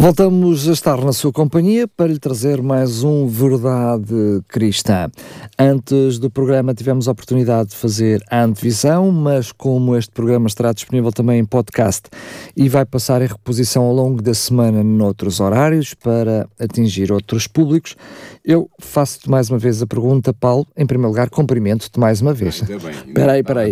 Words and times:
Voltamos 0.00 0.66
a 0.66 0.72
estar 0.72 1.04
na 1.04 1.12
sua 1.12 1.30
companhia 1.30 1.86
para 1.86 2.06
lhe 2.06 2.18
trazer 2.18 2.62
mais 2.62 3.04
um 3.04 3.26
Verdade 3.26 4.42
Cristã. 4.48 5.10
Antes 5.58 6.18
do 6.18 6.30
programa 6.30 6.72
tivemos 6.72 7.06
a 7.06 7.12
oportunidade 7.12 7.68
de 7.68 7.76
fazer 7.76 8.24
a 8.30 8.42
antevisão, 8.42 9.10
mas 9.10 9.52
como 9.52 9.94
este 9.94 10.10
programa 10.10 10.46
estará 10.46 10.72
disponível 10.72 11.12
também 11.12 11.38
em 11.38 11.44
podcast 11.44 12.08
e 12.56 12.66
vai 12.66 12.86
passar 12.86 13.20
em 13.20 13.26
reposição 13.26 13.82
ao 13.82 13.92
longo 13.92 14.22
da 14.22 14.32
semana 14.32 14.82
noutros 14.82 15.38
horários 15.38 15.92
para 15.92 16.48
atingir 16.58 17.12
outros 17.12 17.46
públicos, 17.46 17.94
eu 18.42 18.70
faço-te 18.78 19.28
mais 19.28 19.50
uma 19.50 19.58
vez 19.58 19.82
a 19.82 19.86
pergunta, 19.86 20.32
Paulo. 20.32 20.66
Em 20.74 20.86
primeiro 20.86 21.10
lugar, 21.10 21.28
cumprimento-te 21.28 22.00
mais 22.00 22.22
uma 22.22 22.32
vez. 22.32 22.62
Espera 23.06 23.32
aí, 23.32 23.40
espera 23.40 23.60
aí. 23.60 23.68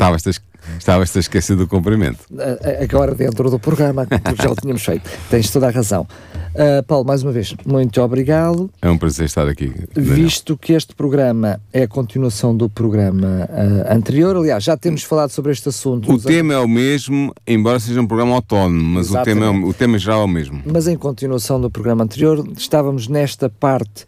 Estavas 0.78 1.16
a 1.16 1.20
esquecer 1.20 1.56
do 1.56 1.66
cumprimento. 1.66 2.18
Agora 2.82 3.14
dentro 3.14 3.50
do 3.50 3.58
programa, 3.58 4.06
porque 4.06 4.42
já 4.42 4.50
o 4.50 4.54
tínhamos 4.54 4.82
feito. 4.82 5.08
Tens 5.30 5.50
toda 5.50 5.68
a 5.68 5.70
razão. 5.70 6.06
Uh, 6.54 6.82
Paulo, 6.86 7.04
mais 7.04 7.22
uma 7.22 7.30
vez, 7.30 7.54
muito 7.64 8.00
obrigado. 8.00 8.68
É 8.82 8.91
um 8.91 8.98
prazer 8.98 9.27
estar 9.27 9.46
aqui. 9.46 9.72
Daniel. 9.94 10.14
Visto 10.14 10.56
que 10.56 10.72
este 10.72 10.94
programa 10.94 11.60
é 11.72 11.82
a 11.82 11.88
continuação 11.88 12.56
do 12.56 12.68
programa 12.68 13.48
uh, 13.48 13.94
anterior, 13.94 14.36
aliás, 14.36 14.64
já 14.64 14.77
temos 14.77 15.02
falado 15.04 15.30
sobre 15.30 15.52
este 15.52 15.68
assunto. 15.68 16.12
O 16.12 16.18
tema 16.18 16.55
é 16.55 16.58
o 16.58 16.66
mesmo, 16.66 17.32
embora 17.47 17.78
seja 17.78 18.00
um 18.00 18.06
programa 18.06 18.34
autónomo, 18.34 18.82
mas 18.82 19.10
o 19.10 19.22
tema, 19.22 19.47
é 19.47 19.50
o, 19.50 19.69
o 19.69 19.75
tema 19.75 19.98
geral 19.98 20.22
é 20.22 20.25
o 20.25 20.28
mesmo. 20.28 20.62
Mas 20.66 20.88
em 20.88 20.97
continuação 20.97 21.60
do 21.60 21.70
programa 21.70 22.03
anterior, 22.03 22.44
estávamos 22.56 23.06
nesta 23.06 23.48
parte, 23.48 24.05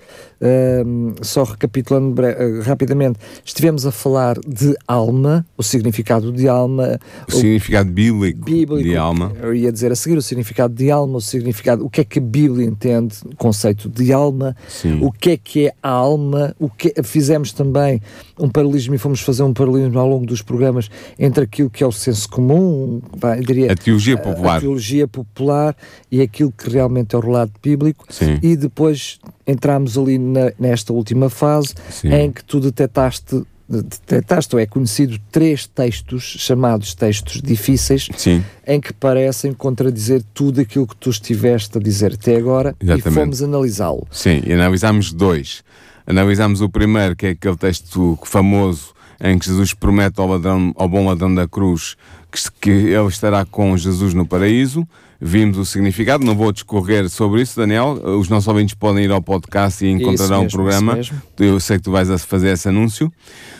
só 1.22 1.44
recapitulando 1.44 2.20
rapidamente, 2.62 3.18
estivemos 3.44 3.84
a 3.84 3.92
falar 3.92 4.38
de 4.46 4.74
alma, 4.88 5.44
o 5.56 5.62
significado 5.62 6.32
de 6.32 6.48
alma. 6.48 6.98
O, 7.28 7.32
o 7.32 7.34
significado 7.36 7.90
bíblico, 7.90 8.44
bíblico, 8.44 8.82
de 8.82 8.96
alma. 8.96 9.32
Eu 9.40 9.54
ia 9.54 9.70
dizer 9.70 9.92
a 9.92 9.94
seguir 9.94 10.16
o 10.16 10.22
significado 10.22 10.74
de 10.74 10.90
alma, 10.90 11.18
o 11.18 11.20
significado, 11.20 11.84
o 11.84 11.90
que 11.90 12.00
é 12.00 12.04
que 12.04 12.18
a 12.18 12.22
Bíblia 12.22 12.66
entende, 12.66 13.16
o 13.24 13.36
conceito 13.36 13.88
de 13.88 14.12
alma, 14.12 14.56
Sim. 14.68 15.00
o 15.02 15.12
que 15.12 15.30
é 15.30 15.36
que 15.36 15.66
é 15.66 15.74
a 15.82 15.90
alma, 15.90 16.54
o 16.58 16.70
que 16.70 16.94
fizemos 17.02 17.52
também 17.52 18.00
um 18.38 18.48
paralelismo 18.48 18.94
e 18.94 18.98
fomos 18.98 19.20
fazer 19.20 19.42
um 19.42 19.52
paralelismo 19.52 19.98
ao 19.98 20.08
longo 20.08 20.24
dos 20.24 20.40
programas 20.40 20.90
entre 21.18 21.44
aquilo 21.44 21.68
que 21.68 21.84
é 21.84 21.86
o 21.86 21.92
senso 21.92 22.28
comum, 22.28 23.02
diria, 23.46 23.72
a 23.72 23.76
teologia 23.76 24.16
popular. 24.16 24.56
A, 24.56 24.60
teologia 24.60 25.06
popular 25.06 25.76
e 26.10 26.22
aquilo 26.22 26.52
que 26.52 26.70
realmente 26.70 27.14
é 27.14 27.18
o 27.18 27.20
relato 27.20 27.52
bíblico 27.62 28.06
Sim. 28.08 28.38
e 28.42 28.56
depois 28.56 29.18
entramos 29.50 29.98
ali 29.98 30.18
na, 30.18 30.52
nesta 30.58 30.92
última 30.92 31.28
fase 31.28 31.74
Sim. 31.90 32.12
em 32.12 32.32
que 32.32 32.44
tu 32.44 32.60
detectaste 32.60 33.42
detectaste 33.70 34.54
ou 34.56 34.60
é 34.60 34.66
conhecido 34.66 35.16
três 35.30 35.64
textos 35.64 36.24
chamados 36.38 36.92
textos 36.92 37.40
difíceis 37.40 38.08
Sim. 38.16 38.44
em 38.66 38.80
que 38.80 38.92
parecem 38.92 39.52
contradizer 39.52 40.24
tudo 40.34 40.60
aquilo 40.60 40.86
que 40.86 40.96
tu 40.96 41.08
estiveste 41.08 41.78
a 41.78 41.80
dizer 41.80 42.14
até 42.14 42.36
agora 42.36 42.74
Exatamente. 42.80 43.08
e 43.08 43.12
fomos 43.12 43.42
analisá-lo. 43.42 44.06
Sim, 44.10 44.42
e 44.44 44.52
analisámos 44.52 45.12
dois. 45.12 45.62
Analisámos 46.04 46.60
o 46.60 46.68
primeiro, 46.68 47.14
que 47.14 47.26
é 47.26 47.30
aquele 47.30 47.56
texto 47.56 48.18
famoso 48.24 48.92
em 49.20 49.38
que 49.38 49.46
Jesus 49.46 49.72
promete 49.72 50.18
ao, 50.18 50.26
ladrão, 50.26 50.72
ao 50.74 50.88
bom 50.88 51.06
ladrão 51.06 51.32
da 51.32 51.46
cruz 51.46 51.96
que, 52.32 52.40
que 52.60 52.70
ele 52.70 53.08
estará 53.08 53.44
com 53.44 53.76
Jesus 53.76 54.14
no 54.14 54.26
paraíso 54.26 54.86
vimos 55.20 55.58
o 55.58 55.64
significado. 55.64 56.24
Não 56.24 56.34
vou 56.34 56.50
discorrer 56.50 57.08
sobre 57.08 57.42
isso, 57.42 57.58
Daniel. 57.58 57.92
Os 58.18 58.28
nossos 58.28 58.48
ouvintes 58.48 58.74
podem 58.74 59.04
ir 59.04 59.10
ao 59.10 59.20
podcast 59.20 59.84
e 59.84 59.90
encontrarão 59.90 60.46
o 60.46 60.48
programa. 60.48 60.98
Eu 61.38 61.60
sei 61.60 61.76
que 61.76 61.84
tu 61.84 61.90
vais 61.90 62.08
fazer 62.24 62.52
esse 62.52 62.68
anúncio. 62.68 63.12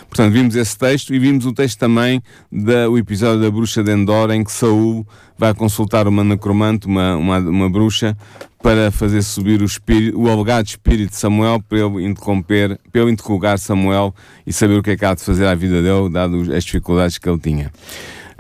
Portanto, 0.09 0.33
vimos 0.33 0.57
esse 0.57 0.77
texto 0.77 1.15
e 1.15 1.19
vimos 1.21 1.47
o 1.47 1.53
texto 1.53 1.79
também 1.79 2.21
do 2.51 2.99
episódio 2.99 3.43
da 3.43 3.51
bruxa 3.51 3.83
de 3.83 3.93
Endor, 3.93 4.33
em 4.33 4.43
que 4.43 4.51
Saul 4.51 5.07
vai 5.39 5.55
consultar 5.55 6.09
uma 6.09 6.25
necromante, 6.25 6.89
uma, 6.89 7.17
uma, 7.17 7.39
uma 7.39 7.71
bruxa, 7.71 8.17
para 8.61 8.91
fazer 8.91 9.23
subir 9.23 9.63
o, 9.63 9.65
espírito, 9.65 10.21
o 10.21 10.29
alegado 10.29 10.67
espírito 10.67 11.11
de 11.11 11.17
Samuel 11.17 11.63
para 11.67 11.79
ele 11.79 12.05
interromper, 12.05 12.79
para 12.91 13.03
ele 13.03 13.13
interrogar 13.13 13.59
Samuel 13.59 14.13
e 14.45 14.53
saber 14.53 14.79
o 14.79 14.83
que 14.83 14.91
é 14.91 14.97
que 14.97 15.05
há 15.05 15.15
de 15.15 15.23
fazer 15.23 15.47
à 15.47 15.55
vida 15.55 15.81
dele, 15.81 16.11
dado 16.11 16.53
as 16.55 16.65
dificuldades 16.65 17.17
que 17.17 17.29
ele 17.29 17.39
tinha. 17.39 17.71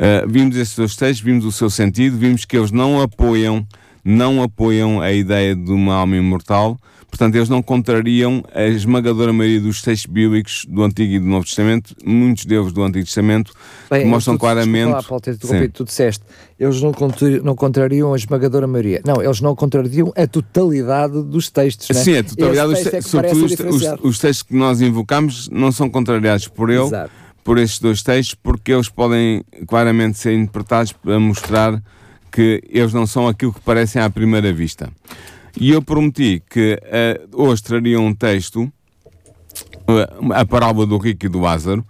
Uh, 0.00 0.26
vimos 0.26 0.56
esses 0.56 0.74
dois 0.74 0.96
textos, 0.96 1.20
vimos 1.20 1.44
o 1.44 1.52
seu 1.52 1.68
sentido, 1.68 2.16
vimos 2.16 2.46
que 2.46 2.56
eles 2.56 2.70
não 2.72 3.02
apoiam, 3.02 3.66
não 4.02 4.42
apoiam 4.42 4.98
a 4.98 5.12
ideia 5.12 5.54
de 5.54 5.70
uma 5.70 5.94
alma 5.94 6.16
imortal, 6.16 6.78
portanto, 7.10 7.34
eles 7.34 7.50
não 7.50 7.60
contrariam 7.60 8.42
a 8.54 8.64
esmagadora 8.64 9.30
maioria 9.30 9.60
dos 9.60 9.82
textos 9.82 10.10
bíblicos 10.10 10.64
do 10.66 10.82
Antigo 10.84 11.12
e 11.12 11.18
do 11.18 11.26
Novo 11.26 11.44
Testamento, 11.44 11.94
muitos 12.02 12.46
deles 12.46 12.72
do 12.72 12.82
Antigo 12.82 13.04
Testamento, 13.04 13.52
Bem, 13.90 14.00
que 14.00 14.06
mostram 14.06 14.38
tu, 14.38 14.40
claramente. 14.40 14.90
Lá, 14.90 15.02
Paulo, 15.02 15.22
tu 15.70 15.84
disseste, 15.84 16.24
eles 16.58 16.80
não, 16.80 16.94
não 17.42 17.54
contrariam 17.54 18.14
a 18.14 18.16
esmagadora 18.16 18.66
maioria. 18.66 19.02
Não, 19.04 19.22
eles 19.22 19.42
não 19.42 19.54
contrariam 19.54 20.10
a 20.16 20.26
totalidade 20.26 21.22
dos 21.24 21.50
textos. 21.50 21.94
Né? 21.94 22.02
Sim, 22.02 22.16
a 22.16 22.24
totalidade 22.24 22.72
dos 22.72 22.82
textos. 22.84 23.14
É 23.14 23.32
os, 23.32 23.42
os, 23.42 24.00
os, 24.02 24.18
textos 24.18 24.44
que 24.44 24.54
nós 24.54 24.80
invocamos 24.80 25.50
não 25.50 25.70
são 25.70 25.90
contrariados 25.90 26.48
por 26.48 26.70
ele. 26.70 26.84
Exato 26.84 27.20
por 27.50 27.58
estes 27.58 27.80
dois 27.80 28.00
textos, 28.00 28.36
porque 28.40 28.70
eles 28.72 28.88
podem 28.88 29.42
claramente 29.66 30.16
ser 30.16 30.34
interpretados 30.34 30.92
para 30.92 31.18
mostrar 31.18 31.82
que 32.30 32.62
eles 32.68 32.92
não 32.92 33.08
são 33.08 33.26
aquilo 33.26 33.52
que 33.52 33.58
parecem 33.58 34.00
à 34.00 34.08
primeira 34.08 34.52
vista. 34.52 34.88
E 35.60 35.72
eu 35.72 35.82
prometi 35.82 36.40
que 36.48 36.80
uh, 36.80 37.42
hoje 37.42 37.60
traria 37.60 38.00
um 38.00 38.14
texto, 38.14 38.62
uh, 38.62 40.32
a 40.32 40.46
parábola 40.46 40.86
do 40.86 40.96
rico 40.96 41.26
e 41.26 41.28
do 41.28 41.40
Lázaro, 41.40 41.84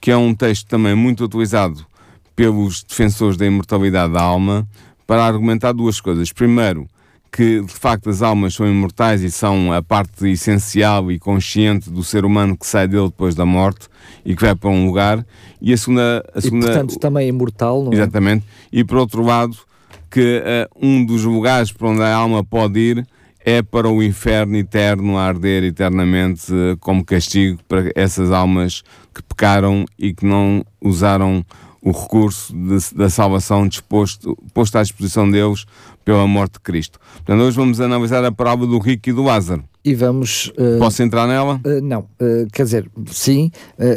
que 0.00 0.10
é 0.10 0.16
um 0.16 0.34
texto 0.34 0.66
também 0.66 0.96
muito 0.96 1.24
utilizado 1.24 1.86
pelos 2.34 2.82
defensores 2.82 3.36
da 3.36 3.46
imortalidade 3.46 4.12
da 4.12 4.20
alma 4.20 4.66
para 5.06 5.24
argumentar 5.24 5.70
duas 5.70 6.00
coisas. 6.00 6.32
Primeiro, 6.32 6.88
que 7.34 7.62
de 7.62 7.72
facto 7.72 8.08
as 8.08 8.22
almas 8.22 8.54
são 8.54 8.64
imortais 8.64 9.20
e 9.20 9.28
são 9.28 9.72
a 9.72 9.82
parte 9.82 10.30
essencial 10.30 11.10
e 11.10 11.18
consciente 11.18 11.90
do 11.90 12.04
ser 12.04 12.24
humano 12.24 12.56
que 12.56 12.64
sai 12.64 12.86
dele 12.86 13.06
depois 13.06 13.34
da 13.34 13.44
morte 13.44 13.88
e 14.24 14.36
que 14.36 14.42
vai 14.42 14.54
para 14.54 14.70
um 14.70 14.86
lugar. 14.86 15.26
E 15.60 15.72
a 15.72 15.76
segunda. 15.76 16.24
A 16.32 16.40
segunda 16.40 16.66
e, 16.66 16.68
portanto, 16.68 16.98
também 17.00 17.26
é 17.26 17.28
imortal, 17.30 17.82
não 17.82 17.92
é? 17.92 17.96
Exatamente. 17.96 18.44
E 18.72 18.84
por 18.84 18.98
outro 18.98 19.24
lado, 19.24 19.56
que 20.08 20.38
uh, 20.38 20.78
um 20.80 21.04
dos 21.04 21.24
lugares 21.24 21.72
para 21.72 21.88
onde 21.88 22.02
a 22.02 22.14
alma 22.14 22.44
pode 22.44 22.78
ir 22.78 23.06
é 23.44 23.62
para 23.62 23.88
o 23.88 24.00
inferno 24.00 24.56
eterno, 24.56 25.18
a 25.18 25.24
arder 25.24 25.64
eternamente 25.64 26.52
uh, 26.52 26.76
como 26.78 27.04
castigo 27.04 27.58
para 27.66 27.90
essas 27.96 28.30
almas 28.30 28.84
que 29.12 29.20
pecaram 29.24 29.84
e 29.98 30.14
que 30.14 30.24
não 30.24 30.64
usaram 30.80 31.44
o 31.82 31.90
recurso 31.90 32.54
de, 32.54 32.94
da 32.94 33.10
salvação 33.10 33.68
disposto, 33.68 34.38
posto 34.54 34.78
à 34.78 34.82
disposição 34.82 35.30
deles 35.30 35.66
pela 36.04 36.26
morte 36.26 36.54
de 36.54 36.60
Cristo. 36.60 36.98
Portanto, 37.14 37.40
hoje 37.40 37.56
vamos 37.56 37.80
analisar 37.80 38.24
a 38.24 38.32
parábola 38.32 38.70
do 38.70 38.78
rico 38.78 39.08
e 39.08 39.12
do 39.12 39.22
Lázaro. 39.22 39.64
E 39.84 39.94
vamos. 39.94 40.46
Uh, 40.56 40.78
Posso 40.78 41.02
entrar 41.02 41.26
nela? 41.26 41.60
Uh, 41.62 41.82
não, 41.82 42.00
uh, 42.00 42.46
quer 42.50 42.64
dizer, 42.64 42.90
sim, 43.06 43.50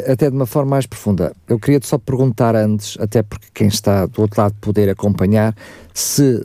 até 0.06 0.28
de 0.28 0.36
uma 0.36 0.44
forma 0.44 0.72
mais 0.72 0.84
profunda. 0.84 1.32
Eu 1.48 1.58
queria-te 1.58 1.86
só 1.86 1.96
perguntar 1.96 2.54
antes, 2.54 2.98
até 3.00 3.22
porque 3.22 3.46
quem 3.54 3.68
está 3.68 4.04
do 4.04 4.20
outro 4.20 4.42
lado 4.42 4.54
poder 4.60 4.90
acompanhar, 4.90 5.54
se, 5.94 6.40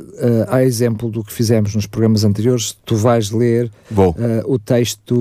a 0.47 0.63
exemplo 0.63 1.11
do 1.11 1.23
que 1.23 1.31
fizemos 1.31 1.75
nos 1.75 1.85
programas 1.85 2.23
anteriores, 2.23 2.75
tu 2.85 2.95
vais 2.95 3.29
ler 3.29 3.69
o 4.45 4.57
texto, 4.57 5.19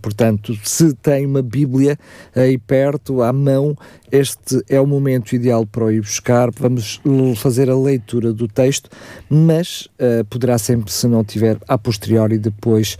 portanto, 0.00 0.56
se 0.62 0.94
tem 0.94 1.26
uma 1.26 1.42
Bíblia 1.42 1.98
aí 2.36 2.56
perto, 2.56 3.22
à 3.22 3.32
mão, 3.32 3.76
este 4.12 4.62
é 4.68 4.80
o 4.80 4.86
momento 4.86 5.34
ideal 5.34 5.66
para 5.66 5.86
o 5.86 5.90
ir 5.90 6.02
buscar. 6.02 6.50
Vamos 6.52 7.00
fazer 7.36 7.68
a 7.68 7.76
leitura 7.76 8.32
do 8.32 8.46
texto, 8.46 8.88
mas 9.28 9.88
poderá 10.30 10.56
sempre, 10.56 10.92
se 10.92 11.08
não 11.08 11.24
tiver 11.24 11.58
a 11.66 11.76
posteriori, 11.76 12.38
depois 12.38 12.96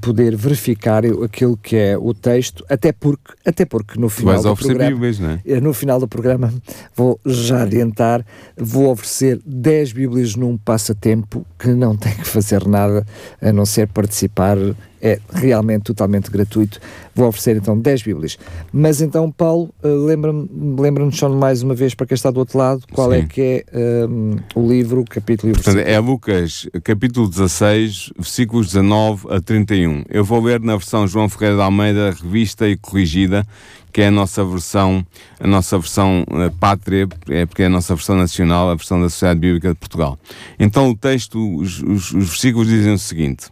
poder 0.00 0.36
verificar 0.36 1.04
aquilo 1.24 1.56
que 1.56 1.76
é 1.76 1.96
o 1.96 2.12
texto, 2.12 2.64
até 2.68 2.92
porque, 2.92 3.34
até 3.44 3.64
porque 3.64 3.98
no 3.98 4.08
final 4.08 4.42
do 4.42 4.56
programa, 4.56 4.90
Bíblias, 4.90 5.20
é? 5.20 5.60
no 5.60 5.72
final 5.72 6.00
do 6.00 6.08
programa, 6.08 6.52
vou 6.94 7.20
já 7.24 7.62
adiantar, 7.62 8.24
vou 8.56 8.90
oferecer 8.90 9.40
10 9.44 9.92
Bíblias 9.92 10.34
num 10.34 10.56
passatempo 10.56 11.46
que 11.58 11.68
não 11.68 11.94
tem 11.98 12.14
que 12.14 12.26
fazer 12.26 12.66
nada 12.66 13.06
a 13.40 13.52
não 13.52 13.64
ser 13.64 13.88
participar 13.88 14.56
é 15.00 15.18
realmente 15.32 15.84
totalmente 15.84 16.30
gratuito. 16.30 16.80
Vou 17.14 17.28
oferecer 17.28 17.56
então 17.56 17.78
10 17.78 18.02
Bíblias. 18.02 18.38
Mas 18.72 19.00
então, 19.00 19.30
Paulo, 19.30 19.70
lembra-nos 19.82 20.48
lembra 20.78 21.10
só 21.12 21.28
mais 21.28 21.62
uma 21.62 21.74
vez 21.74 21.94
para 21.94 22.06
quem 22.06 22.14
está 22.14 22.30
do 22.30 22.38
outro 22.38 22.58
lado, 22.58 22.82
qual 22.92 23.12
é 23.12 23.18
Sim. 23.18 23.24
é 23.24 23.26
que 23.26 23.64
é 23.72 24.06
um, 24.06 24.36
o 24.54 24.68
livro, 24.68 25.00
o 25.00 25.04
capítulo 25.04 25.50
e 25.50 25.52
o 25.52 25.54
versículo. 25.54 25.80
É 25.80 25.98
Lucas, 25.98 26.68
capítulo 26.82 27.28
16, 27.28 28.12
versículos 28.16 28.66
19 28.68 29.26
a 29.30 29.40
31. 29.40 30.04
Eu 30.08 30.24
vou 30.24 30.42
ler 30.42 30.60
na 30.60 30.76
versão 30.76 31.06
João 31.06 31.28
Ferreira 31.28 31.56
de 31.56 31.62
Almeida, 31.62 32.10
revista 32.10 32.68
e 32.68 32.76
corrigida, 32.76 33.46
que 33.92 34.02
é 34.02 34.08
a 34.08 34.10
nossa 34.10 34.44
versão, 34.44 35.06
a 35.40 35.46
nossa 35.46 35.78
versão 35.78 36.22
uh, 36.28 36.54
pátria, 36.58 37.08
é 37.30 37.46
porque 37.46 37.62
é 37.62 37.66
a 37.66 37.70
nossa 37.70 37.94
versão 37.94 38.14
nacional, 38.16 38.70
a 38.70 38.74
versão 38.74 39.00
da 39.00 39.08
Sociedade 39.08 39.40
Bíblica 39.40 39.70
de 39.70 39.74
Portugal. 39.74 40.18
Então 40.58 40.90
o 40.90 40.96
texto, 40.96 41.38
os, 41.56 41.82
os, 41.82 42.12
os 42.12 42.28
versículos 42.28 42.68
dizem 42.68 42.92
o 42.92 42.98
seguinte: 42.98 43.46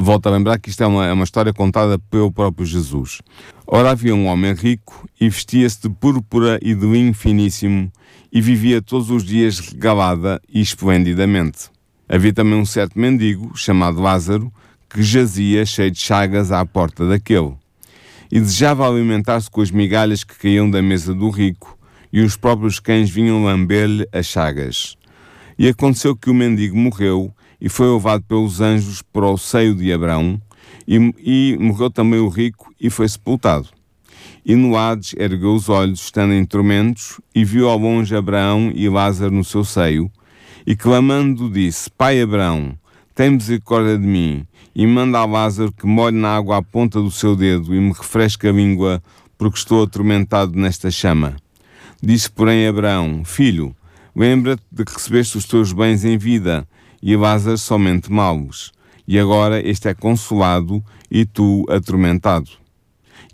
volto 0.00 0.26
a 0.26 0.30
lembrar 0.30 0.58
que 0.58 0.70
isto 0.70 0.82
é 0.82 0.86
uma, 0.86 1.06
é 1.06 1.12
uma 1.12 1.24
história 1.24 1.52
contada 1.52 1.98
pelo 1.98 2.30
próprio 2.30 2.66
Jesus. 2.66 3.20
Ora, 3.66 3.90
havia 3.90 4.14
um 4.14 4.26
homem 4.26 4.54
rico 4.54 5.08
e 5.20 5.28
vestia-se 5.28 5.82
de 5.82 5.90
púrpura 5.90 6.58
e 6.62 6.74
de 6.74 6.86
linho 6.86 7.14
finíssimo 7.14 7.90
e 8.32 8.40
vivia 8.40 8.80
todos 8.80 9.10
os 9.10 9.24
dias 9.24 9.58
regalada 9.58 10.40
e 10.48 10.60
esplendidamente. 10.60 11.70
Havia 12.08 12.32
também 12.32 12.58
um 12.58 12.66
certo 12.66 12.98
mendigo, 12.98 13.56
chamado 13.56 14.00
Lázaro, 14.00 14.52
que 14.88 15.02
jazia 15.02 15.64
cheio 15.64 15.90
de 15.90 15.98
chagas 15.98 16.52
à 16.52 16.64
porta 16.66 17.08
daquele 17.08 17.54
e 18.32 18.40
desejava 18.40 18.88
alimentar-se 18.88 19.50
com 19.50 19.60
as 19.60 19.70
migalhas 19.70 20.24
que 20.24 20.38
caíam 20.38 20.70
da 20.70 20.80
mesa 20.80 21.12
do 21.12 21.28
rico, 21.28 21.78
e 22.10 22.22
os 22.22 22.34
próprios 22.34 22.80
cães 22.80 23.10
vinham 23.10 23.44
lamber-lhe 23.44 24.08
as 24.10 24.24
chagas. 24.24 24.96
E 25.58 25.68
aconteceu 25.68 26.16
que 26.16 26.30
o 26.30 26.34
mendigo 26.34 26.74
morreu 26.74 27.30
e 27.62 27.68
foi 27.68 27.86
levado 27.86 28.24
pelos 28.24 28.60
anjos 28.60 29.02
para 29.02 29.30
o 29.30 29.38
seio 29.38 29.72
de 29.72 29.92
Abraão, 29.92 30.42
e, 30.86 30.96
e 31.22 31.56
morreu 31.60 31.88
também 31.88 32.18
o 32.18 32.28
rico 32.28 32.74
e 32.80 32.90
foi 32.90 33.08
sepultado. 33.08 33.68
E 34.44 34.56
no 34.56 34.76
Hades 34.76 35.14
ergueu 35.16 35.54
os 35.54 35.68
olhos, 35.68 36.00
estando 36.00 36.32
em 36.34 36.44
tormentos, 36.44 37.20
e 37.32 37.44
viu 37.44 37.68
ao 37.68 37.78
longe 37.78 38.16
Abraão 38.16 38.72
e 38.74 38.88
Lázaro 38.88 39.32
no 39.32 39.44
seu 39.44 39.64
seio, 39.64 40.10
e 40.66 40.74
clamando 40.74 41.48
disse: 41.48 41.88
Pai 41.88 42.20
Abraão, 42.20 42.76
tem 43.14 43.30
misericórdia 43.30 43.96
de 43.96 44.06
mim, 44.08 44.44
e 44.74 44.84
manda 44.84 45.20
a 45.20 45.24
Lázaro 45.24 45.70
que 45.70 45.86
molhe 45.86 46.16
na 46.16 46.34
água 46.34 46.56
a 46.56 46.62
ponta 46.62 47.00
do 47.00 47.12
seu 47.12 47.36
dedo 47.36 47.72
e 47.72 47.78
me 47.78 47.92
refresque 47.92 48.48
a 48.48 48.52
língua, 48.52 49.00
porque 49.38 49.58
estou 49.58 49.84
atormentado 49.84 50.58
nesta 50.58 50.90
chama. 50.90 51.36
Disse, 52.02 52.28
porém, 52.28 52.66
Abraão: 52.66 53.24
Filho, 53.24 53.72
lembra-te 54.16 54.64
de 54.72 54.84
que 54.84 54.94
recebeste 54.94 55.38
os 55.38 55.44
teus 55.44 55.72
bens 55.72 56.04
em 56.04 56.18
vida, 56.18 56.66
e 57.02 57.16
Lázaro 57.16 57.58
somente 57.58 58.12
maus, 58.12 58.72
e 59.06 59.18
agora 59.18 59.60
este 59.66 59.88
é 59.88 59.94
consolado 59.94 60.82
e 61.10 61.26
tu 61.26 61.66
atormentado. 61.68 62.50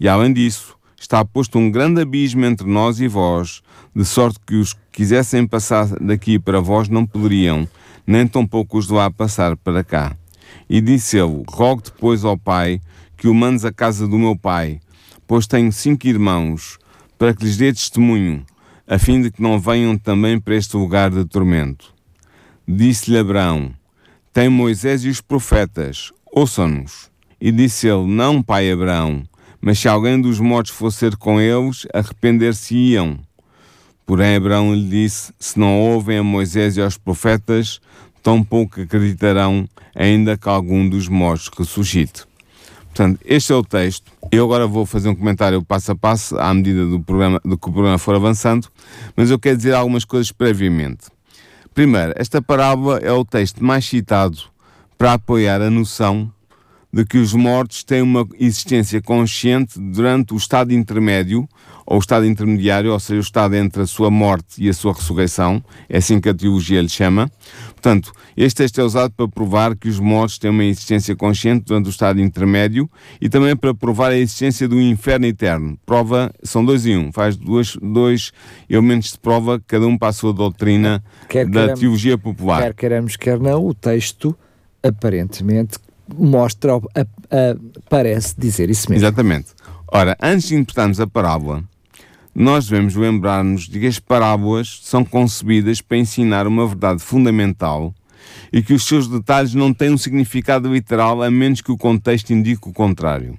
E 0.00 0.08
além 0.08 0.32
disso, 0.32 0.76
está 0.98 1.24
posto 1.24 1.58
um 1.58 1.70
grande 1.70 2.00
abismo 2.00 2.44
entre 2.44 2.66
nós 2.66 3.00
e 3.00 3.06
vós, 3.06 3.62
de 3.94 4.04
sorte 4.04 4.38
que 4.46 4.54
os 4.54 4.72
que 4.72 4.80
quisessem 4.92 5.46
passar 5.46 5.86
daqui 6.00 6.38
para 6.38 6.60
vós 6.60 6.88
não 6.88 7.06
poderiam, 7.06 7.68
nem 8.06 8.26
tampouco 8.26 8.78
os 8.78 8.86
de 8.86 8.92
lá 8.92 9.10
passar 9.10 9.56
para 9.56 9.84
cá. 9.84 10.16
E 10.68 10.80
disse 10.80 11.18
ele: 11.18 11.44
Rogo 11.48 11.82
depois 11.82 12.24
ao 12.24 12.38
Pai 12.38 12.80
que 13.18 13.28
o 13.28 13.34
mandes 13.34 13.64
à 13.64 13.72
casa 13.72 14.06
do 14.06 14.16
meu 14.16 14.36
pai, 14.36 14.80
pois 15.26 15.46
tenho 15.46 15.72
cinco 15.72 16.06
irmãos, 16.06 16.78
para 17.18 17.34
que 17.34 17.44
lhes 17.44 17.56
dê 17.56 17.72
testemunho, 17.72 18.46
a 18.86 18.96
fim 18.96 19.20
de 19.20 19.30
que 19.30 19.42
não 19.42 19.58
venham 19.58 19.98
também 19.98 20.40
para 20.40 20.54
este 20.54 20.76
lugar 20.76 21.10
de 21.10 21.24
tormento. 21.24 21.92
Disse-lhe 22.70 23.16
Abraão: 23.16 23.72
Tem 24.30 24.50
Moisés 24.50 25.02
e 25.02 25.08
os 25.08 25.22
profetas, 25.22 26.12
ouçam-nos. 26.30 27.10
E 27.40 27.50
disse 27.50 27.88
ele: 27.88 28.06
Não, 28.06 28.42
pai 28.42 28.70
Abraão, 28.70 29.22
mas 29.58 29.78
se 29.78 29.88
alguém 29.88 30.20
dos 30.20 30.38
mortos 30.38 30.72
fosse 30.72 31.10
com 31.12 31.40
eles, 31.40 31.86
arrepender-se-iam. 31.94 33.18
Porém, 34.04 34.36
Abraão 34.36 34.74
lhe 34.74 34.86
disse: 34.86 35.32
Se 35.38 35.58
não 35.58 35.80
ouvem 35.80 36.18
a 36.18 36.22
Moisés 36.22 36.76
e 36.76 36.82
aos 36.82 36.98
profetas, 36.98 37.80
tão 38.22 38.44
pouco 38.44 38.82
acreditarão, 38.82 39.66
ainda 39.96 40.36
que 40.36 40.46
algum 40.46 40.86
dos 40.86 41.08
mortos 41.08 41.48
ressuscite. 41.48 42.26
Portanto, 42.88 43.18
este 43.24 43.50
é 43.50 43.54
o 43.54 43.64
texto. 43.64 44.12
Eu 44.30 44.44
agora 44.44 44.66
vou 44.66 44.84
fazer 44.84 45.08
um 45.08 45.14
comentário 45.14 45.62
passo 45.62 45.92
a 45.92 45.96
passo, 45.96 46.38
à 46.38 46.52
medida 46.52 46.84
do, 46.84 47.00
programa, 47.00 47.40
do 47.42 47.56
que 47.56 47.66
o 47.66 47.72
programa 47.72 47.96
for 47.96 48.14
avançando, 48.14 48.68
mas 49.16 49.30
eu 49.30 49.38
quero 49.38 49.56
dizer 49.56 49.72
algumas 49.72 50.04
coisas 50.04 50.30
previamente. 50.30 51.06
Primeiro, 51.78 52.12
esta 52.16 52.42
parábola 52.42 52.98
é 52.98 53.12
o 53.12 53.24
texto 53.24 53.64
mais 53.64 53.84
citado 53.84 54.36
para 54.98 55.12
apoiar 55.12 55.62
a 55.62 55.70
noção 55.70 56.28
de 56.92 57.04
que 57.04 57.18
os 57.18 57.32
mortos 57.32 57.84
têm 57.84 58.02
uma 58.02 58.26
existência 58.36 59.00
consciente 59.00 59.78
durante 59.78 60.34
o 60.34 60.36
estado 60.36 60.74
intermédio, 60.74 61.48
ou 61.90 61.96
o 61.96 62.00
estado 62.00 62.26
intermediário, 62.26 62.92
ou 62.92 63.00
seja, 63.00 63.18
o 63.18 63.22
estado 63.22 63.56
entre 63.56 63.80
a 63.80 63.86
sua 63.86 64.10
morte 64.10 64.62
e 64.62 64.68
a 64.68 64.74
sua 64.74 64.92
ressurreição, 64.92 65.64
é 65.88 65.96
assim 65.96 66.20
que 66.20 66.28
a 66.28 66.34
teologia 66.34 66.82
lhe 66.82 66.88
chama. 66.88 67.30
Portanto, 67.68 68.12
este 68.36 68.58
texto 68.58 68.78
é 68.78 68.84
usado 68.84 69.14
para 69.14 69.26
provar 69.26 69.74
que 69.74 69.88
os 69.88 69.98
mortos 69.98 70.36
têm 70.36 70.50
uma 70.50 70.64
existência 70.64 71.16
consciente 71.16 71.64
durante 71.64 71.86
o 71.86 71.88
estado 71.88 72.20
intermédio 72.20 72.90
e 73.18 73.30
também 73.30 73.56
para 73.56 73.72
provar 73.72 74.10
a 74.10 74.18
existência 74.18 74.68
do 74.68 74.78
inferno 74.78 75.24
eterno. 75.24 75.78
Prova, 75.86 76.30
são 76.42 76.62
dois 76.62 76.84
em 76.84 76.94
um, 76.98 77.10
faz 77.10 77.36
dois, 77.36 77.78
dois 77.80 78.32
elementos 78.68 79.12
de 79.12 79.18
prova, 79.18 79.58
cada 79.66 79.86
um 79.86 79.96
para 79.96 80.08
a 80.08 80.12
sua 80.12 80.34
doutrina 80.34 81.02
quer 81.26 81.46
da 81.46 81.60
queremos, 81.60 81.80
teologia 81.80 82.18
popular. 82.18 82.62
Quer 82.64 82.74
queremos, 82.74 83.16
quer 83.16 83.40
não, 83.40 83.66
o 83.66 83.72
texto 83.72 84.36
aparentemente 84.82 85.78
mostra, 86.18 86.74
a, 86.74 87.00
a, 87.00 87.56
parece 87.88 88.34
dizer 88.38 88.68
isso 88.68 88.90
mesmo. 88.90 89.06
Exatamente. 89.06 89.46
Ora, 89.90 90.14
antes 90.22 90.48
de 90.48 90.54
interpretarmos 90.54 91.00
a 91.00 91.06
parábola, 91.06 91.64
nós 92.40 92.68
devemos 92.68 92.94
lembrar-nos 92.94 93.68
de 93.68 93.80
que 93.80 93.86
as 93.88 93.98
parábolas 93.98 94.78
são 94.84 95.04
concebidas 95.04 95.80
para 95.80 95.96
ensinar 95.96 96.46
uma 96.46 96.68
verdade 96.68 97.02
fundamental 97.02 97.92
e 98.52 98.62
que 98.62 98.72
os 98.72 98.84
seus 98.84 99.08
detalhes 99.08 99.54
não 99.54 99.74
têm 99.74 99.90
um 99.90 99.98
significado 99.98 100.72
literal 100.72 101.20
a 101.20 101.28
menos 101.32 101.60
que 101.60 101.72
o 101.72 101.76
contexto 101.76 102.32
indique 102.32 102.68
o 102.68 102.72
contrário. 102.72 103.36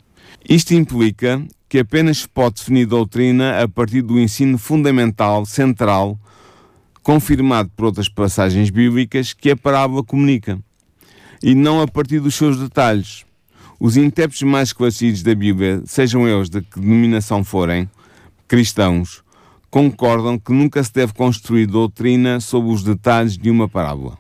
Isto 0.50 0.74
implica 0.74 1.42
que 1.69 1.80
apenas 1.80 2.18
se 2.18 2.28
pode 2.28 2.56
definir 2.56 2.88
doutrina 2.88 3.63
a 3.63 3.69
partir 3.69 4.01
do 4.01 4.19
ensino 4.19 4.57
fundamental, 4.57 5.46
central, 5.46 6.19
confirmado 7.01 7.72
por 7.78 7.86
outras 7.86 8.10
passagens 8.10 8.69
bíblicas 8.69 9.31
que 9.31 9.51
a 9.51 9.56
parábola 9.56 10.04
comunica 10.04 10.60
e 11.42 11.56
não 11.56 11.81
a 11.81 11.88
partir 11.88 12.19
dos 12.19 12.36
seus 12.36 12.60
detalhes. 12.60 13.24
Os 13.80 13.96
intérpretes 13.96 14.44
mais 14.44 14.69
esclarecidos 14.69 15.24
da 15.24 15.34
Bíblia, 15.34 15.81
sejam 15.86 16.28
eles 16.28 16.50
de 16.50 16.60
que 16.60 16.81
denominação 16.81 17.46
forem, 17.46 17.88
cristãos, 18.50 19.24
concordam 19.69 20.40
que 20.40 20.51
nunca 20.51 20.84
se 20.84 20.92
deve 20.92 21.13
construir 21.13 21.68
doutrina 21.68 22.40
sobre 22.40 22.72
os 22.72 22.84
detalhes 22.84 23.38
de 23.38 23.51
uma 23.51 23.69
parábola. 23.69 24.18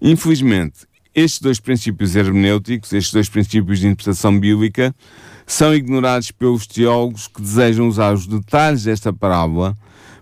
Infelizmente, 0.00 0.86
estes 1.14 1.40
dois 1.40 1.58
princípios 1.58 2.14
hermenêuticos, 2.14 2.92
estes 2.92 3.12
dois 3.12 3.28
princípios 3.28 3.80
de 3.80 3.86
interpretação 3.86 4.38
bíblica, 4.38 4.94
são 5.46 5.74
ignorados 5.74 6.30
pelos 6.30 6.66
teólogos 6.66 7.26
que 7.26 7.40
desejam 7.40 7.88
usar 7.88 8.12
os 8.12 8.26
detalhes 8.26 8.84
desta 8.84 9.12
parábola 9.12 9.74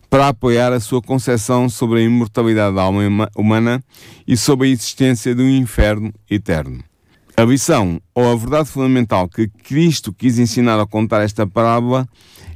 para 0.08 0.28
apoiar 0.28 0.72
a 0.72 0.80
sua 0.80 1.02
concepção 1.02 1.68
sobre 1.68 1.98
a 1.98 2.02
imortalidade 2.02 2.76
da 2.76 2.82
alma 2.82 3.28
humana 3.36 3.82
e 4.26 4.36
sobre 4.36 4.68
a 4.68 4.70
existência 4.70 5.34
de 5.34 5.42
um 5.42 5.50
inferno 5.50 6.12
eterno. 6.30 6.82
A 7.36 7.44
lição, 7.44 8.00
ou 8.14 8.32
a 8.32 8.34
verdade 8.34 8.68
fundamental 8.68 9.28
que 9.28 9.48
Cristo 9.48 10.12
quis 10.12 10.38
ensinar 10.38 10.78
ao 10.78 10.88
contar 10.88 11.22
esta 11.22 11.46
parábola, 11.46 12.08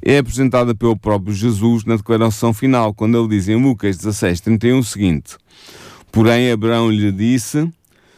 é 0.05 0.19
apresentada 0.19 0.75
pelo 0.75 0.97
próprio 0.97 1.33
Jesus 1.33 1.85
na 1.85 1.97
declaração 1.97 2.53
final, 2.53 2.93
quando 2.93 3.19
ele 3.19 3.37
diz 3.37 3.49
em 3.49 3.57
Lucas 3.57 3.97
16, 3.97 4.41
31 4.41 4.79
o 4.79 4.85
seguinte: 4.85 5.37
Porém, 6.11 6.51
Abraão 6.51 6.91
lhe 6.91 7.13
disse: 7.13 7.71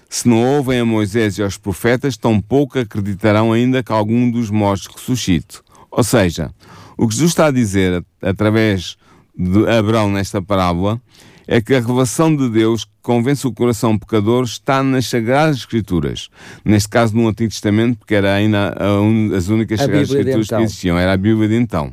Se 0.09 0.27
não 0.29 0.43
ouvem 0.43 0.81
a 0.81 0.85
Moisés 0.85 1.37
e 1.37 1.43
aos 1.43 1.59
profetas, 1.59 2.17
tampouco 2.17 2.79
acreditarão 2.79 3.53
ainda 3.53 3.83
que 3.83 3.93
algum 3.93 4.31
dos 4.31 4.51
mortos 4.51 4.87
ressuscite. 4.87 5.61
Ou 5.91 6.03
seja, 6.03 6.51
o 6.97 7.07
que 7.07 7.15
Jesus 7.15 7.33
está 7.33 7.47
a 7.47 7.53
dizer 7.53 8.05
através 8.23 8.97
de 9.37 9.69
Abraão 9.69 10.11
nesta 10.11 10.41
parábola 10.41 11.01
é 11.47 11.61
que 11.61 11.75
a 11.75 11.81
revelação 11.81 12.35
de 12.35 12.49
Deus 12.49 12.85
que 12.85 12.91
convence 13.03 13.47
o 13.47 13.53
coração 13.53 13.99
pecador 13.99 14.45
está 14.45 14.83
nas 14.83 15.07
Sagradas 15.07 15.57
Escrituras. 15.57 16.29
Neste 16.65 16.89
caso, 16.89 17.17
no 17.17 17.29
Antigo 17.29 17.51
Testamento, 17.51 17.99
porque 17.99 18.15
era 18.15 18.35
ainda 18.35 18.75
un, 19.01 19.35
as 19.35 19.49
únicas 19.49 19.81
a 19.81 19.85
Sagradas 19.85 20.09
Bíblia 20.09 20.21
Escrituras 20.21 20.49
que 20.49 20.55
então. 20.55 20.65
existiam, 20.65 20.99
era 20.99 21.13
a 21.13 21.17
Bíblia 21.17 21.49
de 21.49 21.57
então. 21.57 21.93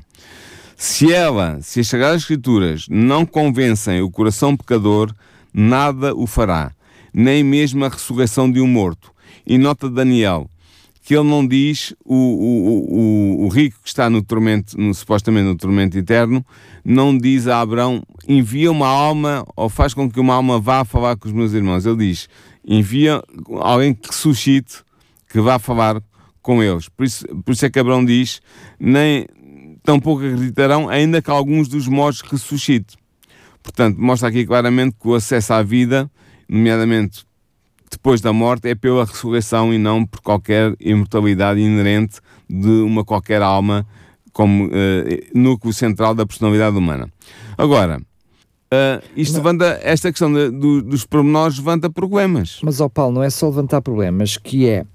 Se 0.78 1.14
ela, 1.14 1.60
se 1.62 1.80
as 1.80 1.88
Sagradas 1.88 2.22
Escrituras 2.22 2.88
não 2.90 3.26
convencem 3.26 4.02
o 4.02 4.10
coração 4.10 4.58
pecador, 4.58 5.14
nada 5.54 6.16
o 6.16 6.26
fará, 6.26 6.72
nem 7.14 7.44
mesmo 7.44 7.86
a 7.86 7.90
ressurreição 7.90 8.52
de 8.52 8.60
um 8.60 8.68
morto. 8.68 9.12
E 9.46 9.58
nota 9.58 9.90
Daniel, 9.90 10.50
que 11.12 11.18
ele 11.18 11.28
não 11.28 11.46
diz 11.46 11.94
o, 12.06 12.16
o, 12.16 13.42
o, 13.42 13.46
o 13.46 13.48
rico 13.50 13.78
que 13.84 13.90
está 13.90 14.10
no 14.10 14.24
tormento, 14.24 14.80
no, 14.80 14.94
supostamente 14.94 15.44
no 15.44 15.58
tormento 15.58 15.98
eterno, 15.98 16.46
não 16.86 17.18
diz 17.18 17.50
a 17.50 17.60
Abraão, 17.60 18.02
envia 18.26 18.72
uma 18.72 18.88
alma 18.88 19.46
ou 19.58 19.68
faz 19.68 19.94
com 19.94 20.10
que 20.10 20.22
uma 20.22 20.36
alma 20.36 20.58
vá 20.58 20.86
falar 20.86 21.18
com 21.18 21.28
os 21.28 21.34
meus 21.34 21.52
irmãos. 21.52 21.86
Ele 21.86 21.98
diz, 21.98 22.30
envia 22.66 23.22
alguém 23.60 23.94
que 23.94 24.16
suscite, 24.16 24.86
que 25.30 25.42
vá 25.42 25.60
falar 25.60 26.02
com 26.42 26.64
eles. 26.64 26.88
Por 26.88 27.06
isso, 27.06 27.28
por 27.44 27.52
isso 27.52 27.66
é 27.66 27.70
que 27.70 27.78
Abraão 27.78 28.06
diz: 28.06 28.42
nem 28.80 29.26
tampouco 29.84 30.24
acreditarão, 30.24 30.88
ainda 30.88 31.22
que 31.22 31.30
alguns 31.30 31.68
dos 31.68 31.90
mortos 31.90 32.22
ressuscite. 32.22 32.96
Portanto, 33.62 33.98
mostra 33.98 34.30
aqui 34.30 34.46
claramente 34.46 34.96
que 34.98 35.10
o 35.10 35.14
acesso 35.14 35.52
à 35.52 35.62
vida, 35.62 36.10
nomeadamente 36.48 37.26
depois 37.92 38.22
da 38.22 38.32
morte, 38.32 38.70
é 38.70 38.76
pela 38.76 39.06
ressurreição 39.06 39.74
e 39.74 39.78
não 39.78 40.06
por 40.06 40.22
qualquer 40.22 40.76
imortalidade 40.80 41.60
inerente 41.60 42.20
de 42.50 42.70
uma 42.70 43.04
qualquer 43.04 43.42
alma 43.42 43.86
como 44.34 44.68
uh, 44.68 44.70
núcleo 45.34 45.74
central 45.74 46.16
da 46.16 46.26
personalidade 46.26 46.78
humana. 46.78 47.12
Agora, 47.58 47.98
uh, 48.00 49.04
isto 49.16 49.34
não. 49.34 49.40
levanta, 49.40 49.80
esta 49.84 50.10
questão 50.10 50.32
de, 50.32 50.50
do, 50.50 50.82
dos 50.82 51.06
pormenores 51.06 51.58
levanta 51.58 51.90
problemas. 51.90 52.60
Mas, 52.64 52.80
ó 52.80 52.88
Paulo, 52.88 53.16
não 53.16 53.24
é 53.24 53.30
só 53.30 53.48
levantar 53.48 53.82
problemas, 53.82 54.38
que 54.38 54.68
é, 54.68 54.86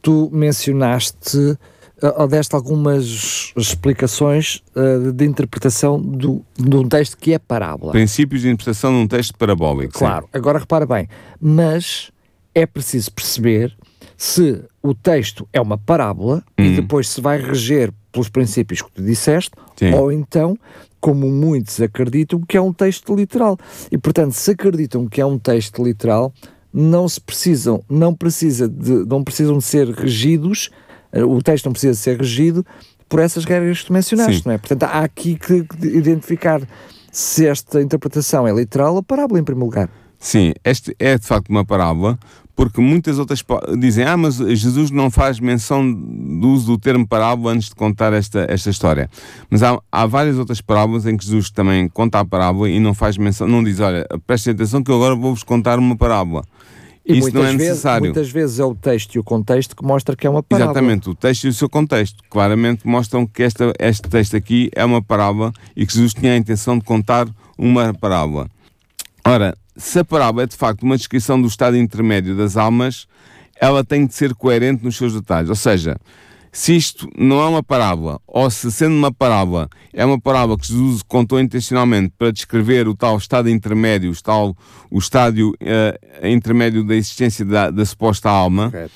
tu 0.00 0.30
mencionaste 0.32 1.58
ou 2.00 2.28
deste 2.28 2.54
algumas 2.54 3.52
explicações 3.56 4.62
uh, 4.76 5.12
de 5.12 5.24
interpretação 5.24 6.00
do, 6.00 6.44
de 6.56 6.76
um 6.76 6.88
texto 6.88 7.16
que 7.16 7.32
é 7.32 7.38
parábola. 7.38 7.92
Princípios 7.92 8.42
de 8.42 8.48
interpretação 8.48 8.92
de 8.92 8.98
um 8.98 9.08
texto 9.08 9.36
parabólico. 9.36 9.94
Claro, 9.94 10.26
sim. 10.26 10.38
agora 10.38 10.60
repara 10.60 10.86
bem, 10.86 11.08
mas 11.40 12.12
é 12.58 12.66
preciso 12.66 13.12
perceber 13.12 13.76
se 14.16 14.62
o 14.82 14.94
texto 14.94 15.48
é 15.52 15.60
uma 15.60 15.78
parábola 15.78 16.42
hum. 16.58 16.64
e 16.64 16.76
depois 16.76 17.08
se 17.08 17.20
vai 17.20 17.40
reger 17.40 17.92
pelos 18.10 18.28
princípios 18.28 18.82
que 18.82 18.90
tu 18.90 19.02
disseste, 19.02 19.50
sim. 19.76 19.92
ou 19.94 20.10
então, 20.10 20.58
como 21.00 21.30
muitos 21.30 21.80
acreditam, 21.80 22.40
que 22.40 22.56
é 22.56 22.60
um 22.60 22.72
texto 22.72 23.14
literal. 23.14 23.56
E 23.92 23.98
portanto, 23.98 24.32
se 24.32 24.50
acreditam 24.50 25.06
que 25.06 25.20
é 25.20 25.26
um 25.26 25.38
texto 25.38 25.84
literal, 25.84 26.32
não 26.72 27.08
se 27.08 27.20
precisam, 27.20 27.82
não 27.88 28.14
precisa 28.14 28.68
de, 28.68 29.04
não 29.06 29.22
precisam 29.22 29.58
de 29.58 29.64
ser 29.64 29.88
regidos 29.90 30.70
eh, 31.12 31.24
o 31.24 31.42
texto 31.42 31.66
não 31.66 31.72
precisa 31.72 31.94
ser 31.94 32.18
regido 32.18 32.64
por 33.08 33.20
essas 33.20 33.44
regras 33.44 33.80
que 33.80 33.86
tu 33.86 33.92
mencionaste, 33.92 34.36
Sim. 34.36 34.42
não 34.46 34.52
é? 34.52 34.58
Portanto, 34.58 34.82
há 34.84 35.00
aqui 35.00 35.36
que 35.36 35.64
identificar 35.86 36.60
se 37.10 37.46
esta 37.46 37.80
interpretação 37.80 38.46
é 38.46 38.52
literal 38.52 38.94
ou 38.94 39.02
parábola, 39.02 39.40
em 39.40 39.44
primeiro 39.44 39.66
lugar. 39.66 39.90
Sim, 40.18 40.52
este 40.64 40.94
é 40.98 41.16
de 41.16 41.26
facto 41.26 41.48
uma 41.48 41.64
parábola, 41.64 42.18
porque 42.56 42.80
muitas 42.80 43.20
outras 43.20 43.44
dizem, 43.78 44.04
ah, 44.04 44.16
mas 44.16 44.36
Jesus 44.36 44.90
não 44.90 45.12
faz 45.12 45.38
menção 45.38 45.92
do 45.92 46.48
uso 46.48 46.66
do 46.66 46.78
termo 46.78 47.06
parábola 47.06 47.52
antes 47.52 47.68
de 47.68 47.74
contar 47.76 48.12
esta, 48.12 48.46
esta 48.48 48.68
história. 48.68 49.08
Mas 49.48 49.62
há, 49.62 49.80
há 49.92 50.06
várias 50.06 50.38
outras 50.38 50.60
parábolas 50.60 51.06
em 51.06 51.16
que 51.16 51.24
Jesus 51.24 51.50
também 51.50 51.88
conta 51.88 52.18
a 52.18 52.24
parábola 52.24 52.68
e 52.68 52.80
não 52.80 52.94
faz 52.94 53.16
menção, 53.16 53.46
não 53.46 53.62
diz, 53.62 53.78
olha, 53.78 54.04
prestem 54.26 54.54
atenção 54.54 54.82
que 54.82 54.90
eu 54.90 54.96
agora 54.96 55.14
vou-vos 55.14 55.44
contar 55.44 55.78
uma 55.78 55.96
parábola. 55.96 56.44
E 57.06 57.16
Isso 57.16 57.32
não 57.32 57.44
é 57.44 57.52
necessário. 57.52 58.12
Vezes, 58.12 58.16
muitas 58.16 58.30
vezes 58.32 58.58
é 58.58 58.64
o 58.64 58.74
texto 58.74 59.14
e 59.14 59.18
o 59.18 59.24
contexto 59.24 59.76
que 59.76 59.82
mostra 59.82 60.16
que 60.16 60.26
é 60.26 60.30
uma 60.30 60.42
parábola. 60.42 60.72
Exatamente, 60.72 61.08
o 61.08 61.14
texto 61.14 61.44
e 61.44 61.48
o 61.48 61.54
seu 61.54 61.68
contexto 61.68 62.22
claramente 62.28 62.86
mostram 62.86 63.24
que 63.24 63.44
esta, 63.44 63.72
este 63.78 64.08
texto 64.10 64.36
aqui 64.36 64.68
é 64.74 64.84
uma 64.84 65.00
parábola 65.00 65.52
e 65.76 65.86
que 65.86 65.94
Jesus 65.94 66.12
tinha 66.12 66.32
a 66.32 66.36
intenção 66.36 66.76
de 66.76 66.84
contar 66.84 67.26
uma 67.56 67.94
parábola. 67.94 68.48
Ora, 69.24 69.56
se 69.78 70.00
a 70.00 70.04
parábola 70.04 70.42
é 70.42 70.46
de 70.46 70.56
facto 70.56 70.82
uma 70.82 70.96
descrição 70.96 71.40
do 71.40 71.46
estado 71.46 71.76
intermédio 71.76 72.36
das 72.36 72.56
almas, 72.56 73.06
ela 73.60 73.84
tem 73.84 74.06
de 74.06 74.12
ser 74.12 74.34
coerente 74.34 74.84
nos 74.84 74.96
seus 74.96 75.14
detalhes. 75.14 75.48
Ou 75.48 75.56
seja, 75.56 75.96
se 76.50 76.76
isto 76.76 77.08
não 77.16 77.40
é 77.40 77.46
uma 77.46 77.62
parábola, 77.62 78.20
ou 78.26 78.50
se 78.50 78.70
sendo 78.72 78.96
uma 78.96 79.12
parábola, 79.12 79.68
é 79.92 80.04
uma 80.04 80.20
parábola 80.20 80.58
que 80.58 80.66
Jesus 80.66 81.02
contou 81.02 81.38
intencionalmente 81.38 82.12
para 82.18 82.32
descrever 82.32 82.88
o 82.88 82.94
tal 82.94 83.16
estado 83.16 83.48
intermédio, 83.48 84.10
o, 84.10 84.22
tal, 84.22 84.56
o 84.90 84.98
estádio 84.98 85.50
uh, 85.50 86.26
intermédio 86.26 86.82
da 86.84 86.96
existência 86.96 87.44
da, 87.44 87.70
da 87.70 87.84
suposta 87.84 88.28
alma, 88.28 88.70
Correto. 88.72 88.92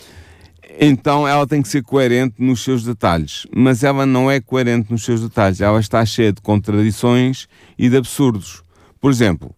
então 0.80 1.28
ela 1.28 1.46
tem 1.46 1.62
que 1.62 1.68
ser 1.68 1.84
coerente 1.84 2.34
nos 2.38 2.64
seus 2.64 2.82
detalhes. 2.82 3.46
Mas 3.54 3.84
ela 3.84 4.04
não 4.04 4.28
é 4.28 4.40
coerente 4.40 4.90
nos 4.90 5.04
seus 5.04 5.20
detalhes, 5.20 5.60
ela 5.60 5.78
está 5.78 6.04
cheia 6.04 6.32
de 6.32 6.40
contradições 6.40 7.46
e 7.78 7.88
de 7.88 7.96
absurdos. 7.96 8.62
Por 9.00 9.10
exemplo, 9.10 9.54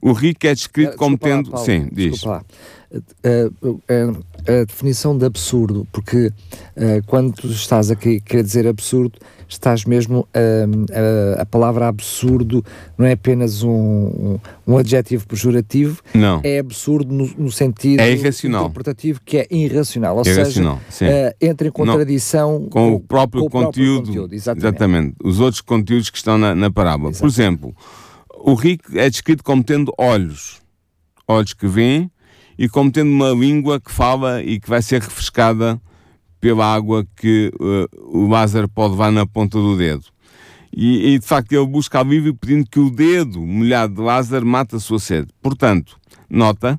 o 0.00 0.12
rico 0.12 0.46
é 0.46 0.54
descrito 0.54 0.94
uh, 0.94 0.96
como 0.96 1.18
tendo. 1.18 1.50
Lá, 1.50 1.56
Paulo, 1.56 1.66
Sim, 1.66 1.88
diz. 1.92 2.22
Lá. 2.22 2.42
Uh, 3.24 3.68
uh, 3.68 4.24
a 4.48 4.64
definição 4.64 5.18
de 5.18 5.24
absurdo, 5.26 5.86
porque 5.90 6.30
quando 7.06 7.32
tu 7.32 7.48
estás 7.48 7.90
aqui 7.90 8.20
quer 8.20 8.44
dizer 8.44 8.64
absurdo, 8.64 9.18
estás 9.48 9.84
mesmo 9.84 10.28
a, 10.32 11.42
a 11.42 11.44
palavra 11.44 11.88
absurdo 11.88 12.64
não 12.96 13.04
é 13.04 13.12
apenas 13.12 13.64
um, 13.64 14.38
um 14.64 14.78
adjetivo 14.78 15.26
pejorativo, 15.26 16.00
não. 16.14 16.40
é 16.44 16.60
absurdo 16.60 17.12
no, 17.12 17.28
no 17.36 17.50
sentido 17.50 17.98
é 17.98 18.12
irracional. 18.12 18.66
interpretativo 18.66 19.20
que 19.24 19.38
é 19.38 19.46
irracional, 19.50 20.18
ou 20.18 20.24
irracional, 20.24 20.78
seja, 20.90 21.34
entra 21.40 21.66
em 21.66 21.72
contradição 21.72 22.60
não, 22.60 22.68
com, 22.68 22.92
o 22.94 23.00
próprio, 23.00 23.40
com 23.40 23.46
o 23.48 23.50
conteúdo, 23.50 23.94
próprio 23.94 24.06
conteúdo 24.06 24.34
exatamente. 24.34 24.76
exatamente. 24.76 25.16
os 25.24 25.40
outros 25.40 25.60
conteúdos 25.60 26.08
que 26.08 26.18
estão 26.18 26.38
na, 26.38 26.54
na 26.54 26.70
parábola. 26.70 27.10
Por 27.10 27.26
exemplo, 27.26 27.74
o 28.46 28.54
rico 28.54 28.96
é 28.96 29.10
descrito 29.10 29.42
como 29.42 29.64
tendo 29.64 29.92
olhos, 29.98 30.62
olhos 31.26 31.52
que 31.52 31.66
veem, 31.66 32.08
e 32.56 32.68
como 32.68 32.92
tendo 32.92 33.10
uma 33.10 33.30
língua 33.30 33.80
que 33.80 33.90
fala 33.90 34.40
e 34.40 34.60
que 34.60 34.68
vai 34.68 34.80
ser 34.80 35.02
refrescada 35.02 35.82
pela 36.40 36.72
água 36.72 37.04
que 37.16 37.50
uh, 37.58 38.16
o 38.16 38.28
Lázaro 38.28 38.68
pode 38.68 38.92
levar 38.92 39.10
na 39.10 39.26
ponta 39.26 39.58
do 39.58 39.76
dedo. 39.76 40.04
E, 40.72 41.14
e 41.14 41.18
de 41.18 41.26
facto 41.26 41.52
ele 41.52 41.66
busca 41.66 41.98
alívio 41.98 42.36
pedindo 42.36 42.70
que 42.70 42.78
o 42.78 42.88
dedo 42.88 43.40
molhado 43.40 43.96
de 43.96 44.00
Lázaro 44.00 44.46
mate 44.46 44.76
a 44.76 44.80
sua 44.80 45.00
sede. 45.00 45.26
Portanto, 45.42 45.98
nota 46.30 46.78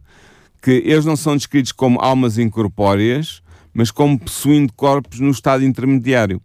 que 0.62 0.72
eles 0.72 1.04
não 1.04 1.18
são 1.18 1.36
descritos 1.36 1.74
como 1.74 2.00
almas 2.00 2.38
incorpóreas, 2.38 3.42
mas 3.74 3.92
como 3.92 4.18
possuindo 4.18 4.72
corpos 4.72 5.20
no 5.20 5.32
estado 5.32 5.66
intermediário. 5.66 6.42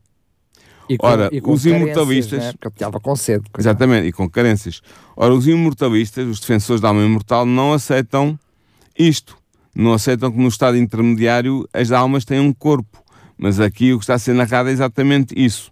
E 0.92 0.98
com, 0.98 1.06
Ora, 1.06 1.30
e 1.32 1.40
com 1.40 1.52
os 1.52 1.64
imortalistas. 1.64 2.44
Né? 2.44 2.52
Porque 2.60 2.84
ele 2.84 3.00
com 3.00 3.16
sede. 3.16 3.44
Exatamente, 3.58 4.08
e 4.08 4.12
com 4.12 4.28
carências. 4.28 4.82
Ora, 5.16 5.32
os 5.32 5.46
imortalistas, 5.48 6.26
os 6.26 6.38
defensores 6.38 6.82
da 6.82 6.88
alma 6.88 7.02
imortal, 7.02 7.46
não 7.46 7.72
aceitam 7.72 8.38
isto. 8.98 9.38
Não 9.74 9.94
aceitam 9.94 10.30
que 10.30 10.38
no 10.38 10.48
estado 10.48 10.76
intermediário 10.76 11.66
as 11.72 11.92
almas 11.92 12.26
têm 12.26 12.40
um 12.40 12.52
corpo. 12.52 13.02
Mas 13.38 13.58
aqui 13.58 13.94
o 13.94 13.98
que 13.98 14.04
está 14.04 14.14
a 14.14 14.18
ser 14.18 14.34
narrado 14.34 14.68
é 14.68 14.72
exatamente 14.72 15.34
isso. 15.34 15.70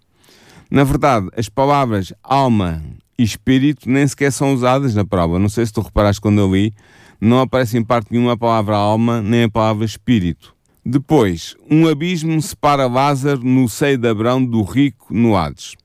Na 0.71 0.83
verdade, 0.83 1.29
as 1.37 1.47
palavras 1.47 2.11
alma 2.23 2.81
e 3.15 3.23
espírito 3.23 3.87
nem 3.87 4.07
sequer 4.07 4.31
são 4.31 4.55
usadas 4.55 4.95
na 4.95 5.05
prova. 5.05 5.37
Não 5.37 5.49
sei 5.49 5.67
se 5.67 5.71
tu 5.71 5.81
reparaste 5.81 6.19
quando 6.19 6.39
eu 6.39 6.51
li, 6.51 6.73
não 7.19 7.41
aparece 7.41 7.77
em 7.77 7.83
parte 7.83 8.11
nenhuma 8.11 8.33
a 8.33 8.37
palavra 8.37 8.75
alma 8.75 9.21
nem 9.21 9.43
a 9.43 9.49
palavra 9.49 9.85
espírito. 9.85 10.55
Depois, 10.85 11.55
um 11.69 11.87
abismo 11.87 12.41
separa 12.41 12.87
Lázaro 12.87 13.43
no 13.43 13.69
seio 13.69 13.97
de 13.97 14.07
Abraão 14.07 14.43
do 14.43 14.63
rico 14.63 15.13
no 15.13 15.35
Hades. 15.35 15.75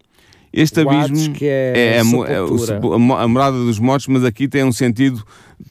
Este 0.52 0.80
o 0.80 0.88
abismo 0.88 1.30
Hades, 1.30 1.42
é, 1.42 1.72
é, 1.76 1.92
a, 1.94 1.96
é 1.96 3.22
a, 3.22 3.28
morada 3.28 3.58
dos 3.58 3.78
mortos, 3.78 4.06
mas 4.08 4.24
aqui 4.24 4.48
tem 4.48 4.64
um 4.64 4.72
sentido, 4.72 5.22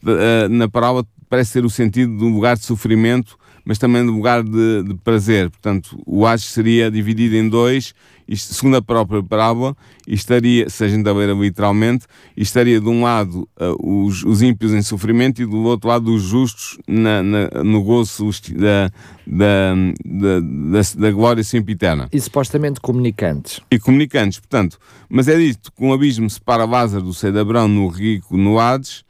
uh, 0.04 0.48
na 0.50 0.70
parábola 0.70 1.06
parece 1.28 1.54
ter 1.54 1.66
o 1.66 1.70
sentido 1.70 2.16
de 2.16 2.24
um 2.24 2.34
lugar 2.34 2.56
de 2.56 2.64
sofrimento 2.64 3.36
mas 3.66 3.80
também 3.80 4.04
no 4.04 4.14
lugar 4.14 4.44
de, 4.44 4.84
de 4.84 4.94
prazer. 5.04 5.50
Portanto, 5.50 6.00
o 6.06 6.26
Hades 6.26 6.46
seria 6.46 6.92
dividido 6.92 7.36
em 7.36 7.50
dois, 7.50 7.94
isto, 8.28 8.54
segundo 8.54 8.78
a 8.78 8.82
própria 8.82 9.22
parábola, 9.22 9.76
estaria, 10.08 10.70
se 10.70 10.84
a 10.84 10.88
gente 10.88 11.08
a 11.08 11.14
ler 11.14 11.36
literalmente, 11.36 12.06
estaria 12.38 12.80
de 12.80 12.88
um 12.88 13.04
lado 13.04 13.48
uh, 13.60 14.06
os, 14.06 14.24
os 14.24 14.42
ímpios 14.42 14.72
em 14.72 14.82
sofrimento 14.82 15.42
e 15.42 15.46
do 15.46 15.64
outro 15.64 15.90
lado 15.90 16.14
os 16.14 16.24
justos 16.24 16.78
na, 16.88 17.22
na, 17.22 17.64
no 17.64 17.84
gozo 17.84 18.30
da, 18.54 18.92
da, 19.26 19.76
da, 20.06 20.40
da, 20.40 20.82
da 20.98 21.12
glória 21.12 21.44
sempiterna. 21.44 22.08
E 22.12 22.20
supostamente 22.20 22.80
comunicantes. 22.80 23.60
E 23.70 23.80
comunicantes, 23.80 24.40
portanto. 24.40 24.80
Mas 25.10 25.28
é 25.28 25.38
dito 25.38 25.72
que 25.72 25.84
um 25.84 25.94
abismo 25.94 26.30
separa 26.30 26.66
Lázaro 26.66 27.04
do 27.04 27.14
seio 27.14 27.34
de 27.34 27.40
Abraão 27.40 27.68
no 27.68 27.88
rico 27.88 28.38
no 28.38 28.60
Hades, 28.60 29.04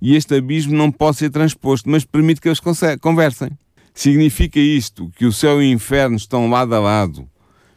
e 0.00 0.14
este 0.14 0.34
abismo 0.34 0.76
não 0.76 0.92
pode 0.92 1.16
ser 1.16 1.30
transposto, 1.30 1.88
mas 1.88 2.04
permite 2.04 2.40
que 2.40 2.48
eles 2.48 2.60
conversem. 3.00 3.50
Significa 3.96 4.60
isto 4.60 5.10
que 5.16 5.24
o 5.24 5.32
céu 5.32 5.62
e 5.62 5.70
o 5.70 5.72
inferno 5.72 6.16
estão 6.16 6.50
lado 6.50 6.74
a 6.74 6.78
lado, 6.78 7.26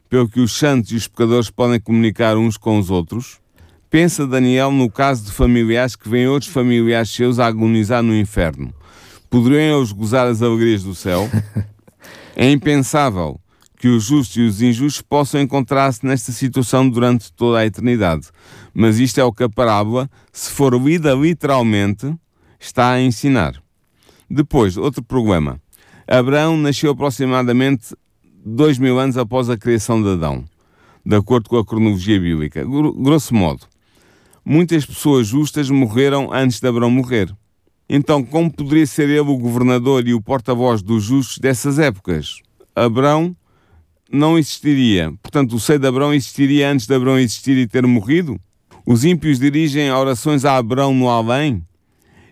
pelo 0.09 0.27
que 0.27 0.41
os 0.41 0.51
santos 0.51 0.91
e 0.91 0.95
os 0.97 1.07
pecadores 1.07 1.49
podem 1.49 1.79
comunicar 1.79 2.35
uns 2.35 2.57
com 2.57 2.77
os 2.77 2.89
outros? 2.89 3.39
Pensa 3.89 4.27
Daniel 4.27 4.69
no 4.69 4.91
caso 4.91 5.23
de 5.23 5.31
familiares 5.31 5.95
que 5.95 6.09
veem 6.09 6.27
outros 6.27 6.51
familiares 6.51 7.09
seus 7.09 7.39
a 7.39 7.45
agonizar 7.45 8.03
no 8.03 8.13
inferno. 8.13 8.73
Poderiam 9.29 9.79
eles 9.79 9.93
gozar 9.93 10.27
as 10.27 10.41
alegrias 10.41 10.83
do 10.83 10.93
céu? 10.93 11.27
É 12.35 12.49
impensável 12.49 13.37
que 13.77 13.89
os 13.89 14.05
justos 14.05 14.37
e 14.37 14.41
os 14.41 14.61
injustos 14.61 15.01
possam 15.01 15.41
encontrar-se 15.41 16.05
nesta 16.05 16.31
situação 16.31 16.87
durante 16.87 17.33
toda 17.33 17.59
a 17.59 17.65
eternidade. 17.65 18.29
Mas 18.73 18.97
isto 18.97 19.19
é 19.19 19.23
o 19.25 19.33
que 19.33 19.43
a 19.43 19.49
parábola, 19.49 20.09
se 20.31 20.49
for 20.49 20.73
lida 20.73 21.13
literalmente, 21.13 22.15
está 22.57 22.91
a 22.91 23.01
ensinar. 23.01 23.61
Depois, 24.29 24.77
outro 24.77 25.03
problema. 25.03 25.59
Abraão 26.11 26.57
nasceu 26.57 26.89
aproximadamente 26.89 27.95
dois 28.43 28.79
mil 28.79 28.97
anos 28.97 29.15
após 29.15 29.47
a 29.47 29.55
criação 29.55 30.01
de 30.01 30.09
Adão, 30.09 30.43
de 31.05 31.15
acordo 31.15 31.47
com 31.47 31.55
a 31.55 31.63
cronologia 31.63 32.19
bíblica. 32.19 32.65
Grosso 32.65 33.35
modo, 33.35 33.67
muitas 34.43 34.87
pessoas 34.87 35.27
justas 35.27 35.69
morreram 35.69 36.33
antes 36.33 36.59
de 36.59 36.67
Abraão 36.67 36.89
morrer. 36.89 37.31
Então, 37.87 38.23
como 38.23 38.51
poderia 38.51 38.87
ser 38.87 39.07
ele 39.07 39.19
o 39.19 39.37
governador 39.37 40.07
e 40.07 40.15
o 40.15 40.19
porta-voz 40.21 40.81
dos 40.81 41.03
justos 41.03 41.37
dessas 41.37 41.77
épocas? 41.77 42.41
Abraão 42.75 43.35
não 44.11 44.35
existiria. 44.35 45.13
Portanto, 45.21 45.55
o 45.55 45.59
seio 45.59 45.77
de 45.77 45.87
Abraão 45.87 46.11
existiria 46.11 46.71
antes 46.71 46.87
de 46.87 46.95
Abraão 46.95 47.19
existir 47.19 47.55
e 47.55 47.67
ter 47.67 47.85
morrido? 47.85 48.39
Os 48.83 49.05
ímpios 49.05 49.37
dirigem 49.37 49.91
orações 49.91 50.43
a 50.43 50.57
Abraão 50.57 50.91
no 50.91 51.07
além? 51.07 51.61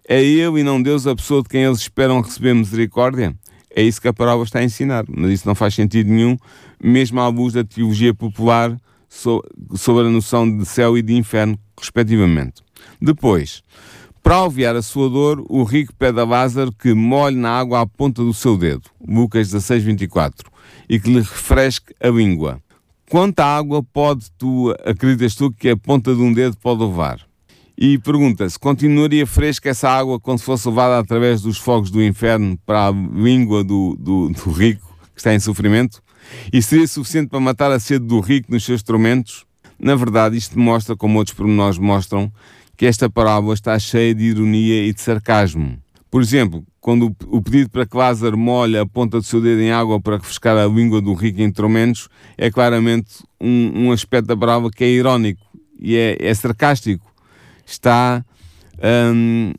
É 0.10 0.24
ele 0.24 0.62
e 0.62 0.64
não 0.64 0.82
Deus 0.82 1.06
a 1.06 1.16
pessoa 1.16 1.44
de 1.44 1.50
quem 1.50 1.62
eles 1.62 1.82
esperam 1.82 2.22
receber 2.22 2.56
misericórdia? 2.56 3.36
É 3.78 3.84
isso 3.84 4.02
que 4.02 4.08
a 4.08 4.14
parábola 4.14 4.44
está 4.44 4.58
a 4.58 4.64
ensinar, 4.64 5.06
mas 5.08 5.34
isso 5.34 5.48
não 5.48 5.54
faz 5.54 5.76
sentido 5.76 6.10
nenhum, 6.10 6.36
mesmo 6.84 7.20
à 7.20 7.28
luz 7.28 7.54
da 7.54 7.64
teologia 7.64 8.12
popular 8.12 8.76
sobre 9.08 10.08
a 10.08 10.10
noção 10.10 10.58
de 10.58 10.66
céu 10.66 10.98
e 10.98 11.04
de 11.04 11.14
inferno, 11.14 11.60
respectivamente. 11.80 12.64
Depois, 13.00 13.62
para 14.24 14.42
aliviar 14.42 14.76
a 14.76 14.82
sua 14.82 15.08
dor, 15.08 15.46
o 15.48 15.64
rico 15.64 15.94
pede 15.94 16.20
a 16.20 16.26
Lázaro 16.26 16.72
que 16.72 16.92
molhe 16.96 17.36
na 17.36 17.52
água 17.52 17.82
a 17.82 17.86
ponta 17.86 18.24
do 18.24 18.34
seu 18.34 18.58
dedo, 18.58 18.90
Lucas 19.08 19.52
16, 19.52 19.84
24, 19.84 20.50
e 20.90 21.00
que 21.00 21.14
lhe 21.14 21.20
refresque 21.20 21.94
a 22.02 22.08
língua. 22.08 22.60
Quanta 23.08 23.46
água 23.46 23.84
pode 23.84 24.32
tu, 24.40 24.74
acreditas 24.84 25.36
tu, 25.36 25.52
que 25.52 25.70
a 25.70 25.78
ponta 25.78 26.16
de 26.16 26.22
um 26.22 26.34
dedo 26.34 26.58
pode 26.58 26.82
levar? 26.82 27.27
E 27.80 28.00
pergunta-se, 28.00 28.58
continuaria 28.58 29.28
fresca 29.28 29.70
essa 29.70 29.88
água 29.88 30.20
quando 30.20 30.40
fosse 30.40 30.68
levada 30.68 30.98
através 30.98 31.42
dos 31.42 31.60
fogos 31.60 31.92
do 31.92 32.04
inferno 32.04 32.58
para 32.66 32.88
a 32.88 32.92
língua 32.92 33.64
do, 33.64 33.96
do, 34.00 34.30
do 34.30 34.50
rico 34.50 34.98
que 35.14 35.20
está 35.20 35.32
em 35.32 35.40
sofrimento? 35.40 36.02
E 36.52 36.60
seria 36.60 36.88
suficiente 36.88 37.30
para 37.30 37.40
matar 37.40 37.72
a 37.72 37.80
sede 37.80 38.04
do 38.04 38.20
rico 38.20 38.52
nos 38.52 38.66
seus 38.66 38.82
tormentos? 38.82 39.46
Na 39.78 39.94
verdade, 39.96 40.36
isto 40.36 40.58
mostra, 40.58 40.96
como 40.96 41.20
outros 41.20 41.38
pormenores 41.38 41.78
mostram, 41.78 42.32
que 42.76 42.88
esta 42.88 43.08
parábola 43.12 43.54
está 43.54 43.78
cheia 43.78 44.16
de 44.16 44.24
ironia 44.24 44.88
e 44.88 44.92
de 44.92 45.00
sarcasmo. 45.00 45.78
Por 46.10 46.24
exemplo, 46.24 46.66
quando 46.82 47.16
o 47.28 47.42
pedido 47.44 47.70
para 47.70 47.86
que 47.86 47.96
Lázaro 47.96 48.40
molhe 48.40 48.76
a 48.80 48.88
ponta 48.88 49.20
do 49.20 49.24
seu 49.24 49.40
dedo 49.40 49.62
em 49.62 49.72
água 49.72 50.02
para 50.02 50.18
refrescar 50.18 50.58
a 50.58 50.66
língua 50.66 51.00
do 51.00 51.14
rico 51.14 51.42
em 51.42 51.52
tormentos 51.52 52.10
é 52.40 52.50
claramente 52.50 53.24
um, 53.40 53.86
um 53.86 53.92
aspecto 53.92 54.26
da 54.26 54.38
parábola 54.38 54.72
que 54.72 54.84
é 54.84 54.90
irónico 54.90 55.46
e 55.80 55.96
é, 55.96 56.18
é 56.20 56.34
sarcástico 56.34 57.06
está 57.68 58.26
um, 59.14 59.54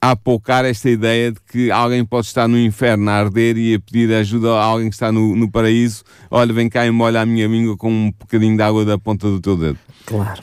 a 0.00 0.10
apoucar 0.10 0.64
esta 0.64 0.90
ideia 0.90 1.32
de 1.32 1.40
que 1.50 1.70
alguém 1.70 2.04
pode 2.04 2.26
estar 2.26 2.46
no 2.46 2.58
inferno 2.58 3.10
a 3.10 3.14
arder 3.14 3.56
e 3.56 3.74
a 3.74 3.80
pedir 3.80 4.12
ajuda 4.14 4.52
a 4.52 4.62
alguém 4.62 4.88
que 4.88 4.94
está 4.94 5.10
no, 5.10 5.34
no 5.34 5.50
paraíso. 5.50 6.04
Olha, 6.30 6.52
vem 6.52 6.68
cá 6.68 6.86
e 6.86 6.90
molha 6.90 7.22
a 7.22 7.26
minha 7.26 7.48
língua 7.48 7.76
com 7.76 7.90
um 7.90 8.12
bocadinho 8.12 8.56
de 8.56 8.62
água 8.62 8.84
da 8.84 8.98
ponta 8.98 9.28
do 9.28 9.40
teu 9.40 9.56
dedo. 9.56 9.78
Claro. 10.04 10.42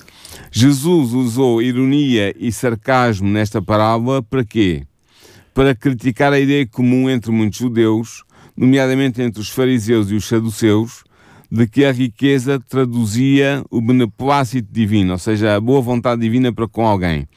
Jesus 0.51 1.13
usou 1.13 1.61
ironia 1.61 2.33
e 2.37 2.51
sarcasmo 2.51 3.29
nesta 3.29 3.61
parábola 3.61 4.21
para 4.21 4.43
quê? 4.43 4.83
Para 5.53 5.75
criticar 5.75 6.33
a 6.33 6.39
ideia 6.39 6.67
comum 6.67 7.09
entre 7.09 7.31
muitos 7.31 7.59
judeus, 7.59 8.23
nomeadamente 8.57 9.21
entre 9.21 9.39
os 9.39 9.49
fariseus 9.49 10.09
e 10.09 10.15
os 10.15 10.27
saduceus, 10.27 11.03
de 11.53 11.67
que 11.67 11.85
a 11.85 11.91
riqueza 11.91 12.59
traduzia 12.59 13.63
o 13.69 13.79
beneplácito 13.79 14.67
divino, 14.71 15.13
ou 15.13 15.19
seja, 15.19 15.55
a 15.55 15.61
boa 15.61 15.81
vontade 15.81 16.19
divina 16.19 16.51
para 16.51 16.67
com 16.67 16.83
alguém, 16.83 17.27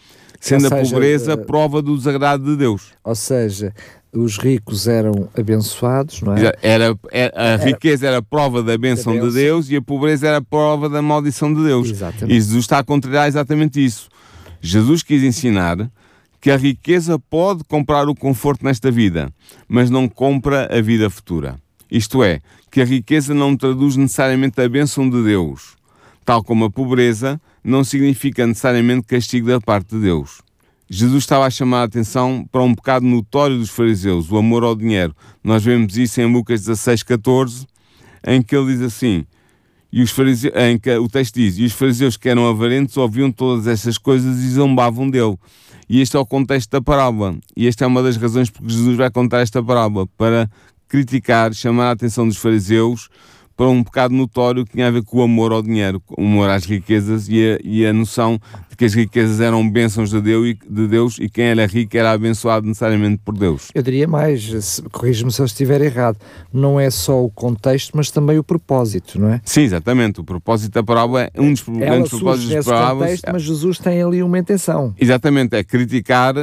sendo 0.40 0.70
seja, 0.70 0.75
a 0.75 0.82
pobreza 0.82 1.35
uh, 1.35 1.44
prova 1.44 1.82
do 1.82 1.94
desagrado 1.94 2.42
de 2.42 2.56
Deus. 2.56 2.94
Ou 3.04 3.14
seja, 3.14 3.75
os 4.11 4.38
ricos 4.38 4.88
eram 4.88 5.28
abençoados, 5.37 6.23
não 6.23 6.35
é? 6.35 6.50
Era, 6.62 6.99
era 7.12 7.54
a 7.54 7.56
riqueza 7.56 8.06
era 8.06 8.23
prova 8.23 8.62
da 8.62 8.78
bênção 8.78 9.20
de 9.20 9.35
Deus 9.35 9.68
e 9.68 9.76
a 9.76 9.82
pobreza 9.82 10.26
era 10.26 10.40
prova 10.40 10.88
da 10.88 11.02
maldição 11.02 11.52
de 11.52 11.62
Deus. 11.62 11.90
Exatamente. 11.90 12.35
E 12.35 12.40
Jesus 12.40 12.61
está 12.61 12.78
a 12.78 12.85
contrariar 12.85 13.28
exatamente 13.28 13.85
isso. 13.85 14.08
Jesus 14.62 15.02
quis 15.02 15.23
ensinar 15.23 15.90
que 16.40 16.50
a 16.50 16.56
riqueza 16.56 17.18
pode 17.18 17.64
comprar 17.64 18.08
o 18.08 18.14
conforto 18.14 18.64
nesta 18.64 18.90
vida, 18.90 19.30
mas 19.68 19.90
não 19.90 20.08
compra 20.08 20.75
a 20.75 20.80
vida 20.80 21.11
futura. 21.11 21.56
Isto 21.90 22.22
é, 22.22 22.40
que 22.70 22.80
a 22.80 22.84
riqueza 22.84 23.32
não 23.32 23.56
traduz 23.56 23.96
necessariamente 23.96 24.60
a 24.60 24.68
bênção 24.68 25.08
de 25.08 25.22
Deus, 25.22 25.76
tal 26.24 26.42
como 26.42 26.64
a 26.64 26.70
pobreza 26.70 27.40
não 27.62 27.84
significa 27.84 28.46
necessariamente 28.46 29.06
castigo 29.06 29.48
da 29.48 29.60
parte 29.60 29.94
de 29.94 30.02
Deus. 30.02 30.42
Jesus 30.88 31.24
estava 31.24 31.46
a 31.46 31.50
chamar 31.50 31.80
a 31.80 31.84
atenção 31.84 32.46
para 32.50 32.62
um 32.62 32.74
pecado 32.74 33.04
notório 33.04 33.58
dos 33.58 33.70
fariseus, 33.70 34.30
o 34.30 34.36
amor 34.36 34.62
ao 34.62 34.76
dinheiro. 34.76 35.14
Nós 35.42 35.64
vemos 35.64 35.96
isso 35.96 36.20
em 36.20 36.32
Lucas 36.32 36.60
16, 36.60 37.02
14, 37.02 37.66
em 38.24 38.40
que 38.40 38.54
ele 38.54 38.72
diz 38.72 38.82
assim, 38.82 39.24
e 39.92 40.02
os 40.02 40.10
fariseus, 40.10 40.54
em 40.54 40.78
que 40.78 40.94
o 40.96 41.08
texto 41.08 41.34
diz, 41.34 41.58
e 41.58 41.64
os 41.64 41.72
fariseus 41.72 42.16
que 42.16 42.28
eram 42.28 42.46
avarentos 42.48 42.96
ouviam 42.96 43.32
todas 43.32 43.66
essas 43.66 43.98
coisas 43.98 44.38
e 44.38 44.50
zombavam 44.50 45.08
dele. 45.08 45.36
E 45.88 46.00
este 46.00 46.16
é 46.16 46.20
o 46.20 46.26
contexto 46.26 46.70
da 46.70 46.82
parábola. 46.82 47.36
E 47.56 47.66
esta 47.66 47.84
é 47.84 47.86
uma 47.86 48.02
das 48.02 48.16
razões 48.16 48.50
porque 48.50 48.68
Jesus 48.68 48.96
vai 48.96 49.10
contar 49.10 49.40
esta 49.40 49.62
parábola, 49.62 50.06
para 50.16 50.50
criticar, 50.88 51.52
chamar 51.52 51.88
a 51.88 51.90
atenção 51.92 52.26
dos 52.26 52.36
fariseus 52.36 53.08
para 53.56 53.68
um 53.68 53.82
pecado 53.82 54.14
notório 54.14 54.64
que 54.66 54.72
tinha 54.72 54.88
a 54.88 54.90
ver 54.90 55.02
com 55.02 55.18
o 55.18 55.22
amor 55.22 55.50
ao 55.50 55.62
dinheiro, 55.62 56.02
o 56.10 56.20
amor 56.22 56.50
às 56.50 56.64
riquezas 56.66 57.26
e 57.28 57.42
a, 57.42 57.58
e 57.64 57.86
a 57.86 57.92
noção 57.92 58.38
de 58.68 58.76
que 58.76 58.84
as 58.84 58.92
riquezas 58.92 59.40
eram 59.40 59.68
bênçãos 59.68 60.10
de 60.10 60.20
Deus, 60.20 60.49
e, 60.49 60.58
de 60.68 60.86
Deus 60.86 61.16
e 61.18 61.28
quem 61.30 61.46
era 61.46 61.66
rico 61.66 61.96
era 61.96 62.12
abençoado 62.12 62.66
necessariamente 62.66 63.22
por 63.25 63.36
Deus. 63.36 63.68
Eu 63.75 63.82
diria 63.82 64.06
mais, 64.06 64.82
corrija-me 64.92 65.32
se 65.32 65.40
eu 65.40 65.46
estiver 65.46 65.80
errado, 65.80 66.18
não 66.52 66.78
é 66.78 66.90
só 66.90 67.25
o 67.25 67.30
contexto, 67.30 67.96
mas 67.96 68.10
também 68.10 68.38
o 68.38 68.44
propósito, 68.44 69.18
não 69.18 69.30
é? 69.30 69.40
Sim, 69.42 69.62
exatamente. 69.62 70.20
O 70.20 70.25
propósito 70.25 70.75
da 70.75 70.82
parábola 70.82 71.30
é 71.32 71.40
um 71.40 71.52
dos 71.52 71.62
grandes 71.62 72.10
propósitos 72.10 72.50
das 72.50 72.66
parábolas. 72.66 73.10
Contexto, 73.10 73.32
mas 73.32 73.42
Jesus 73.42 73.78
tem 73.78 74.02
ali 74.02 74.22
uma 74.22 74.38
intenção. 74.38 74.94
Exatamente, 75.00 75.56
é 75.56 75.64
criticar 75.64 76.34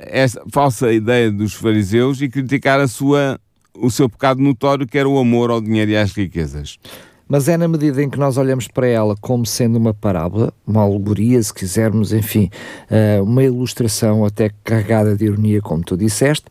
essa 0.00 0.42
falsa 0.52 0.92
ideia 0.92 1.30
dos 1.32 1.54
fariseus 1.54 2.20
e 2.20 2.28
criticar 2.28 2.78
a 2.78 2.86
sua 2.86 3.40
o 3.74 3.90
seu 3.90 4.08
pecado 4.08 4.40
notório, 4.40 4.86
que 4.86 4.98
era 4.98 5.08
o 5.08 5.18
amor 5.18 5.50
ao 5.50 5.60
dinheiro 5.60 5.90
e 5.90 5.96
às 5.96 6.12
riquezas. 6.12 6.78
Mas 7.28 7.46
é 7.46 7.58
na 7.58 7.68
medida 7.68 8.02
em 8.02 8.08
que 8.08 8.18
nós 8.18 8.38
olhamos 8.38 8.68
para 8.68 8.86
ela 8.86 9.14
como 9.20 9.44
sendo 9.44 9.76
uma 9.76 9.92
parábola, 9.92 10.52
uma 10.66 10.82
alegoria, 10.82 11.42
se 11.42 11.52
quisermos, 11.52 12.12
enfim, 12.12 12.50
uh, 12.90 13.22
uma 13.22 13.42
ilustração 13.42 14.24
até 14.24 14.50
carregada 14.64 15.14
de 15.14 15.26
ironia, 15.26 15.60
como 15.60 15.84
tu 15.84 15.94
disseste, 15.94 16.46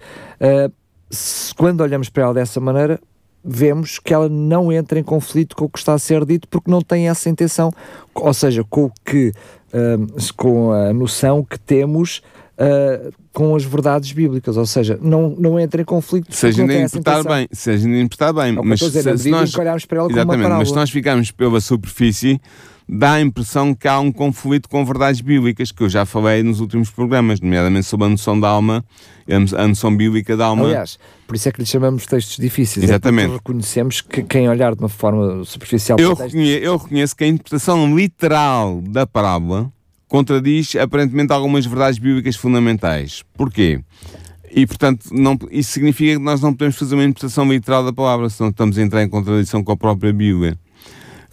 se, 1.10 1.53
quando 1.56 1.82
olhamos 1.82 2.10
para 2.10 2.23
ela 2.23 2.34
dessa 2.34 2.60
maneira, 2.60 2.99
vemos 3.43 3.97
que 3.97 4.13
ela 4.13 4.30
não 4.30 4.71
entra 4.71 4.99
em 4.99 5.03
conflito 5.03 5.56
com 5.56 5.65
o 5.65 5.69
que 5.69 5.80
está 5.80 5.93
a 5.93 5.99
ser 5.99 6.25
dito 6.25 6.47
porque 6.47 6.69
não 6.69 6.82
tem 6.82 7.10
essa 7.10 7.30
intenção, 7.30 7.71
ou 8.13 8.34
seja, 8.34 8.63
com 8.63 8.86
o 8.86 8.91
que, 9.03 9.32
uh, 9.73 10.34
com 10.36 10.71
a 10.71 10.93
noção 10.93 11.43
que 11.43 11.58
temos 11.58 12.21
uh, 12.58 13.12
com 13.32 13.56
as 13.56 13.63
verdades 13.63 14.12
bíblicas, 14.12 14.58
ou 14.58 14.65
seja, 14.65 14.98
não, 15.02 15.30
não 15.38 15.60
entra 15.60 15.82
em 15.82 15.86
conflito. 15.86 16.34
Se 16.34 16.48
a 16.48 16.52
gente 16.52 16.74
interpretar 16.74 17.24
bem, 17.24 17.48
se 17.52 17.70
a 17.70 17.78
gente 17.78 17.96
interpretar 17.96 18.34
bem, 18.34 18.54
mas 18.63 18.80
dizer, 18.80 19.04
se, 19.17 19.24
se 19.24 19.30
nós, 19.30 19.56
olharmos 19.56 19.86
para 19.86 19.98
ela 20.00 20.12
exatamente, 20.12 20.50
mas 20.50 20.70
se 20.70 20.76
nós 20.76 20.89
ficarmos 20.89 21.32
pela 21.32 21.62
superfície, 21.62 22.41
dá 22.89 23.13
a 23.13 23.22
impressão 23.22 23.74
que 23.76 23.88
há 23.88 24.00
um 24.00 24.12
conflito 24.12 24.67
com 24.70 24.84
verdades 24.86 25.22
bíblicas, 25.22 25.72
que 25.72 25.84
eu 25.84 25.89
já 25.89 26.06
falei 26.06 26.41
nos 26.41 26.60
últimos 26.60 26.89
programas, 26.89 27.39
nomeadamente 27.39 27.86
sobre 27.86 28.08
a 28.08 28.10
noção 28.10 28.39
da 28.39 28.48
alma, 28.48 28.84
a 29.56 29.67
noção 29.67 29.96
bíblica 29.96 30.36
da 30.36 30.46
alma. 30.46 30.65
Aliás, 30.65 30.98
por 31.28 31.36
isso 31.36 31.50
é 31.50 31.52
que 31.52 31.60
lhe 31.60 31.65
chamamos 31.65 32.06
textos 32.06 32.38
difíceis. 32.38 32.84
É 32.84 32.89
exatamente. 32.89 33.32
É 33.32 33.34
reconhecemos 33.34 34.02
que 34.02 34.24
quem 34.24 34.50
olhar 34.50 34.74
de 34.74 34.82
uma 34.82 34.89
forma 34.89 35.43
superficial... 35.43 36.00
Eu, 36.00 36.13
reconheço, 36.13 36.63
eu 36.63 36.78
reconheço 36.78 37.15
que 37.15 37.24
a 37.24 37.28
interpretação 37.28 37.96
literal 37.96 38.82
da 38.82 39.06
parábola 39.06 39.72
contradiz 40.08 40.76
aparentemente 40.76 41.34
algumas 41.34 41.65
verdades 41.65 42.00
bíblicas 42.00 42.36
fundamentais. 42.36 43.24
Porquê? 43.34 43.82
E, 44.50 44.65
portanto, 44.65 45.10
não, 45.12 45.38
isso 45.52 45.72
significa 45.72 46.13
que 46.13 46.24
nós 46.24 46.41
não 46.41 46.54
podemos 46.54 46.78
fazer 46.78 46.96
uma 46.96 47.04
interpretação 47.04 47.52
literal 47.52 47.84
da 47.84 47.91
palavra, 47.91 48.30
senão 48.30 48.50
estamos 48.50 48.78
a 48.78 48.82
entrar 48.82 49.04
em 49.04 49.10
contradição 49.10 49.63
com 49.63 49.72
a 49.72 49.78
própria 49.78 50.13
Bíblia. 50.13 50.58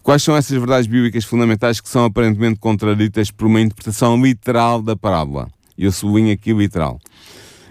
Quais 0.03 0.23
são 0.23 0.37
essas 0.37 0.59
verdades 0.59 0.87
bíblicas 0.87 1.25
fundamentais 1.25 1.81
que 1.81 1.89
são 1.89 2.05
aparentemente 2.05 2.61
contraditas 2.61 3.31
por 3.31 3.47
uma 3.47 3.61
interpretação 3.61 4.23
literal 4.23 4.83
da 4.83 4.95
parábola? 4.95 5.49
Eu 5.79 5.91
sublinho 5.91 6.33
aqui 6.33 6.53
literal. 6.53 7.01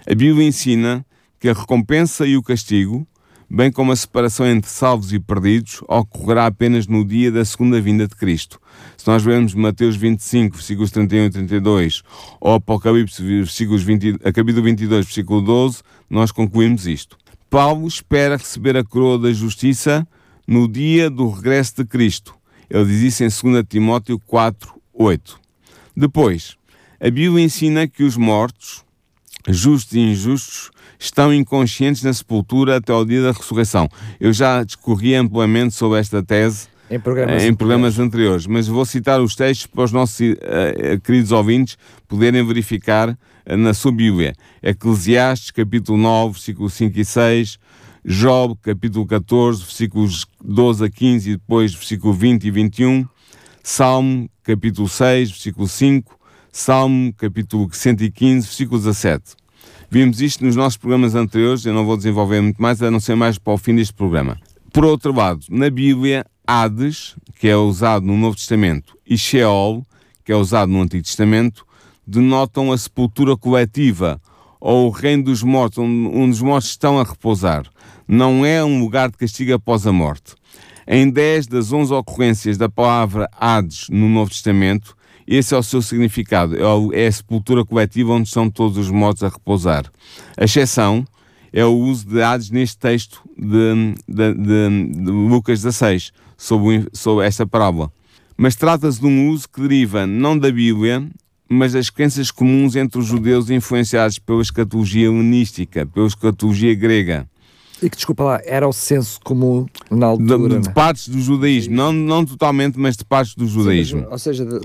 A 0.04 0.14
Bíblia 0.14 0.46
ensina 0.46 1.06
que 1.38 1.48
a 1.48 1.52
recompensa 1.52 2.26
e 2.26 2.36
o 2.36 2.42
castigo 2.42 3.06
bem 3.50 3.70
como 3.70 3.92
a 3.92 3.96
separação 3.96 4.46
entre 4.46 4.70
salvos 4.70 5.12
e 5.12 5.18
perdidos, 5.18 5.80
ocorrerá 5.88 6.46
apenas 6.46 6.86
no 6.86 7.04
dia 7.04 7.30
da 7.30 7.44
segunda 7.44 7.80
vinda 7.80 8.06
de 8.06 8.14
Cristo. 8.14 8.60
Se 8.96 9.06
nós 9.06 9.22
vermos 9.22 9.54
Mateus 9.54 9.96
25, 9.96 10.56
versículos 10.56 10.90
31 10.90 11.24
e 11.26 11.30
32, 11.30 12.02
ou 12.40 12.54
Apocalipse, 12.54 13.22
versículos 13.22 13.82
20, 13.82 14.18
capítulo 14.32 14.62
22, 14.62 15.06
versículo 15.06 15.40
12, 15.40 15.82
nós 16.08 16.32
concluímos 16.32 16.86
isto. 16.86 17.16
Paulo 17.50 17.86
espera 17.86 18.36
receber 18.36 18.76
a 18.76 18.84
coroa 18.84 19.18
da 19.18 19.32
justiça 19.32 20.06
no 20.46 20.66
dia 20.68 21.08
do 21.08 21.30
regresso 21.30 21.76
de 21.76 21.84
Cristo. 21.84 22.34
Ele 22.68 22.84
diz 22.84 23.20
isso 23.20 23.46
em 23.46 23.52
2 23.52 23.64
Timóteo 23.68 24.18
4, 24.26 24.74
8. 24.92 25.40
Depois, 25.96 26.56
a 27.00 27.10
Bíblia 27.10 27.44
ensina 27.44 27.86
que 27.86 28.02
os 28.02 28.16
mortos, 28.16 28.84
justos 29.48 29.94
e 29.94 30.00
injustos, 30.00 30.70
estão 31.04 31.32
inconscientes 31.32 32.02
na 32.02 32.12
sepultura 32.12 32.76
até 32.76 32.92
ao 32.92 33.04
dia 33.04 33.22
da 33.22 33.32
ressurreição. 33.32 33.88
Eu 34.18 34.32
já 34.32 34.62
discorri 34.64 35.14
amplamente 35.14 35.74
sobre 35.74 36.00
esta 36.00 36.22
tese 36.22 36.68
em 36.90 37.00
programas, 37.00 37.42
em 37.42 37.54
programas 37.54 37.98
anteriores, 37.98 38.46
mas 38.46 38.66
vou 38.66 38.84
citar 38.84 39.20
os 39.20 39.34
textos 39.34 39.66
para 39.66 39.84
os 39.84 39.92
nossos 39.92 40.20
uh, 40.20 41.00
queridos 41.02 41.32
ouvintes 41.32 41.76
poderem 42.08 42.44
verificar 42.46 43.10
uh, 43.10 43.56
na 43.56 43.74
sua 43.74 43.92
Bíblia. 43.92 44.34
Eclesiastes, 44.62 45.50
capítulo 45.50 45.98
9, 45.98 46.32
versículos 46.32 46.74
5 46.74 46.98
e 46.98 47.04
6, 47.04 47.58
Job, 48.06 48.54
capítulo 48.60 49.06
14, 49.06 49.62
versículos 49.62 50.26
12 50.42 50.84
a 50.84 50.90
15 50.90 51.30
e 51.30 51.32
depois 51.36 51.74
versículo 51.74 52.12
20 52.12 52.44
e 52.44 52.50
21, 52.50 53.08
Salmo, 53.62 54.28
capítulo 54.42 54.88
6, 54.88 55.30
versículo 55.30 55.66
5, 55.66 56.18
Salmo, 56.52 57.14
capítulo 57.14 57.68
115, 57.72 58.46
versículo 58.46 58.78
17. 58.78 59.43
Vimos 59.94 60.20
isto 60.20 60.44
nos 60.44 60.56
nossos 60.56 60.76
programas 60.76 61.14
anteriores, 61.14 61.64
eu 61.64 61.72
não 61.72 61.86
vou 61.86 61.96
desenvolver 61.96 62.40
muito 62.40 62.60
mais, 62.60 62.82
a 62.82 62.90
não 62.90 62.98
ser 62.98 63.14
mais 63.14 63.38
para 63.38 63.52
o 63.52 63.56
fim 63.56 63.76
deste 63.76 63.94
programa. 63.94 64.36
Por 64.72 64.84
outro 64.84 65.14
lado, 65.14 65.46
na 65.48 65.70
Bíblia, 65.70 66.26
Hades, 66.44 67.14
que 67.38 67.46
é 67.46 67.56
usado 67.56 68.04
no 68.04 68.16
Novo 68.16 68.34
Testamento, 68.34 68.98
e 69.06 69.16
Sheol, 69.16 69.86
que 70.24 70.32
é 70.32 70.34
usado 70.34 70.72
no 70.72 70.80
Antigo 70.80 71.04
Testamento, 71.04 71.64
denotam 72.04 72.72
a 72.72 72.76
sepultura 72.76 73.36
coletiva, 73.36 74.20
ou 74.60 74.88
o 74.88 74.90
reino 74.90 75.22
dos 75.22 75.44
mortos, 75.44 75.78
onde, 75.78 76.32
os 76.32 76.42
mortos 76.42 76.70
estão 76.70 76.98
a 76.98 77.04
repousar. 77.04 77.62
Não 78.08 78.44
é 78.44 78.64
um 78.64 78.80
lugar 78.80 79.12
de 79.12 79.16
castigo 79.16 79.54
após 79.54 79.86
a 79.86 79.92
morte. 79.92 80.34
Em 80.88 81.08
10 81.08 81.46
das 81.46 81.72
11 81.72 81.94
ocorrências 81.94 82.58
da 82.58 82.68
palavra 82.68 83.30
Hades 83.38 83.86
no 83.88 84.08
Novo 84.08 84.32
Testamento, 84.32 84.96
esse 85.26 85.54
é 85.54 85.58
o 85.58 85.62
seu 85.62 85.80
significado, 85.80 86.56
é, 86.56 87.02
é 87.02 87.06
a 87.06 87.12
sepultura 87.12 87.64
coletiva 87.64 88.12
onde 88.12 88.28
estão 88.28 88.50
todos 88.50 88.76
os 88.76 88.90
mortos 88.90 89.22
a 89.22 89.28
repousar. 89.28 89.90
A 90.36 90.44
exceção 90.44 91.06
é 91.52 91.64
o 91.64 91.72
uso 91.72 92.06
de 92.06 92.20
Hades 92.20 92.50
neste 92.50 92.78
texto 92.78 93.22
de, 93.36 93.94
de, 94.08 94.34
de, 94.34 95.04
de 95.04 95.10
Lucas 95.10 95.62
16, 95.62 96.12
sobre, 96.36 96.86
sobre 96.92 97.26
esta 97.26 97.46
parábola. 97.46 97.90
Mas 98.36 98.56
trata-se 98.56 99.00
de 99.00 99.06
um 99.06 99.30
uso 99.30 99.48
que 99.48 99.60
deriva 99.60 100.06
não 100.06 100.36
da 100.36 100.50
Bíblia, 100.50 101.06
mas 101.48 101.72
das 101.72 101.90
crenças 101.90 102.30
comuns 102.30 102.74
entre 102.74 102.98
os 102.98 103.06
judeus 103.06 103.50
influenciados 103.50 104.18
pela 104.18 104.42
escatologia 104.42 105.06
helenística, 105.06 105.86
pela 105.86 106.06
escatologia 106.06 106.74
grega. 106.74 107.28
E 107.84 107.90
que, 107.90 107.96
desculpa 107.96 108.24
lá, 108.24 108.40
era 108.46 108.66
o 108.66 108.72
senso 108.72 109.20
comum 109.22 109.66
na 109.90 110.06
altura. 110.06 110.54
De, 110.54 110.60
de, 110.60 110.68
é? 110.70 110.72
partes 110.72 111.06
do 111.06 111.20
judaísmo, 111.20 111.76
não, 111.76 111.92
não 111.92 112.24
totalmente, 112.24 112.80
mas 112.80 112.96
de 112.96 113.04
partes 113.04 113.34
do 113.34 113.46
judaísmo. 113.46 114.00
Sim, 114.00 114.06
ou 114.10 114.18
seja, 114.18 114.46
de, 114.46 114.58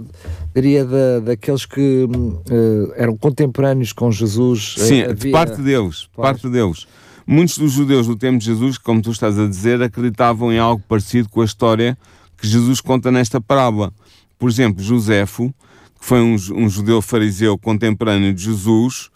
diria 0.55 0.85
de, 0.85 1.19
daqueles 1.25 1.65
que 1.65 2.05
uh, 2.05 2.93
eram 2.95 3.17
contemporâneos 3.17 3.91
com 3.91 4.09
Jesus. 4.09 4.75
Eh, 4.79 4.83
Sim, 4.85 5.01
havia... 5.01 5.15
de 5.15 5.31
parte 5.31 5.61
deles, 5.61 6.07
parte 6.15 6.47
deles. 6.47 6.87
Muitos 7.27 7.57
dos 7.57 7.73
judeus 7.73 8.07
do 8.07 8.15
tempo 8.15 8.39
de 8.39 8.45
Jesus, 8.45 8.77
como 8.77 9.01
tu 9.01 9.11
estás 9.11 9.37
a 9.37 9.45
dizer, 9.45 9.81
acreditavam 9.81 10.53
em 10.53 10.57
algo 10.57 10.81
parecido 10.87 11.27
com 11.27 11.41
a 11.41 11.45
história 11.45 11.97
que 12.37 12.47
Jesus 12.47 12.79
conta 12.79 13.11
nesta 13.11 13.41
parábola. 13.41 13.91
Por 14.37 14.49
exemplo, 14.49 14.81
Joséfo, 14.81 15.53
que 15.99 16.05
foi 16.05 16.21
um, 16.21 16.37
um 16.55 16.69
judeu 16.69 17.01
fariseu 17.01 17.57
contemporâneo 17.57 18.33
de 18.33 18.45
Jesus, 18.45 19.09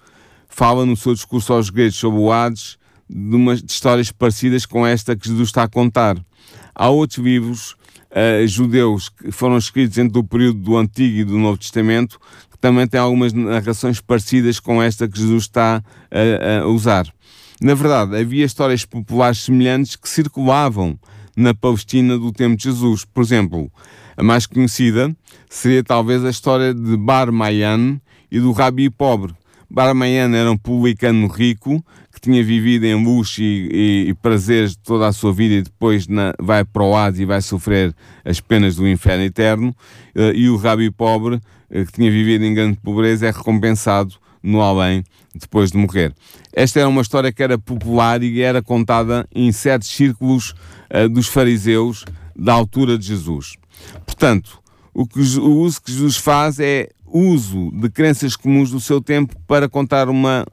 fala 0.50 0.86
no 0.86 0.98
seu 0.98 1.14
discurso 1.14 1.54
aos 1.54 1.70
gregos 1.70 1.96
sobre 1.96 2.20
o 2.20 2.30
Hades 2.30 2.83
de, 3.14 3.36
umas, 3.36 3.62
de 3.62 3.72
histórias 3.72 4.12
parecidas 4.12 4.66
com 4.66 4.86
esta 4.86 5.16
que 5.16 5.28
Jesus 5.28 5.50
está 5.50 5.64
a 5.64 5.68
contar. 5.68 6.18
Há 6.74 6.90
outros 6.90 7.20
livros 7.20 7.76
uh, 8.12 8.48
judeus 8.48 9.10
que 9.10 9.32
foram 9.32 9.58
escritos 9.58 9.98
entre 9.98 10.18
o 10.18 10.24
período 10.24 10.60
do 10.60 10.78
Antigo 10.78 11.18
e 11.18 11.24
do 11.24 11.38
Novo 11.38 11.58
Testamento 11.58 12.20
que 12.52 12.58
também 12.58 12.88
têm 12.88 13.00
algumas 13.00 13.32
narrações 13.34 14.02
parecidas 14.02 14.60
com 14.60 14.82
esta 14.82 15.08
que 15.08 15.20
Jesus 15.20 15.44
está 15.44 15.84
a 16.12 16.68
usar. 16.68 17.06
Na 17.62 17.76
verdade, 17.76 18.18
havia 18.18 18.46
histórias 18.46 18.84
populares 18.84 19.40
semelhantes 19.40 19.96
que 19.96 20.10
circulavam 20.10 20.98
na 21.36 21.54
Palestina 21.54 22.18
do 22.18 22.32
tempo 22.32 22.56
de 22.56 22.64
Jesus. 22.64 23.06
Por 23.06 23.24
exemplo, 23.24 23.72
a 24.18 24.24
mais 24.24 24.46
conhecida 24.46 25.16
seria 25.50 25.84
talvez 25.84 26.26
a 26.26 26.30
história 26.30 26.74
de 26.74 26.98
Bar 26.98 27.32
Mayan 27.32 28.00
e 28.32 28.40
do 28.40 28.52
Rabi 28.52 28.90
pobre. 28.90 29.34
Bar 29.70 29.94
Mayan 29.96 30.36
era 30.36 30.52
um 30.52 30.58
publicano 30.58 31.28
rico 31.28 31.84
tinha 32.24 32.42
vivido 32.42 32.86
em 32.86 32.96
luxo 32.96 33.42
e, 33.42 33.70
e, 33.72 34.10
e 34.10 34.14
prazeres 34.14 34.78
toda 34.78 35.06
a 35.06 35.12
sua 35.12 35.34
vida 35.34 35.56
e 35.56 35.62
depois 35.62 36.08
na, 36.08 36.34
vai 36.40 36.64
para 36.64 36.82
o 36.82 36.96
Hades 36.96 37.20
e 37.20 37.26
vai 37.26 37.42
sofrer 37.42 37.94
as 38.24 38.40
penas 38.40 38.78
do 38.78 38.88
inferno 38.88 39.26
eterno, 39.26 39.76
uh, 40.16 40.34
e 40.34 40.50
o 40.50 40.56
rabi 40.56 40.90
pobre, 40.90 41.36
uh, 41.36 41.86
que 41.86 41.92
tinha 41.92 42.10
vivido 42.10 42.46
em 42.46 42.54
grande 42.54 42.78
pobreza, 42.78 43.28
é 43.28 43.32
recompensado 43.32 44.16
no 44.42 44.62
além 44.62 45.04
depois 45.36 45.72
de 45.72 45.78
morrer. 45.78 46.14
Esta 46.54 46.80
era 46.80 46.88
uma 46.88 47.02
história 47.02 47.32
que 47.32 47.44
era 47.44 47.58
popular 47.58 48.24
e 48.24 48.42
era 48.42 48.62
contada 48.62 49.28
em 49.36 49.52
certos 49.52 49.90
círculos 49.90 50.56
uh, 50.90 51.10
dos 51.10 51.28
fariseus 51.28 52.06
da 52.34 52.54
altura 52.54 52.98
de 52.98 53.06
Jesus. 53.06 53.58
Portanto, 54.06 54.62
o, 54.94 55.06
que, 55.06 55.20
o 55.20 55.58
uso 55.58 55.82
que 55.82 55.92
Jesus 55.92 56.16
faz 56.16 56.58
é 56.58 56.88
uso 57.06 57.70
de 57.74 57.90
crenças 57.90 58.38
comuns 58.38 58.72
do 58.72 58.80
seu 58.80 59.02
tempo 59.02 59.36
para 59.46 59.68
contar 59.68 60.08
uma, 60.08 60.46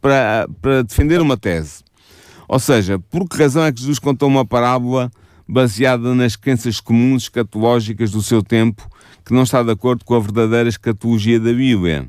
para, 0.00 0.48
para 0.60 0.82
defender 0.82 1.20
uma 1.20 1.36
tese. 1.36 1.84
Ou 2.48 2.58
seja, 2.58 2.98
por 2.98 3.28
que 3.28 3.36
razão 3.36 3.64
é 3.64 3.72
que 3.72 3.80
Jesus 3.80 3.98
contou 3.98 4.28
uma 4.28 4.44
parábola 4.44 5.10
baseada 5.48 6.14
nas 6.14 6.36
crenças 6.36 6.80
comuns 6.80 7.24
escatológicas 7.24 8.10
do 8.10 8.22
seu 8.22 8.42
tempo 8.42 8.88
que 9.24 9.34
não 9.34 9.42
está 9.42 9.62
de 9.62 9.70
acordo 9.70 10.04
com 10.04 10.14
a 10.14 10.20
verdadeira 10.20 10.68
escatologia 10.68 11.40
da 11.40 11.52
Bíblia? 11.52 12.08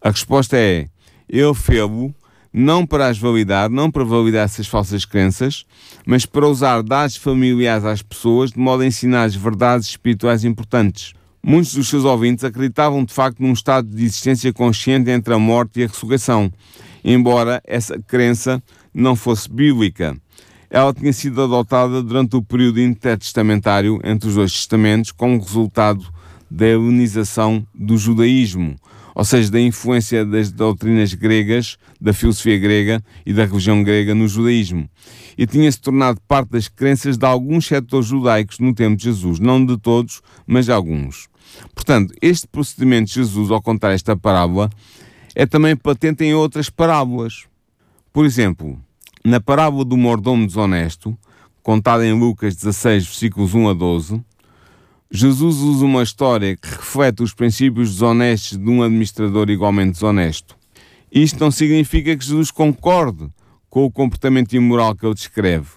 A 0.00 0.10
resposta 0.10 0.56
é: 0.56 0.88
ele 1.28 1.54
fez-o 1.54 2.14
não 2.52 2.84
para 2.84 3.08
as 3.08 3.18
validar, 3.18 3.70
não 3.70 3.90
para 3.90 4.04
validar 4.04 4.44
essas 4.44 4.66
falsas 4.66 5.04
crenças, 5.04 5.64
mas 6.04 6.26
para 6.26 6.46
usar 6.46 6.82
dados 6.82 7.16
familiares 7.16 7.84
às 7.84 8.02
pessoas 8.02 8.52
de 8.52 8.58
modo 8.58 8.82
a 8.82 8.86
ensinar 8.86 9.24
as 9.24 9.34
verdades 9.34 9.88
espirituais 9.88 10.44
importantes. 10.44 11.14
Muitos 11.44 11.74
dos 11.74 11.88
seus 11.88 12.04
ouvintes 12.04 12.44
acreditavam 12.44 13.04
de 13.04 13.12
facto 13.12 13.40
num 13.42 13.52
estado 13.52 13.88
de 13.88 14.04
existência 14.04 14.52
consciente 14.52 15.10
entre 15.10 15.34
a 15.34 15.38
morte 15.40 15.80
e 15.80 15.82
a 15.82 15.88
ressurreição, 15.88 16.52
embora 17.04 17.60
essa 17.66 17.98
crença 17.98 18.62
não 18.94 19.16
fosse 19.16 19.50
bíblica. 19.50 20.16
Ela 20.70 20.94
tinha 20.94 21.12
sido 21.12 21.42
adotada 21.42 22.00
durante 22.00 22.36
o 22.36 22.42
período 22.42 22.80
intertestamentário 22.80 24.00
entre 24.04 24.28
os 24.28 24.36
dois 24.36 24.52
testamentos 24.52 25.10
como 25.10 25.40
resultado 25.40 26.06
da 26.48 26.64
helenização 26.64 27.66
do 27.74 27.98
judaísmo, 27.98 28.76
ou 29.12 29.24
seja, 29.24 29.50
da 29.50 29.60
influência 29.60 30.24
das 30.24 30.52
doutrinas 30.52 31.12
gregas, 31.12 31.76
da 32.00 32.12
filosofia 32.12 32.56
grega 32.56 33.02
e 33.26 33.32
da 33.32 33.44
religião 33.44 33.82
grega 33.82 34.14
no 34.14 34.28
judaísmo. 34.28 34.88
E 35.36 35.44
tinha-se 35.44 35.80
tornado 35.80 36.20
parte 36.28 36.50
das 36.50 36.68
crenças 36.68 37.16
de 37.16 37.26
alguns 37.26 37.66
setores 37.66 38.06
judaicos 38.06 38.60
no 38.60 38.72
tempo 38.72 38.96
de 38.96 39.02
Jesus, 39.02 39.40
não 39.40 39.66
de 39.66 39.76
todos, 39.76 40.22
mas 40.46 40.66
de 40.66 40.72
alguns. 40.72 41.31
Portanto, 41.74 42.14
este 42.20 42.46
procedimento 42.46 43.08
de 43.08 43.14
Jesus, 43.14 43.50
ao 43.50 43.62
contar 43.62 43.92
esta 43.92 44.16
parábola, 44.16 44.70
é 45.34 45.46
também 45.46 45.74
patente 45.76 46.24
em 46.24 46.34
outras 46.34 46.68
parábolas. 46.68 47.44
Por 48.12 48.26
exemplo, 48.26 48.78
na 49.24 49.40
parábola 49.40 49.84
do 49.84 49.96
mordomo 49.96 50.46
desonesto, 50.46 51.16
contada 51.62 52.06
em 52.06 52.12
Lucas 52.12 52.56
16, 52.56 53.06
versículos 53.06 53.54
1 53.54 53.68
a 53.68 53.72
12, 53.74 54.20
Jesus 55.10 55.56
usa 55.56 55.84
uma 55.84 56.02
história 56.02 56.56
que 56.56 56.68
reflete 56.68 57.22
os 57.22 57.34
princípios 57.34 57.90
desonestos 57.92 58.58
de 58.58 58.68
um 58.68 58.82
administrador 58.82 59.50
igualmente 59.50 59.92
desonesto. 59.92 60.56
Isto 61.10 61.40
não 61.40 61.50
significa 61.50 62.16
que 62.16 62.24
Jesus 62.24 62.50
concorde 62.50 63.28
com 63.68 63.84
o 63.84 63.90
comportamento 63.90 64.54
imoral 64.54 64.94
que 64.94 65.04
ele 65.04 65.14
descreve. 65.14 65.68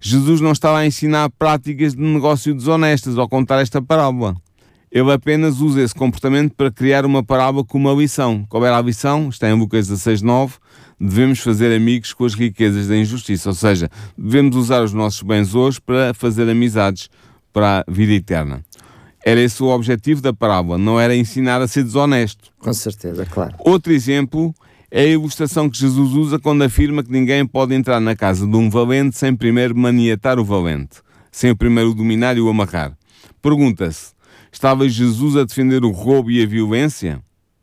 Jesus 0.00 0.40
não 0.40 0.52
estava 0.52 0.78
a 0.78 0.86
ensinar 0.86 1.30
práticas 1.30 1.94
de 1.94 2.00
negócio 2.00 2.54
desonestas 2.54 3.18
ao 3.18 3.28
contar 3.28 3.60
esta 3.60 3.82
parábola. 3.82 4.36
Ele 4.94 5.10
apenas 5.10 5.60
usa 5.60 5.82
esse 5.82 5.92
comportamento 5.92 6.54
para 6.54 6.70
criar 6.70 7.04
uma 7.04 7.20
parábola 7.20 7.64
com 7.64 7.76
uma 7.76 7.92
lição. 7.92 8.46
Qual 8.48 8.64
era 8.64 8.78
a 8.78 8.80
lição? 8.80 9.28
Está 9.28 9.50
em 9.50 9.58
Lucas 9.58 9.88
16:9. 9.88 10.52
Devemos 11.00 11.40
fazer 11.40 11.74
amigos 11.74 12.12
com 12.12 12.24
as 12.24 12.34
riquezas 12.34 12.86
da 12.86 12.96
injustiça, 12.96 13.48
ou 13.48 13.54
seja, 13.56 13.90
devemos 14.16 14.54
usar 14.54 14.84
os 14.84 14.92
nossos 14.92 15.20
bens 15.22 15.52
hoje 15.52 15.80
para 15.80 16.14
fazer 16.14 16.48
amizades 16.48 17.10
para 17.52 17.80
a 17.80 17.90
vida 17.90 18.12
eterna. 18.12 18.64
Era 19.26 19.40
esse 19.40 19.60
o 19.64 19.66
objetivo 19.66 20.20
da 20.20 20.32
parábola, 20.32 20.78
não 20.78 21.00
era 21.00 21.16
ensinar 21.16 21.60
a 21.60 21.66
ser 21.66 21.82
desonesto. 21.82 22.52
Com 22.60 22.72
certeza, 22.72 23.26
claro. 23.26 23.56
Outro 23.58 23.92
exemplo 23.92 24.54
é 24.92 25.00
a 25.00 25.08
ilustração 25.08 25.68
que 25.68 25.76
Jesus 25.76 26.12
usa 26.12 26.38
quando 26.38 26.62
afirma 26.62 27.02
que 27.02 27.10
ninguém 27.10 27.44
pode 27.44 27.74
entrar 27.74 27.98
na 27.98 28.14
casa 28.14 28.46
de 28.46 28.56
um 28.56 28.70
valente 28.70 29.18
sem 29.18 29.34
primeiro 29.34 29.76
maniatar 29.76 30.38
o 30.38 30.44
valente, 30.44 30.98
sem 31.32 31.50
o 31.50 31.56
primeiro 31.56 31.90
o 31.90 31.94
dominar 31.94 32.36
e 32.36 32.40
o 32.40 32.48
amarrar. 32.48 32.96
Pergunta-se: 33.42 34.13
Estava 34.54 34.88
Jesus 34.88 35.36
a 35.36 35.42
defender 35.42 35.84
o 35.84 35.90
roubo 35.90 36.30
e 36.30 36.40
a 36.40 36.46
violência? 36.46 37.20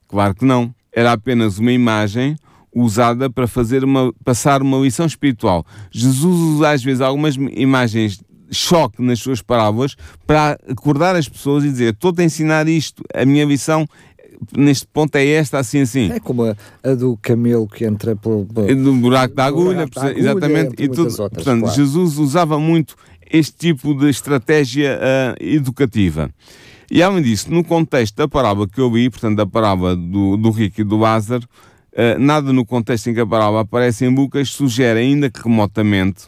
Claro 0.10 0.36
que 0.36 0.44
não. 0.44 0.76
Era 0.92 1.14
apenas 1.14 1.58
uma 1.58 1.72
imagem 1.72 2.36
usada 2.76 3.30
para 3.30 3.48
fazer 3.48 3.82
uma, 3.86 4.14
passar 4.26 4.62
uma 4.62 4.78
lição 4.78 5.06
espiritual. 5.06 5.66
Jesus 5.90 6.38
usa 6.38 6.70
às 6.70 6.84
vezes 6.84 7.00
algumas 7.00 7.36
imagens 7.36 8.22
choque 8.52 9.02
nas 9.02 9.20
suas 9.20 9.42
parábolas 9.42 9.96
para 10.28 10.60
acordar 10.68 11.16
as 11.16 11.30
pessoas 11.30 11.64
e 11.64 11.70
dizer: 11.70 11.94
estou 11.94 12.14
a 12.16 12.24
ensinar 12.24 12.68
isto, 12.68 13.02
a 13.16 13.26
minha 13.26 13.46
lição 13.46 13.88
neste 14.56 14.86
ponto 14.86 15.16
é 15.16 15.26
esta, 15.26 15.60
assim, 15.60 15.80
assim. 15.80 16.12
É 16.12 16.20
como 16.20 16.44
a, 16.44 16.58
a 16.84 16.94
do 16.94 17.18
camelo 17.22 17.70
que 17.70 17.86
entra 17.86 18.18
pelo, 18.18 18.46
pelo 18.46 18.84
do 18.84 18.94
buraco 18.96 19.34
da 19.34 19.46
agulha, 19.46 19.88
buraco 19.88 19.96
da 19.96 20.02
agulha 20.08 20.20
exatamente. 20.20 20.74
E 20.78 20.90
tudo, 20.90 21.04
outras, 21.04 21.16
portanto, 21.16 21.62
claro. 21.62 21.76
Jesus 21.76 22.18
usava 22.18 22.60
muito 22.60 22.96
este 23.32 23.54
tipo 23.54 23.94
de 23.94 24.10
estratégia 24.10 25.00
uh, 25.00 25.44
educativa. 25.44 26.30
E 26.94 27.02
além 27.02 27.24
disso, 27.24 27.50
no 27.50 27.64
contexto 27.64 28.18
da 28.18 28.28
parábola 28.28 28.68
que 28.68 28.82
eu 28.82 28.94
li, 28.94 29.10
portanto, 29.10 29.38
da 29.38 29.46
parábola 29.46 29.96
do, 29.96 30.36
do 30.36 30.52
rico 30.52 30.82
e 30.82 30.84
do 30.84 30.98
Lázaro, 30.98 31.48
uh, 31.94 32.20
nada 32.20 32.52
no 32.52 32.66
contexto 32.66 33.10
em 33.10 33.14
que 33.14 33.22
a 33.22 33.26
parábola 33.26 33.62
aparece 33.62 34.04
em 34.04 34.14
Lucas 34.14 34.50
sugere, 34.50 35.00
ainda 35.00 35.30
que 35.30 35.42
remotamente, 35.42 36.24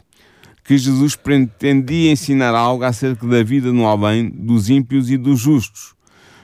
que 0.64 0.78
Jesus 0.78 1.16
pretendia 1.16 2.10
ensinar 2.10 2.54
algo 2.54 2.82
acerca 2.82 3.26
da 3.26 3.42
vida 3.42 3.74
no 3.74 3.86
além 3.86 4.30
dos 4.30 4.70
ímpios 4.70 5.10
e 5.10 5.18
dos 5.18 5.38
justos. 5.38 5.92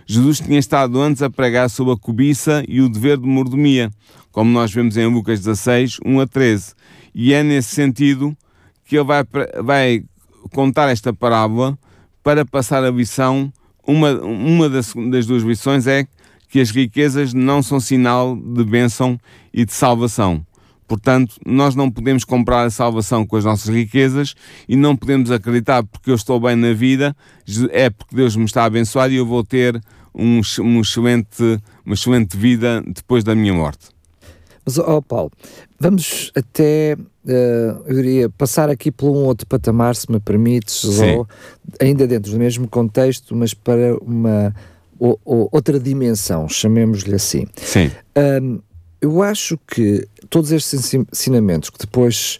Jesus 0.04 0.38
tinha 0.38 0.58
estado 0.58 1.00
antes 1.00 1.22
a 1.22 1.30
pregar 1.30 1.70
sobre 1.70 1.94
a 1.94 1.96
cobiça 1.96 2.62
e 2.68 2.82
o 2.82 2.90
dever 2.90 3.16
de 3.16 3.26
mordomia, 3.26 3.90
como 4.30 4.50
nós 4.50 4.70
vemos 4.70 4.98
em 4.98 5.06
Lucas 5.06 5.38
16, 5.38 5.96
1 6.04 6.20
a 6.20 6.26
13. 6.26 6.74
E 7.14 7.32
é 7.32 7.42
nesse 7.42 7.74
sentido 7.74 8.36
que 8.84 8.98
ele 8.98 9.04
vai, 9.04 9.24
vai 9.62 10.04
contar 10.52 10.90
esta 10.90 11.10
parábola 11.10 11.78
para 12.22 12.44
passar 12.44 12.84
a 12.84 12.90
lição. 12.90 13.50
Uma, 13.86 14.12
uma 14.20 14.68
das, 14.68 14.92
das 15.10 15.26
duas 15.26 15.42
lições 15.42 15.86
é 15.86 16.06
que 16.48 16.60
as 16.60 16.70
riquezas 16.70 17.32
não 17.32 17.62
são 17.62 17.78
sinal 17.78 18.36
de 18.36 18.64
bênção 18.64 19.18
e 19.52 19.64
de 19.64 19.72
salvação. 19.72 20.44
Portanto, 20.86 21.36
nós 21.46 21.76
não 21.76 21.88
podemos 21.88 22.24
comprar 22.24 22.64
a 22.64 22.70
salvação 22.70 23.24
com 23.24 23.36
as 23.36 23.44
nossas 23.44 23.72
riquezas 23.72 24.34
e 24.68 24.74
não 24.74 24.96
podemos 24.96 25.30
acreditar 25.30 25.84
porque 25.84 26.10
eu 26.10 26.16
estou 26.16 26.40
bem 26.40 26.56
na 26.56 26.72
vida, 26.72 27.16
é 27.70 27.88
porque 27.88 28.16
Deus 28.16 28.34
me 28.34 28.44
está 28.44 28.62
a 28.62 28.66
abençoar 28.66 29.10
e 29.12 29.14
eu 29.14 29.24
vou 29.24 29.44
ter 29.44 29.80
um, 30.12 30.40
um 30.60 30.80
excelente, 30.80 31.60
uma 31.86 31.94
excelente 31.94 32.36
vida 32.36 32.82
depois 32.84 33.22
da 33.22 33.36
minha 33.36 33.54
morte. 33.54 33.86
Mas, 34.66 34.78
ó 34.78 35.00
Paulo, 35.00 35.30
vamos 35.80 36.30
até, 36.36 36.94
uh, 37.24 37.82
eu 37.86 37.94
diria, 37.94 38.28
passar 38.28 38.68
aqui 38.68 38.92
por 38.92 39.10
um 39.10 39.24
outro 39.24 39.46
patamar, 39.46 39.96
se 39.96 40.12
me 40.12 40.20
permites, 40.20 40.84
ou, 40.84 41.26
ainda 41.80 42.06
dentro 42.06 42.30
do 42.30 42.38
mesmo 42.38 42.68
contexto, 42.68 43.34
mas 43.34 43.54
para 43.54 43.96
uma 44.02 44.54
ou, 44.98 45.18
ou, 45.24 45.48
outra 45.50 45.80
dimensão, 45.80 46.46
chamemos-lhe 46.46 47.14
assim. 47.14 47.46
Sim. 47.56 47.90
Um, 48.42 48.60
eu 49.00 49.22
acho 49.22 49.58
que 49.66 50.06
todos 50.28 50.52
estes 50.52 50.92
ensinamentos 50.92 51.70
que 51.70 51.78
depois, 51.78 52.38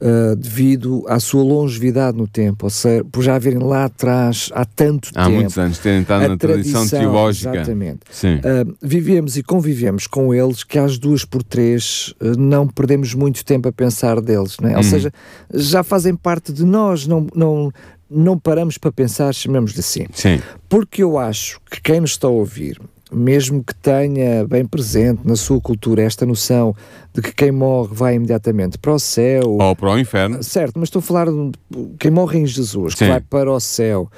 uh, 0.00 0.36
devido 0.36 1.04
à 1.08 1.18
sua 1.18 1.42
longevidade 1.42 2.16
no 2.16 2.26
tempo, 2.26 2.66
ou 2.66 2.70
seja, 2.70 3.04
por 3.04 3.22
já 3.22 3.36
haverem 3.36 3.58
lá 3.58 3.84
atrás, 3.84 4.50
há 4.54 4.64
tanto 4.64 5.10
há 5.14 5.24
tempo. 5.24 5.36
Há 5.36 5.40
muitos 5.40 5.58
anos 5.58 5.78
terem 5.78 6.02
estado 6.02 6.28
na 6.28 6.36
tradição, 6.36 6.88
teológica. 6.88 7.56
Exatamente. 7.56 8.00
Uh, 8.24 8.76
vivemos 8.82 9.36
e 9.36 9.42
convivemos 9.42 10.06
com 10.06 10.34
eles 10.34 10.64
que 10.64 10.78
às 10.78 10.98
duas 10.98 11.24
por 11.24 11.42
três 11.42 12.14
uh, 12.20 12.38
não 12.38 12.66
perdemos 12.66 13.14
muito 13.14 13.44
tempo 13.44 13.68
a 13.68 13.72
pensar 13.72 14.20
deles, 14.20 14.56
é? 14.62 14.70
Ou 14.70 14.76
uhum. 14.76 14.82
seja, 14.82 15.12
já 15.52 15.82
fazem 15.82 16.14
parte 16.14 16.52
de 16.52 16.64
nós, 16.64 17.06
não, 17.06 17.26
não, 17.34 17.72
não 18.10 18.38
paramos 18.38 18.78
para 18.78 18.92
pensar, 18.92 19.32
chamemos-lhe 19.34 19.80
assim. 19.80 20.06
Sim. 20.12 20.40
Porque 20.68 21.02
eu 21.02 21.18
acho 21.18 21.60
que 21.70 21.80
quem 21.80 22.00
nos 22.00 22.10
está 22.10 22.26
a 22.26 22.30
ouvir, 22.30 22.80
mesmo 23.16 23.62
que 23.62 23.74
tenha 23.74 24.46
bem 24.46 24.64
presente 24.66 25.20
na 25.24 25.36
sua 25.36 25.60
cultura 25.60 26.02
esta 26.02 26.26
noção 26.26 26.74
de 27.14 27.22
que 27.22 27.32
quem 27.32 27.50
morre 27.50 27.90
vai 27.92 28.14
imediatamente 28.14 28.78
para 28.78 28.92
o 28.92 28.98
céu 28.98 29.56
ou 29.58 29.76
para 29.76 29.92
o 29.92 29.98
inferno, 29.98 30.42
certo, 30.42 30.78
mas 30.78 30.88
estou 30.88 31.00
a 31.00 31.02
falar 31.02 31.26
de 31.26 31.52
quem 31.98 32.10
morre 32.10 32.38
em 32.38 32.46
Jesus, 32.46 32.92
Sim. 32.92 32.98
que 32.98 33.10
vai 33.10 33.20
para 33.20 33.50
o 33.50 33.60
céu 33.60 34.10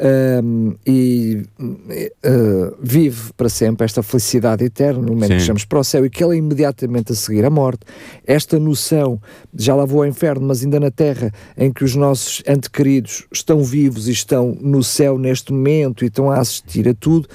um, 0.00 0.74
e 0.86 1.42
uh, 1.60 2.76
vive 2.82 3.32
para 3.36 3.50
sempre 3.50 3.84
esta 3.84 4.02
felicidade 4.02 4.64
eterna 4.64 5.00
no 5.00 5.08
momento 5.08 5.28
Sim. 5.28 5.34
que 5.34 5.40
chegamos 5.40 5.64
para 5.66 5.78
o 5.78 5.84
céu 5.84 6.06
e 6.06 6.10
que 6.10 6.24
ele 6.24 6.36
é 6.36 6.38
imediatamente 6.38 7.12
a 7.12 7.14
seguir 7.14 7.44
a 7.44 7.50
morte. 7.50 7.80
Esta 8.26 8.58
noção, 8.58 9.20
já 9.54 9.74
lá 9.74 9.84
vou 9.84 10.02
ao 10.02 10.08
inferno, 10.08 10.46
mas 10.46 10.62
ainda 10.62 10.80
na 10.80 10.90
terra, 10.90 11.30
em 11.56 11.70
que 11.70 11.84
os 11.84 11.94
nossos 11.94 12.42
antequeridos 12.48 13.26
estão 13.30 13.62
vivos 13.62 14.08
e 14.08 14.12
estão 14.12 14.56
no 14.60 14.82
céu 14.82 15.18
neste 15.18 15.52
momento 15.52 16.02
e 16.02 16.08
estão 16.08 16.30
a 16.30 16.38
assistir 16.38 16.88
a 16.88 16.94
tudo. 16.94 17.28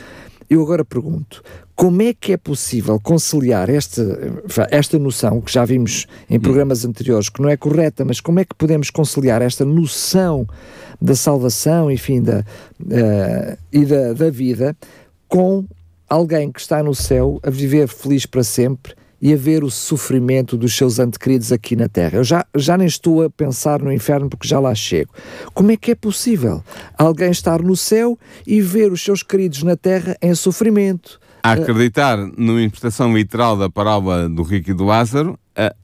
Eu 0.50 0.62
agora 0.62 0.86
pergunto: 0.86 1.44
como 1.76 2.02
é 2.02 2.14
que 2.14 2.34
é 2.34 2.38
possível 2.38 3.00
conciliar 3.00 3.70
esta, 3.70 4.04
esta 4.72 4.98
noção, 4.98 5.42
que 5.42 5.52
já 5.52 5.66
vimos 5.66 6.08
em 6.30 6.40
programas 6.40 6.86
anteriores, 6.86 7.30
que 7.30 7.42
não 7.42 7.50
é 7.50 7.58
correta, 7.58 8.06
mas 8.06 8.22
como 8.22 8.40
é 8.40 8.46
que 8.46 8.56
podemos 8.56 8.90
conciliar 8.90 9.42
esta 9.42 9.66
noção 9.66 10.48
da 11.02 11.16
salvação, 11.16 11.92
enfim, 11.92 12.22
da, 12.22 12.40
uh, 12.40 13.58
e 13.72 13.86
da, 13.86 14.14
da 14.14 14.30
vida, 14.30 14.76
com 15.28 15.66
alguém 16.10 16.52
que 16.52 16.60
está 16.60 16.82
no 16.82 16.96
céu 16.96 17.40
a 17.44 17.50
viver 17.50 17.88
feliz 17.88 18.26
para 18.26 18.44
sempre 18.44 18.94
e 19.22 19.34
a 19.34 19.38
ver 19.38 19.64
o 19.64 19.72
sofrimento 19.72 20.58
dos 20.58 20.76
seus 20.76 21.00
antequeridos 21.00 21.52
aqui 21.52 21.76
na 21.76 21.88
Terra. 21.88 22.18
Eu 22.18 22.24
já, 22.24 22.46
já 22.56 22.78
nem 22.78 22.88
estou 22.88 23.24
a 23.24 23.30
pensar 23.30 23.82
no 23.82 23.92
inferno 23.92 24.30
porque 24.30 24.48
já 24.48 24.60
lá 24.60 24.74
chego. 24.76 25.14
Como 25.54 25.72
é 25.72 25.78
que 25.78 25.92
é 25.92 25.96
possível 25.96 26.64
alguém 26.98 27.32
estar 27.32 27.62
no 27.62 27.76
céu 27.76 28.18
e 28.46 28.62
ver 28.62 28.92
os 28.92 29.04
seus 29.04 29.24
queridos 29.24 29.64
na 29.64 29.76
Terra 29.76 30.16
em 30.22 30.34
sofrimento? 30.36 31.20
A 31.44 31.52
acreditar 31.52 32.18
numa 32.18 32.62
interpretação 32.62 33.16
literal 33.16 33.56
da 33.56 33.70
parábola 33.70 34.28
do 34.28 34.42
Rico 34.42 34.72
e 34.72 34.74
do 34.74 34.84
Lázaro, 34.84 35.38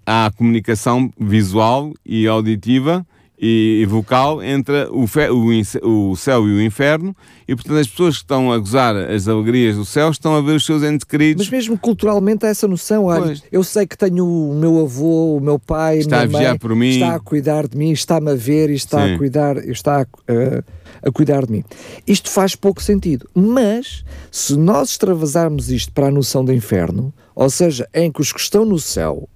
há 0.05 0.25
a 0.25 0.31
comunicação 0.31 1.11
visual 1.19 1.93
e 2.05 2.27
auditiva 2.27 3.05
e, 3.43 3.83
vocal 3.89 4.43
entre 4.43 4.87
o, 4.91 5.07
fe, 5.07 5.27
o, 5.29 6.11
o, 6.11 6.15
céu 6.15 6.47
e 6.47 6.53
o 6.53 6.61
inferno, 6.61 7.15
e 7.47 7.55
portanto 7.55 7.77
as 7.77 7.87
pessoas 7.87 8.17
que 8.17 8.23
estão 8.23 8.51
a 8.51 8.57
gozar 8.59 8.95
as 8.95 9.27
alegrias 9.27 9.75
do 9.75 9.83
céu 9.83 10.11
estão 10.11 10.35
a 10.35 10.41
ver 10.41 10.55
os 10.57 10.65
seus 10.65 10.83
entes 10.83 11.03
queridos. 11.03 11.47
Mas 11.47 11.51
mesmo 11.51 11.75
culturalmente 11.75 12.45
há 12.45 12.49
essa 12.49 12.67
noção. 12.67 13.05
Olha, 13.05 13.35
eu 13.51 13.63
sei 13.63 13.87
que 13.87 13.97
tenho 13.97 14.27
o 14.27 14.53
meu 14.53 14.79
avô, 14.81 15.37
o 15.37 15.39
meu 15.39 15.57
pai, 15.57 15.97
está 15.97 16.21
a 16.21 16.25
vigiar 16.27 16.59
por 16.59 16.75
mim, 16.75 16.89
está 16.89 17.15
a 17.15 17.19
cuidar 17.19 17.67
de 17.67 17.75
mim, 17.75 17.91
está-me 17.91 18.29
a 18.29 18.35
ver 18.35 18.69
e 18.69 18.75
está 18.75 19.07
Sim. 19.07 19.15
a 19.15 19.17
cuidar, 19.17 19.57
está 19.57 20.01
a, 20.01 20.03
uh, 20.03 20.63
a 21.01 21.11
cuidar 21.11 21.47
de 21.47 21.51
mim. 21.51 21.63
Isto 22.05 22.29
faz 22.29 22.55
pouco 22.55 22.83
sentido, 22.83 23.27
mas 23.33 24.05
se 24.29 24.55
nós 24.55 24.91
extravasarmos 24.91 25.71
isto 25.71 25.91
para 25.93 26.07
a 26.07 26.11
noção 26.11 26.45
do 26.45 26.53
inferno, 26.53 27.11
ou 27.33 27.49
seja, 27.49 27.89
em 27.91 28.11
que 28.11 28.21
os 28.21 28.31
que 28.31 28.39
estão 28.39 28.65
no 28.65 28.77
céu 28.77 29.27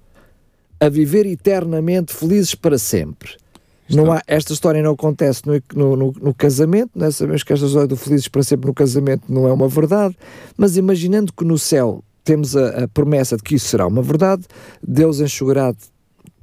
a 0.78 0.88
viver 0.88 1.26
eternamente 1.26 2.14
felizes 2.14 2.54
para 2.54 2.78
sempre 2.78 3.30
não 3.88 4.12
há, 4.12 4.20
esta 4.26 4.52
história 4.52 4.82
não 4.82 4.92
acontece 4.92 5.42
no, 5.46 5.96
no, 5.96 6.12
no, 6.12 6.34
casamento, 6.34 6.90
né? 6.94 7.10
sabemos 7.10 7.42
que 7.42 7.52
esta 7.52 7.66
história 7.66 7.86
do 7.86 7.96
Felizes 7.96 8.28
para 8.28 8.42
sempre 8.42 8.66
no 8.66 8.74
casamento 8.74 9.24
não 9.28 9.46
é 9.46 9.52
uma 9.52 9.68
verdade, 9.68 10.16
mas 10.56 10.76
imaginando 10.76 11.32
que 11.32 11.44
no 11.44 11.58
céu 11.58 12.02
temos 12.24 12.56
a, 12.56 12.84
a 12.84 12.88
promessa 12.88 13.36
de 13.36 13.42
que 13.42 13.54
isso 13.54 13.68
será 13.68 13.86
uma 13.86 14.02
verdade, 14.02 14.44
Deus 14.82 15.20
enxugará 15.20 15.72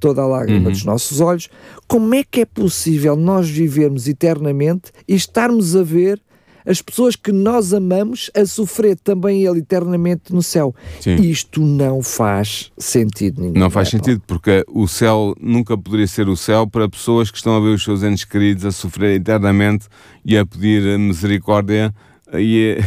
toda 0.00 0.22
a 0.22 0.26
lágrima 0.26 0.66
uhum. 0.66 0.72
dos 0.72 0.84
nossos 0.84 1.20
olhos, 1.20 1.48
como 1.86 2.14
é 2.14 2.24
que 2.24 2.40
é 2.40 2.44
possível 2.44 3.16
nós 3.16 3.48
vivermos 3.48 4.08
eternamente 4.08 4.90
e 5.06 5.14
estarmos 5.14 5.76
a 5.76 5.82
ver 5.82 6.20
as 6.66 6.80
pessoas 6.80 7.16
que 7.16 7.30
nós 7.30 7.74
amamos 7.74 8.30
a 8.34 8.44
sofrer 8.46 8.96
também 8.96 9.44
ele 9.44 9.58
eternamente 9.58 10.32
no 10.32 10.42
céu. 10.42 10.74
Sim. 11.00 11.16
Isto 11.16 11.60
não 11.60 12.02
faz 12.02 12.72
sentido 12.78 13.42
nenhum. 13.42 13.54
Não 13.54 13.70
faz 13.70 13.88
sentido, 13.88 14.22
porque 14.26 14.64
o 14.68 14.88
céu 14.88 15.34
nunca 15.40 15.76
poderia 15.76 16.06
ser 16.06 16.28
o 16.28 16.36
céu 16.36 16.66
para 16.66 16.88
pessoas 16.88 17.30
que 17.30 17.36
estão 17.36 17.56
a 17.56 17.60
ver 17.60 17.74
os 17.74 17.84
seus 17.84 18.02
entes 18.02 18.24
queridos 18.24 18.64
a 18.64 18.72
sofrer 18.72 19.16
eternamente 19.16 19.86
e 20.24 20.36
a 20.36 20.46
pedir 20.46 20.98
misericórdia 20.98 21.94
e 22.32 22.78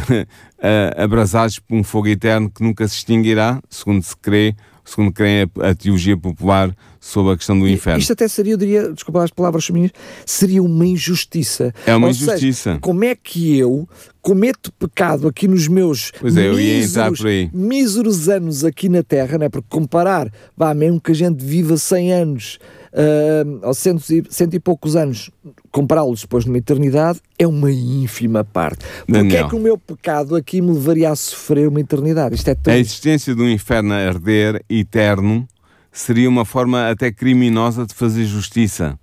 abrasados 0.96 1.58
por 1.58 1.76
um 1.76 1.84
fogo 1.84 2.08
eterno 2.08 2.50
que 2.50 2.62
nunca 2.62 2.86
se 2.88 2.96
extinguirá, 2.96 3.60
segundo 3.70 4.02
se 4.02 4.16
crê, 4.16 4.54
segundo 4.88 5.12
crê 5.12 5.48
a, 5.60 5.70
a 5.70 5.74
teologia 5.74 6.16
popular 6.16 6.74
sobre 7.00 7.32
a 7.32 7.36
questão 7.36 7.58
do 7.58 7.68
inferno. 7.68 8.00
Isto 8.00 8.14
até 8.14 8.26
seria, 8.26 8.54
eu 8.54 8.56
diria, 8.56 8.92
desculpa 8.92 9.22
as 9.22 9.30
palavras 9.30 9.68
minhas, 9.70 9.92
seria 10.24 10.62
uma 10.62 10.86
injustiça. 10.86 11.72
É 11.86 11.94
uma 11.94 12.06
Ou 12.06 12.10
injustiça. 12.10 12.70
Seja, 12.70 12.80
como 12.80 13.04
é 13.04 13.14
que 13.14 13.56
eu 13.56 13.88
cometo 14.20 14.72
pecado 14.72 15.28
aqui 15.28 15.46
nos 15.46 15.68
meus 15.68 16.10
pois 16.18 16.36
é, 16.36 16.52
míseros, 16.52 17.20
míseros 17.52 18.28
anos 18.28 18.64
aqui 18.64 18.88
na 18.88 19.02
Terra, 19.02 19.38
né? 19.38 19.48
porque 19.48 19.68
comparar, 19.70 20.32
vá, 20.56 20.74
mesmo 20.74 21.00
que 21.00 21.12
a 21.12 21.14
gente 21.14 21.44
viva 21.44 21.76
100 21.76 22.12
anos 22.12 22.58
uh, 22.92 23.66
aos 23.66 23.78
cento 23.78 24.02
e, 24.10 24.24
cento 24.28 24.54
e 24.54 24.60
poucos 24.60 24.96
anos, 24.96 25.30
comprá-los 25.70 26.22
depois 26.22 26.44
numa 26.44 26.58
eternidade 26.58 27.20
é 27.38 27.46
uma 27.46 27.70
ínfima 27.70 28.44
parte. 28.44 28.84
Porque 29.06 29.36
é 29.36 29.48
que 29.48 29.56
o 29.56 29.60
meu 29.60 29.76
pecado 29.78 30.36
aqui 30.36 30.60
me 30.60 30.72
levaria 30.72 31.10
a 31.10 31.16
sofrer 31.16 31.68
uma 31.68 31.80
eternidade? 31.80 32.34
Isto 32.34 32.48
é 32.48 32.54
tão... 32.54 32.72
A 32.72 32.78
existência 32.78 33.34
do 33.34 33.48
inferno 33.48 33.92
a 33.92 33.96
arder 33.96 34.62
eterno 34.68 35.46
seria 35.90 36.28
uma 36.28 36.44
forma 36.44 36.90
até 36.90 37.10
criminosa 37.10 37.86
de 37.86 37.94
fazer 37.94 38.24
justiça 38.24 38.98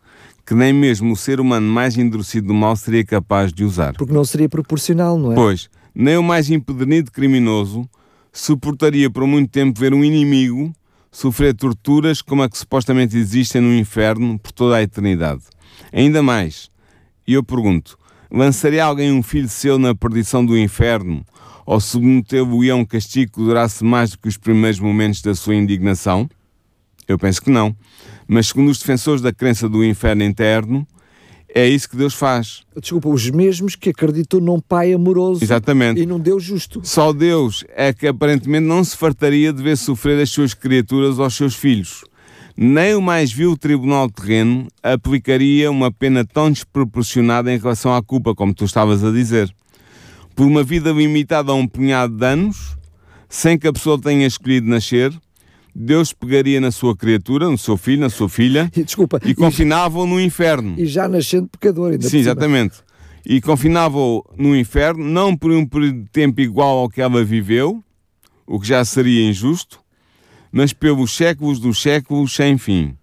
que 0.46 0.54
nem 0.54 0.72
mesmo 0.72 1.14
o 1.14 1.16
ser 1.16 1.40
humano 1.40 1.68
mais 1.68 1.98
endurecido 1.98 2.50
do 2.50 2.54
mal 2.54 2.76
seria 2.76 3.04
capaz 3.04 3.52
de 3.52 3.64
usar. 3.64 3.94
Porque 3.94 4.14
não 4.14 4.24
seria 4.24 4.48
proporcional, 4.48 5.18
não 5.18 5.32
é? 5.32 5.36
Pois, 5.36 5.70
nem 5.94 6.18
o 6.18 6.24
mais 6.24 6.52
empedernido 6.52 7.12
criminoso 7.12 7.90
suportaria 8.32 9.10
por 9.10 9.26
muito 9.26 9.50
tempo 9.50 9.80
ver 9.80 9.94
um 9.94 10.04
inimigo 10.04 10.72
sofrer 11.16 11.56
torturas 11.56 12.22
como 12.22 12.44
a 12.44 12.50
que 12.50 12.58
supostamente 12.58 13.18
existem 13.18 13.62
no 13.62 13.74
inferno 13.74 14.38
por 14.38 14.52
toda 14.52 14.76
a 14.76 14.82
eternidade. 14.82 15.44
Ainda 15.94 16.22
mais, 16.22 16.70
e 17.26 17.34
eu 17.34 17.44
pergunto, 17.44 17.98
lançaria 18.30 18.84
alguém 18.84 19.14
um 19.14 19.24
filho 19.24 19.48
seu 19.48 19.80
na 19.80 19.96
perdição 19.96 20.46
do 20.46 20.58
inferno 20.58 21.26
ou 21.66 21.80
submeteu-o 21.80 22.70
a 22.70 22.76
um 22.76 22.84
castigo 22.84 23.32
que 23.32 23.40
durasse 23.40 23.82
mais 23.82 24.12
do 24.12 24.18
que 24.18 24.28
os 24.28 24.36
primeiros 24.36 24.78
momentos 24.78 25.22
da 25.22 25.34
sua 25.34 25.56
indignação? 25.56 26.30
Eu 27.08 27.18
penso 27.18 27.42
que 27.42 27.50
não. 27.50 27.74
Mas 28.28 28.48
segundo 28.48 28.70
os 28.70 28.80
defensores 28.80 29.22
da 29.22 29.32
crença 29.32 29.70
do 29.70 29.86
inferno 29.86 30.22
interno, 30.22 30.86
É 31.58 31.66
isso 31.66 31.90
que 31.90 31.96
Deus 31.96 32.14
faz. 32.14 32.64
Desculpa, 32.78 33.08
os 33.08 33.30
mesmos 33.30 33.78
que 33.78 33.90
acreditam 33.90 34.42
num 34.42 34.60
pai 34.60 34.92
amoroso 34.92 35.42
Exatamente. 35.42 36.02
e 36.02 36.06
num 36.06 36.20
Deus 36.20 36.44
justo. 36.44 36.82
Só 36.84 37.14
Deus 37.14 37.64
é 37.74 37.94
que 37.94 38.06
aparentemente 38.06 38.68
não 38.68 38.84
se 38.84 38.98
fartaria 38.98 39.54
de 39.54 39.64
ver 39.64 39.78
sofrer 39.78 40.22
as 40.22 40.30
suas 40.30 40.54
criaturas 40.54 41.18
aos 41.18 41.34
seus 41.34 41.56
filhos. 41.56 42.04
Nem 42.58 42.94
o 42.94 43.02
mais 43.02 43.32
vil 43.32 43.56
tribunal 43.56 44.10
terreno 44.10 44.68
aplicaria 44.84 45.72
uma 45.72 45.90
pena 45.90 46.26
tão 46.26 46.52
desproporcionada 46.52 47.50
em 47.54 47.58
relação 47.58 47.96
à 47.96 48.04
culpa, 48.04 48.36
como 48.36 48.54
tu 48.54 48.66
estavas 48.66 49.02
a 49.02 49.10
dizer. 49.10 49.50
Por 50.36 50.46
uma 50.46 50.62
vida 50.62 50.92
limitada 50.92 51.54
a 51.54 51.56
um 51.56 51.66
punhado 51.66 52.18
de 52.18 52.26
anos, 52.26 52.78
sem 53.30 53.58
que 53.58 53.68
a 53.68 53.72
pessoa 53.72 53.98
tenha 53.98 54.28
escolhido 54.28 54.68
nascer, 54.68 55.14
Deus 55.78 56.14
pegaria 56.14 56.62
na 56.62 56.72
sua 56.72 56.96
criatura, 56.96 57.50
no 57.50 57.58
seu 57.58 57.76
filho, 57.76 58.00
na 58.02 58.10
sua 58.10 58.30
filha, 58.30 58.72
E, 58.76 58.82
desculpa, 58.86 59.20
e 59.26 59.36
confinava-o 59.36 60.08
no 60.08 60.22
inferno. 60.22 60.74
e 60.78 60.86
já 60.86 61.08
nascendo 61.08 61.50
pecador 61.50 61.92
ainda 61.92 62.08
Sim, 62.08 62.20
exatamente. 62.20 62.78
E 63.26 63.42
confinava-o 63.42 64.24
no 64.38 64.56
inferno, 64.56 65.04
não 65.04 65.36
por 65.36 65.52
um 65.52 65.66
período 65.66 66.04
de 66.04 66.10
tempo 66.10 66.40
igual 66.40 66.78
ao 66.78 66.90
que 66.90 67.02
ela 67.02 67.24
viveu, 67.26 67.84
o 68.48 68.60
que 68.60 68.68
já 68.68 68.86
seria 68.86 69.28
injusto, 69.30 69.80
mas 70.52 70.72
pelos 70.72 71.12
séculos 71.16 71.60
dos 71.60 71.82
séculos 71.82 72.34
sem 72.34 72.58
fim. 72.58 72.96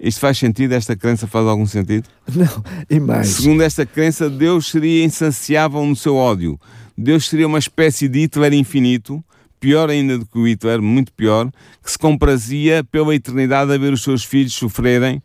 Isto 0.00 0.20
faz 0.20 0.38
sentido? 0.38 0.72
Esta 0.72 0.96
crença 0.96 1.26
faz 1.26 1.46
algum 1.46 1.66
sentido? 1.66 2.08
Não, 2.34 2.64
e 2.88 2.98
mais. 2.98 3.28
Segundo 3.28 3.62
esta 3.62 3.84
crença, 3.86 4.28
Deus 4.30 4.70
seria 4.70 5.04
insaciável 5.04 5.84
no 5.84 5.94
seu 5.94 6.16
ódio. 6.16 6.58
Deus 6.96 7.28
seria 7.28 7.46
uma 7.46 7.58
espécie 7.58 8.08
de 8.08 8.20
Hitler 8.20 8.54
infinito, 8.54 9.22
pior 9.60 9.90
ainda 9.90 10.18
do 10.18 10.24
que 10.26 10.38
o 10.38 10.46
Hitler, 10.48 10.80
muito 10.82 11.12
pior, 11.12 11.50
que 11.84 11.90
se 11.90 11.98
comprazia 11.98 12.82
pela 12.82 13.14
eternidade 13.14 13.72
a 13.72 13.78
ver 13.78 13.92
os 13.92 14.02
seus 14.02 14.24
filhos 14.24 14.54
sofrerem 14.54 15.22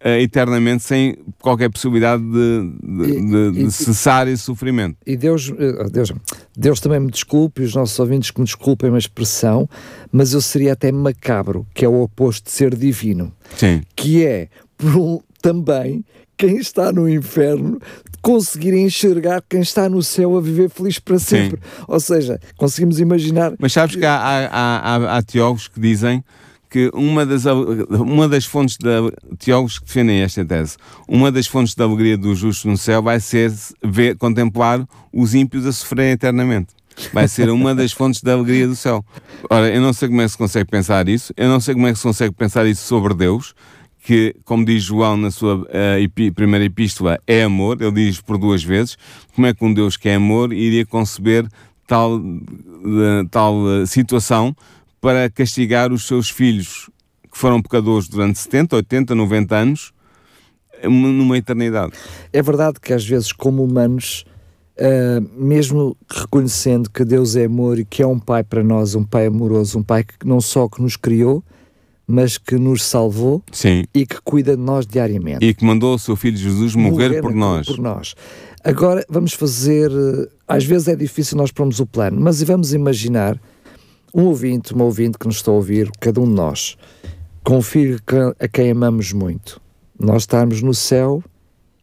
eh, 0.00 0.22
eternamente 0.22 0.82
sem 0.84 1.16
qualquer 1.40 1.68
possibilidade 1.70 2.22
de, 2.22 2.72
de- 2.82 3.10
E- 3.10 3.20
de- 3.26 3.50
de 3.52 3.60
e- 3.66 3.70
cessar 3.70 4.28
esse 4.28 4.42
sofrimento. 4.44 4.96
E 5.06 5.16
Deus, 5.16 5.52
eh, 5.58 5.88
Deus, 5.90 6.12
Deus 6.56 6.78
também 6.80 7.00
me 7.00 7.10
desculpe, 7.10 7.62
e 7.62 7.64
os 7.64 7.74
nossos 7.74 7.98
ouvintes 7.98 8.30
que 8.30 8.38
me 8.40 8.44
desculpem 8.44 8.94
a 8.94 8.98
expressão, 8.98 9.68
mas 10.12 10.32
eu 10.34 10.40
seria 10.40 10.72
até 10.74 10.92
macabro, 10.92 11.66
que 11.74 11.84
é 11.84 11.88
o 11.88 12.00
oposto 12.02 12.44
de 12.44 12.50
ser 12.52 12.76
divino, 12.76 13.32
Sim. 13.56 13.82
que 13.96 14.24
é, 14.24 14.48
por 14.76 14.96
um, 14.96 15.20
também, 15.42 16.04
quem 16.36 16.58
está 16.58 16.92
no 16.92 17.08
inferno 17.08 17.80
conseguir 18.22 18.74
enxergar 18.74 19.42
quem 19.48 19.60
está 19.60 19.88
no 19.88 20.02
céu 20.02 20.36
a 20.36 20.40
viver 20.40 20.68
feliz 20.70 20.98
para 20.98 21.18
sempre. 21.18 21.58
Ou 21.86 22.00
seja, 22.00 22.40
conseguimos 22.56 23.00
imaginar 23.00 23.52
Mas 23.58 23.72
sabes 23.72 23.96
que 23.96 24.04
há, 24.04 24.16
há, 24.16 24.46
há, 24.46 24.96
há- 24.96 25.16
há 25.18 25.22
teólogos 25.22 25.68
que 25.68 25.80
dizem 25.80 26.22
que 26.70 26.90
uma 26.92 27.24
das, 27.24 27.44
uma 27.46 28.28
das 28.28 28.44
fontes 28.44 28.76
da 28.76 28.98
teólogos 29.38 29.78
que 29.78 29.86
defendem 29.86 30.20
esta 30.20 30.44
tese, 30.44 30.76
uma 31.08 31.32
das 31.32 31.46
fontes 31.46 31.74
da 31.74 31.84
alegria 31.84 32.18
dos 32.18 32.38
justos 32.38 32.66
no 32.66 32.76
céu 32.76 33.02
vai 33.02 33.20
ser 33.20 33.50
ver, 33.82 34.16
contemplar 34.18 34.86
os 35.12 35.34
ímpios 35.34 35.64
a 35.64 35.72
sofrerem 35.72 36.12
eternamente. 36.12 36.68
Vai 37.12 37.26
ser 37.28 37.48
uma 37.48 37.74
das 37.76 37.92
fontes 37.92 38.20
da 38.22 38.32
alegria 38.34 38.66
do 38.66 38.74
céu. 38.76 39.04
Ora, 39.48 39.70
eu 39.72 39.80
não 39.80 39.92
sei 39.92 40.08
como 40.08 40.20
é 40.20 40.24
que 40.24 40.30
se 40.32 40.36
consegue 40.36 40.68
pensar 40.68 41.08
isso, 41.08 41.32
eu 41.36 41.48
não 41.48 41.60
sei 41.60 41.72
como 41.72 41.86
é 41.86 41.92
que 41.92 41.96
se 41.98 42.02
consegue 42.02 42.34
pensar 42.34 42.66
isso 42.66 42.84
sobre 42.84 43.14
Deus, 43.14 43.54
que, 44.02 44.34
como 44.44 44.64
diz 44.64 44.82
João 44.84 45.16
na 45.16 45.30
sua 45.30 45.66
eh, 45.70 46.00
epi- 46.02 46.30
primeira 46.30 46.64
epístola, 46.64 47.18
é 47.26 47.42
amor, 47.42 47.80
ele 47.82 47.90
diz 47.92 48.20
por 48.20 48.38
duas 48.38 48.62
vezes, 48.62 48.96
como 49.34 49.46
é 49.46 49.52
que 49.54 49.64
um 49.64 49.72
Deus 49.74 49.96
que 49.96 50.08
é 50.08 50.14
amor 50.14 50.52
iria 50.52 50.86
conceber 50.86 51.46
tal, 51.86 52.18
eh, 52.18 53.24
tal 53.30 53.54
eh, 53.82 53.86
situação 53.86 54.54
para 55.00 55.28
castigar 55.30 55.92
os 55.92 56.06
seus 56.06 56.30
filhos 56.30 56.88
que 57.30 57.36
foram 57.38 57.60
pecadores 57.60 58.08
durante 58.08 58.38
70, 58.38 58.76
80, 58.76 59.14
90 59.14 59.56
anos 59.56 59.92
numa 60.84 61.36
eternidade. 61.36 61.92
É 62.32 62.40
verdade 62.40 62.78
que 62.80 62.92
às 62.92 63.04
vezes, 63.04 63.32
como 63.32 63.64
humanos, 63.64 64.24
ah, 64.78 65.20
mesmo 65.36 65.96
reconhecendo 66.08 66.88
que 66.88 67.04
Deus 67.04 67.34
é 67.36 67.44
amor 67.46 67.78
e 67.78 67.84
que 67.84 68.02
é 68.02 68.06
um 68.06 68.18
pai 68.18 68.44
para 68.44 68.62
nós, 68.62 68.94
um 68.94 69.02
pai 69.04 69.26
amoroso, 69.26 69.78
um 69.78 69.82
pai 69.82 70.04
que 70.04 70.24
não 70.24 70.40
só 70.40 70.68
que 70.68 70.80
nos 70.80 70.96
criou, 70.96 71.42
mas 72.10 72.38
que 72.38 72.56
nos 72.56 72.82
salvou 72.82 73.42
Sim. 73.52 73.84
e 73.94 74.06
que 74.06 74.18
cuida 74.22 74.56
de 74.56 74.62
nós 74.62 74.86
diariamente. 74.86 75.44
E 75.44 75.52
que 75.52 75.62
mandou 75.62 75.94
o 75.94 75.98
seu 75.98 76.16
filho 76.16 76.38
Jesus 76.38 76.74
morrer, 76.74 77.20
por 77.20 77.30
na- 77.34 77.36
nós. 77.38 77.66
por 77.66 77.78
nós. 77.78 78.14
Agora 78.64 79.04
vamos 79.10 79.34
fazer. 79.34 79.90
eh, 79.90 80.28
Às 80.48 80.64
vezes 80.64 80.88
é 80.88 80.96
difícil 80.96 81.36
nós 81.36 81.52
pormos 81.52 81.78
o 81.78 81.86
plano, 81.86 82.18
mas 82.18 82.42
vamos 82.42 82.72
imaginar 82.72 83.38
um 84.14 84.22
ouvinte, 84.24 84.72
uma 84.72 84.84
ouvinte 84.84 85.18
que 85.18 85.26
nos 85.26 85.36
está 85.36 85.50
a 85.50 85.54
ouvir, 85.54 85.90
cada 86.00 86.18
um 86.22 86.24
de 86.24 86.30
nós, 86.32 86.78
com 87.44 87.58
um 87.58 87.62
filho 87.62 88.00
a 88.40 88.48
quem 88.48 88.70
amamos 88.70 89.12
muito. 89.12 89.60
Nós 90.00 90.22
estarmos 90.22 90.62
no 90.62 90.72
céu 90.72 91.22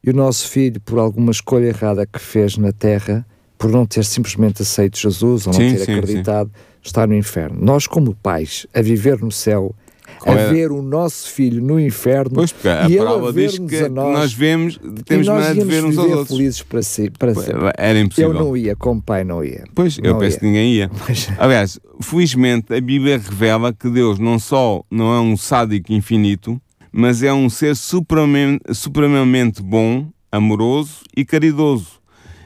e 0.04 0.10
o 0.10 0.14
nosso 0.14 0.48
filho, 0.50 0.82
por 0.82 0.98
alguma 0.98 1.32
escolha 1.32 1.66
errada 1.68 2.08
que 2.08 2.20
fez 2.20 2.58
na 2.58 2.72
terra, 2.72 3.24
por 3.58 3.70
não 3.70 3.86
ter 3.86 4.04
simplesmente 4.04 4.64
aceito 4.64 4.98
Jesus 4.98 5.46
ou 5.46 5.54
não 5.54 5.60
Sim, 5.60 5.76
ter 5.76 5.86
sim, 5.86 5.94
acreditado, 5.94 6.52
está 6.82 7.06
no 7.06 7.16
inferno. 7.16 7.60
Nós, 7.62 7.86
como 7.86 8.16
pais, 8.16 8.66
a 8.74 8.82
viver 8.82 9.20
no 9.22 9.32
céu, 9.32 9.76
a 10.26 10.32
é- 10.34 10.52
ver 10.52 10.72
o 10.72 10.82
nosso 10.82 11.30
filho 11.32 11.62
no 11.64 11.80
inferno 11.80 12.32
Pois, 12.36 12.52
porque 12.52 12.68
a 12.68 12.90
e 12.90 12.98
ele 12.98 13.08
a 13.08 13.32
diz 13.32 13.58
que 13.60 13.76
a 13.78 13.90
nós, 13.90 14.14
nós 14.14 14.34
vemos, 14.34 14.80
temos 15.06 15.28
nós 15.28 15.46
maneira 15.46 15.66
de 15.66 15.72
ver 15.72 15.84
uns 15.86 15.98
aos 15.98 16.12
outros. 16.12 16.38
felizes 16.38 16.62
para, 16.64 16.82
si, 16.82 17.10
para 17.12 17.34
sempre. 17.36 17.72
Era 17.78 18.00
impossível. 18.00 18.32
Eu 18.34 18.40
não 18.40 18.58
ia, 18.58 18.76
como 18.76 19.02
pai 19.02 19.24
não 19.24 19.44
ia. 19.44 19.64
Pois, 19.76 19.98
eu 20.02 20.14
Não 20.14 20.20
penso 20.20 20.36
ia. 20.36 20.40
que 20.40 20.46
ninguém 20.46 20.74
ia. 20.74 20.92
Mas- 21.08 21.30
Aliás, 21.38 21.80
felizmente 22.02 22.74
a 22.74 22.82
Bíblia 22.82 23.18
revela 23.24 23.72
que 23.72 23.90
Deus 23.90 24.18
não 24.20 24.40
só 24.40 24.84
não 24.90 25.14
é 25.14 25.20
um 25.20 25.38
sádico 25.38 25.94
infinito, 25.94 26.60
mas 26.92 27.22
é 27.24 27.32
um 27.34 27.50
ser 27.50 27.76
supremamente, 27.76 28.62
supremamente 28.74 29.62
bom, 29.62 30.08
amoroso 30.32 31.02
e 31.16 31.24
caridoso. 31.24 32.00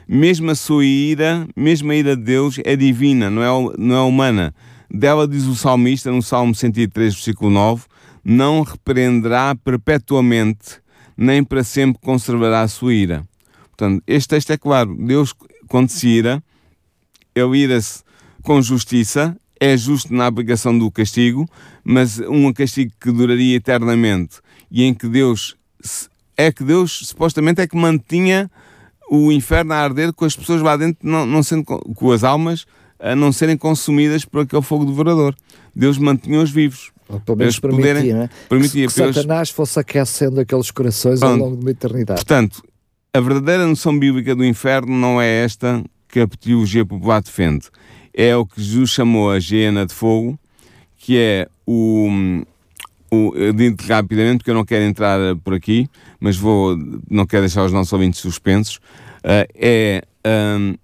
Mesmo 0.08 0.50
a 0.50 0.56
sua 0.56 0.84
ira, 0.84 1.46
mesmo 1.56 1.92
a 1.92 1.94
ira 1.94 2.16
de 2.16 2.22
Deus 2.24 2.58
é 2.64 2.74
divina, 2.74 3.30
não 3.30 3.42
é, 3.42 3.74
não 3.78 3.94
é 3.96 4.00
humana. 4.02 4.52
Dela 4.92 5.26
diz 5.28 5.44
o 5.44 5.54
salmista 5.54 6.10
no 6.10 6.22
Salmo 6.22 6.54
103, 6.54 7.14
versículo 7.14 7.50
9: 7.50 7.84
Não 8.24 8.62
repreenderá 8.62 9.54
perpetuamente, 9.54 10.80
nem 11.16 11.44
para 11.44 11.62
sempre 11.62 12.00
conservará 12.02 12.62
a 12.62 12.68
sua 12.68 12.92
ira. 12.94 13.24
Portanto, 13.68 14.02
este 14.06 14.28
texto 14.28 14.50
é 14.50 14.58
claro. 14.58 14.94
Deus, 14.98 15.34
quando 15.68 15.88
se 15.90 16.08
ira, 16.08 16.42
ele 17.34 17.58
ira-se 17.58 18.02
com 18.42 18.60
justiça, 18.60 19.36
é 19.58 19.76
justo 19.76 20.12
na 20.12 20.26
aplicação 20.26 20.76
do 20.76 20.90
castigo, 20.90 21.46
mas 21.84 22.18
um 22.20 22.52
castigo 22.52 22.92
que 23.00 23.12
duraria 23.12 23.56
eternamente 23.56 24.38
e 24.70 24.82
em 24.84 24.94
que 24.94 25.06
Deus 25.08 25.54
é 26.36 26.50
que 26.50 26.64
Deus 26.64 27.06
supostamente 27.06 27.60
é 27.60 27.66
que 27.66 27.76
mantinha 27.76 28.50
o 29.10 29.30
inferno 29.30 29.72
a 29.74 29.78
arder 29.78 30.12
com 30.14 30.24
as 30.24 30.34
pessoas 30.34 30.62
lá 30.62 30.76
dentro 30.76 31.06
não, 31.06 31.26
não 31.26 31.42
sendo 31.42 31.64
co- 31.64 31.80
com 31.94 32.12
as 32.12 32.24
almas 32.24 32.64
a 33.00 33.16
não 33.16 33.32
serem 33.32 33.56
consumidas 33.56 34.24
por 34.24 34.42
aquele 34.42 34.62
fogo 34.62 34.84
devorador. 34.84 35.34
Deus 35.74 35.98
mantinha-os 35.98 36.50
vivos. 36.50 36.90
Ou 37.08 37.18
pelo 37.20 37.38
menos 37.38 37.58
poderem- 37.58 37.82
permitia, 37.82 38.14
não 38.16 38.22
é? 38.22 38.30
permitia 38.48 38.86
que, 38.86 39.00
eles- 39.02 39.16
Satanás 39.16 39.50
fosse 39.50 39.80
aquecendo 39.80 40.40
aqueles 40.40 40.70
corações 40.70 41.20
ao 41.22 41.30
Pronto. 41.30 41.42
longo 41.44 41.56
de 41.56 41.62
uma 41.64 41.70
eternidade. 41.70 42.20
Portanto, 42.20 42.62
a 43.12 43.20
verdadeira 43.20 43.66
noção 43.66 43.98
bíblica 43.98 44.34
do 44.34 44.44
inferno 44.44 44.96
não 44.96 45.20
é 45.20 45.26
esta 45.44 45.82
que 46.08 46.20
a 46.20 46.26
teologia 46.28 46.84
popular 46.86 47.20
defende. 47.22 47.68
É 48.14 48.36
o 48.36 48.44
que 48.46 48.60
Jesus 48.62 48.90
chamou 48.90 49.30
a 49.30 49.40
geena 49.40 49.84
de 49.86 49.94
fogo, 49.94 50.38
que 50.98 51.16
é 51.18 51.48
o. 51.66 52.08
o 53.10 53.32
eu 53.34 53.52
digo 53.52 53.76
rapidamente, 53.88 54.38
porque 54.38 54.50
eu 54.50 54.54
não 54.54 54.64
quero 54.64 54.84
entrar 54.84 55.18
por 55.42 55.54
aqui, 55.54 55.88
mas 56.20 56.36
vou, 56.36 56.76
não 57.08 57.26
quero 57.26 57.42
deixar 57.42 57.64
os 57.64 57.72
nossos 57.72 57.92
ouvintes 57.92 58.20
suspensos. 58.20 58.78
eh, 59.24 59.48
é 59.54 60.02
ahm, 60.24 60.74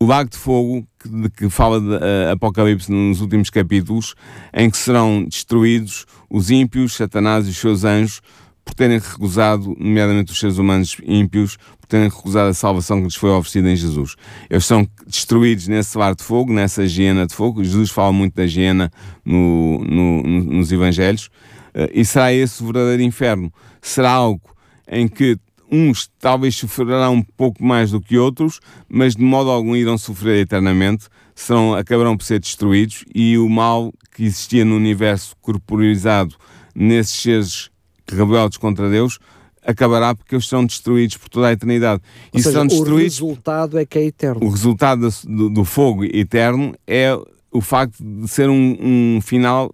o 0.00 0.06
lago 0.06 0.30
de 0.30 0.36
fogo 0.38 0.86
que, 1.04 1.08
de 1.22 1.28
que 1.30 1.50
fala 1.50 1.80
de 1.80 1.94
eh, 1.94 2.30
Apocalipse 2.32 2.90
nos 2.90 3.20
últimos 3.20 3.50
capítulos, 3.50 4.14
em 4.52 4.70
que 4.70 4.76
serão 4.76 5.24
destruídos 5.24 6.06
os 6.30 6.50
ímpios, 6.50 6.94
Satanás 6.94 7.46
e 7.46 7.50
os 7.50 7.58
seus 7.58 7.84
anjos, 7.84 8.20
por 8.64 8.72
terem 8.74 8.98
recusado, 8.98 9.76
nomeadamente 9.78 10.32
os 10.32 10.40
seres 10.40 10.56
humanos 10.56 10.96
ímpios, 11.04 11.58
por 11.78 11.86
terem 11.86 12.08
recusado 12.08 12.48
a 12.48 12.54
salvação 12.54 12.96
que 12.98 13.04
lhes 13.04 13.14
foi 13.14 13.28
oferecida 13.30 13.70
em 13.70 13.76
Jesus. 13.76 14.16
Eles 14.48 14.64
são 14.64 14.88
destruídos 15.06 15.68
nesse 15.68 15.98
lago 15.98 16.16
de 16.16 16.24
fogo, 16.24 16.50
nessa 16.50 16.82
hiena 16.82 17.26
de 17.26 17.34
fogo. 17.34 17.62
Jesus 17.62 17.90
fala 17.90 18.10
muito 18.10 18.34
da 18.34 18.44
hiena 18.44 18.90
no- 19.22 19.84
no- 19.84 20.22
nos 20.22 20.72
Evangelhos. 20.72 21.28
Eh, 21.74 21.90
e 21.94 22.04
será 22.06 22.32
esse 22.32 22.62
o 22.62 22.66
verdadeiro 22.66 23.02
inferno. 23.02 23.52
Será 23.82 24.12
algo 24.12 24.40
em 24.88 25.06
que 25.08 25.36
uns 25.74 26.08
talvez 26.20 26.54
sofrerão 26.56 27.14
um 27.14 27.22
pouco 27.22 27.64
mais 27.64 27.90
do 27.90 28.00
que 28.00 28.16
outros, 28.16 28.60
mas 28.88 29.16
de 29.16 29.22
modo 29.22 29.50
algum 29.50 29.74
irão 29.74 29.98
sofrer 29.98 30.40
eternamente, 30.40 31.06
serão, 31.34 31.74
acabarão 31.74 32.16
por 32.16 32.24
ser 32.24 32.38
destruídos 32.38 33.04
e 33.14 33.36
o 33.38 33.48
mal 33.48 33.92
que 34.14 34.24
existia 34.24 34.64
no 34.64 34.76
universo 34.76 35.34
corporizado 35.40 36.36
nesses 36.74 37.20
seres 37.20 37.70
rebeldes 38.10 38.58
contra 38.58 38.88
Deus 38.88 39.18
acabará 39.66 40.14
porque 40.14 40.34
eles 40.34 40.46
serão 40.46 40.66
destruídos 40.66 41.16
por 41.16 41.30
toda 41.30 41.48
a 41.48 41.52
eternidade. 41.52 42.02
Ou 42.32 42.38
e 42.38 42.42
seja, 42.42 42.50
serão 42.50 42.66
o 42.66 42.68
destruídos 42.68 43.14
resultado 43.18 43.78
é 43.78 43.86
que 43.86 43.98
é 43.98 44.04
eterno. 44.04 44.44
o 44.44 44.50
resultado 44.50 45.08
do, 45.26 45.48
do 45.48 45.64
fogo 45.64 46.04
eterno 46.04 46.74
é 46.86 47.16
o 47.50 47.60
facto 47.62 47.96
de 48.04 48.28
ser 48.28 48.50
um, 48.50 48.76
um 49.16 49.20
final 49.22 49.72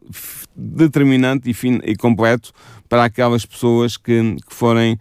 determinante 0.55 1.51
e, 1.51 1.55
fin- 1.55 1.81
e 1.85 1.97
completo 1.97 2.53
para 2.89 3.05
aquelas 3.05 3.45
pessoas 3.45 3.97
que, 3.97 4.37
que 4.49 4.55
forem 4.55 4.97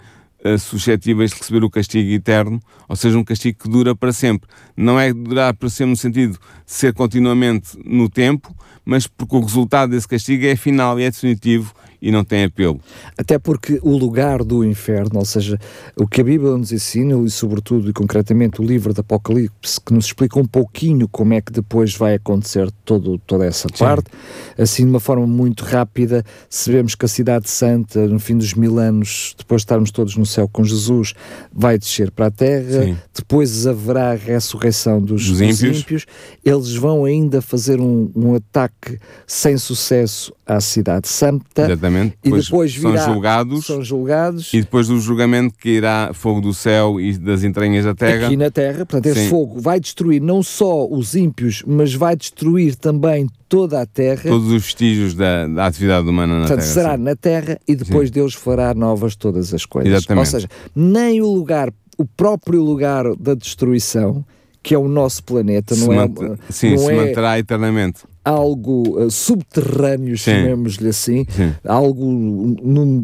suscetíveis 0.58 1.32
de 1.32 1.38
receber 1.38 1.64
o 1.64 1.70
castigo 1.70 2.12
eterno, 2.12 2.60
ou 2.88 2.96
seja, 2.96 3.18
um 3.18 3.24
castigo 3.24 3.58
que 3.60 3.70
dura 3.70 3.96
para 3.96 4.14
sempre. 4.14 4.50
Não 4.76 5.00
é 5.00 5.14
durar 5.14 5.54
para 5.54 5.70
sempre 5.70 5.92
no 5.92 5.98
sentido 5.98 6.34
de 6.34 6.40
ser 6.66 6.94
continuamente 6.94 7.78
no 7.84 8.10
tempo, 8.10 8.56
mas 8.90 9.06
porque 9.06 9.36
o 9.36 9.40
resultado 9.40 9.92
desse 9.92 10.08
castigo 10.08 10.48
é 10.48 10.56
final 10.56 11.00
e 11.00 11.04
é 11.04 11.12
definitivo 11.12 11.76
e 12.02 12.12
não 12.12 12.24
tem 12.24 12.46
apelo. 12.46 12.80
Até 13.18 13.38
porque 13.38 13.80
o 13.84 13.98
lugar 13.98 14.44
do 14.44 14.64
inferno, 14.64 15.20
ou 15.20 15.26
seja, 15.26 15.60
o 15.96 16.08
que 16.08 16.22
a 16.22 16.24
Bíblia 16.24 16.56
nos 16.58 16.72
ensina, 16.72 17.16
e 17.26 17.30
sobretudo 17.30 17.90
e 17.90 17.94
concretamente 17.94 18.62
o 18.62 18.64
livro 18.64 18.94
do 18.94 19.02
Apocalipse, 19.02 19.82
que 19.82 19.94
nos 19.94 20.06
explica 20.06 20.40
um 20.40 20.46
pouquinho 20.46 21.08
como 21.08 21.34
é 21.34 21.42
que 21.42 21.52
depois 21.52 21.94
vai 21.96 22.16
acontecer 22.16 22.72
todo, 22.86 23.18
toda 23.20 23.46
essa 23.46 23.68
Sim. 23.68 23.84
parte, 23.84 24.10
assim 24.58 24.86
de 24.86 24.90
uma 24.90 25.00
forma 25.00 25.28
muito 25.28 25.66
rápida, 25.66 26.24
sabemos 26.50 26.96
que 26.96 27.06
a 27.06 27.10
Cidade 27.10 27.50
Santa, 27.50 28.08
no 28.08 28.20
fim 28.20 28.38
dos 28.38 28.54
mil 28.54 28.80
anos, 28.80 29.36
depois 29.38 29.62
de 29.62 29.66
estarmos 29.66 29.92
todos 29.92 30.16
no 30.16 30.26
céu 30.26 30.48
com 30.48 30.64
Jesus, 30.64 31.14
vai 31.52 31.78
descer 31.78 32.12
para 32.12 32.28
a 32.28 32.32
terra, 32.32 32.86
Sim. 32.86 32.98
depois 33.14 33.68
haverá 33.68 34.12
a 34.12 34.16
ressurreição 34.16 35.02
dos, 35.02 35.28
dos, 35.28 35.42
ímpios. 35.42 35.60
dos, 35.60 35.80
ímpios. 35.82 36.06
eles 36.46 36.76
vão 36.76 37.04
ainda 37.04 37.42
fazer 37.42 37.82
um, 37.82 38.10
um 38.16 38.36
ataque 38.36 38.79
sem 39.28 39.58
sucesso 39.58 40.34
à 40.46 40.60
Cidade 40.60 41.08
Santa. 41.08 41.66
Exatamente. 41.66 42.18
E 42.24 42.32
depois, 42.32 42.76
virá, 42.76 43.04
são 43.04 43.14
julgados. 43.14 43.66
São 43.66 43.84
julgados. 43.84 44.54
E 44.54 44.62
depois 44.62 44.88
do 44.88 45.00
julgamento 45.00 45.56
que 45.58 45.70
irá 45.70 46.12
fogo 46.14 46.42
do 46.42 46.54
céu 46.54 47.00
e 47.00 47.18
das 47.18 47.44
entranhas 47.44 47.86
da 47.86 47.94
terra. 47.94 48.28
Aqui 48.28 48.38
na 48.38 48.50
terra, 48.50 48.86
portanto, 48.86 49.06
esse 49.08 49.22
Sim. 49.22 49.30
fogo 49.30 49.60
vai 49.60 49.80
destruir 49.80 50.22
não 50.22 50.42
só 50.42 50.88
os 50.88 51.16
ímpios, 51.16 51.64
mas 51.68 51.94
vai 51.94 52.16
destruir 52.16 52.76
também 52.76 53.28
toda 53.48 53.82
a 53.82 53.86
terra. 53.86 54.24
Todos 54.24 54.52
os 54.52 54.64
vestígios 54.64 55.14
da, 55.14 55.48
da 55.48 55.66
atividade 55.66 56.08
humana 56.08 56.36
na 56.36 56.40
portanto, 56.42 56.60
terra. 56.60 56.74
será 56.74 56.98
sim. 56.98 57.04
na 57.04 57.16
terra 57.16 57.60
e 57.68 57.76
depois 57.76 58.10
Sim. 58.10 58.14
Deus 58.14 58.34
fará 58.34 58.74
novas 58.74 59.16
todas 59.16 59.54
as 59.54 59.66
coisas. 59.66 59.92
Exatamente. 59.92 60.26
Ou 60.26 60.32
seja, 60.32 60.48
nem 60.76 61.22
o 61.22 61.28
lugar, 61.28 61.74
o 61.98 62.06
próprio 62.06 62.62
lugar 62.62 63.16
da 63.16 63.34
destruição 63.34 64.24
que 64.70 64.76
é 64.76 64.78
o 64.78 64.88
nosso 64.88 65.24
planeta, 65.24 65.74
se 65.74 65.88
não 65.88 65.93
é? 65.93 66.07
Sim, 66.51 66.76
não 66.76 66.78
se 66.78 66.91
é 66.91 66.95
manterá 66.95 67.39
eternamente. 67.39 68.03
Algo 68.24 69.03
uh, 69.03 69.09
subterrâneo, 69.09 70.15
chamemos-lhe 70.15 70.89
assim, 70.89 71.26
Sim. 71.28 71.55
algo 71.65 72.05
num, 72.05 73.03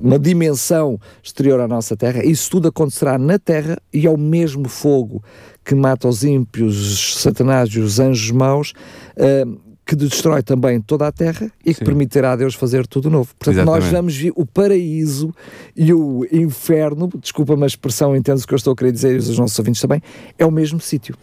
numa 0.00 0.18
dimensão 0.18 0.98
exterior 1.22 1.60
à 1.60 1.68
nossa 1.68 1.94
Terra. 1.98 2.24
Isso 2.24 2.50
tudo 2.50 2.68
acontecerá 2.68 3.18
na 3.18 3.38
Terra 3.38 3.76
e 3.92 4.06
é 4.06 4.10
o 4.10 4.16
mesmo 4.16 4.70
fogo 4.70 5.22
que 5.62 5.74
mata 5.74 6.08
os 6.08 6.24
ímpios, 6.24 6.78
os 6.80 7.20
satanás 7.20 7.68
e 7.68 7.78
os 7.78 8.00
anjos 8.00 8.30
maus. 8.30 8.72
Uh, 9.18 9.65
que 9.86 9.94
destrói 9.94 10.42
também 10.42 10.80
toda 10.80 11.06
a 11.06 11.12
terra 11.12 11.50
e 11.64 11.72
que 11.72 11.78
Sim. 11.78 11.84
permitirá 11.84 12.32
a 12.32 12.36
Deus 12.36 12.56
fazer 12.56 12.86
tudo 12.88 13.08
novo. 13.08 13.32
Portanto, 13.38 13.54
Exatamente. 13.54 13.84
nós 13.84 13.92
vamos 13.92 14.16
ver 14.16 14.32
o 14.34 14.44
paraíso 14.44 15.32
e 15.76 15.94
o 15.94 16.26
inferno, 16.32 17.08
desculpa-me 17.20 17.62
a 17.62 17.66
expressão, 17.66 18.16
entendo 18.16 18.40
o 18.40 18.46
que 18.46 18.52
eu 18.52 18.56
estou 18.56 18.72
a 18.72 18.76
querer 18.76 18.90
dizer 18.90 19.14
e 19.14 19.18
os 19.18 19.38
nossos 19.38 19.56
ouvintes 19.56 19.80
também, 19.80 20.02
é 20.36 20.44
o 20.44 20.50
mesmo 20.50 20.80
sítio. 20.80 21.14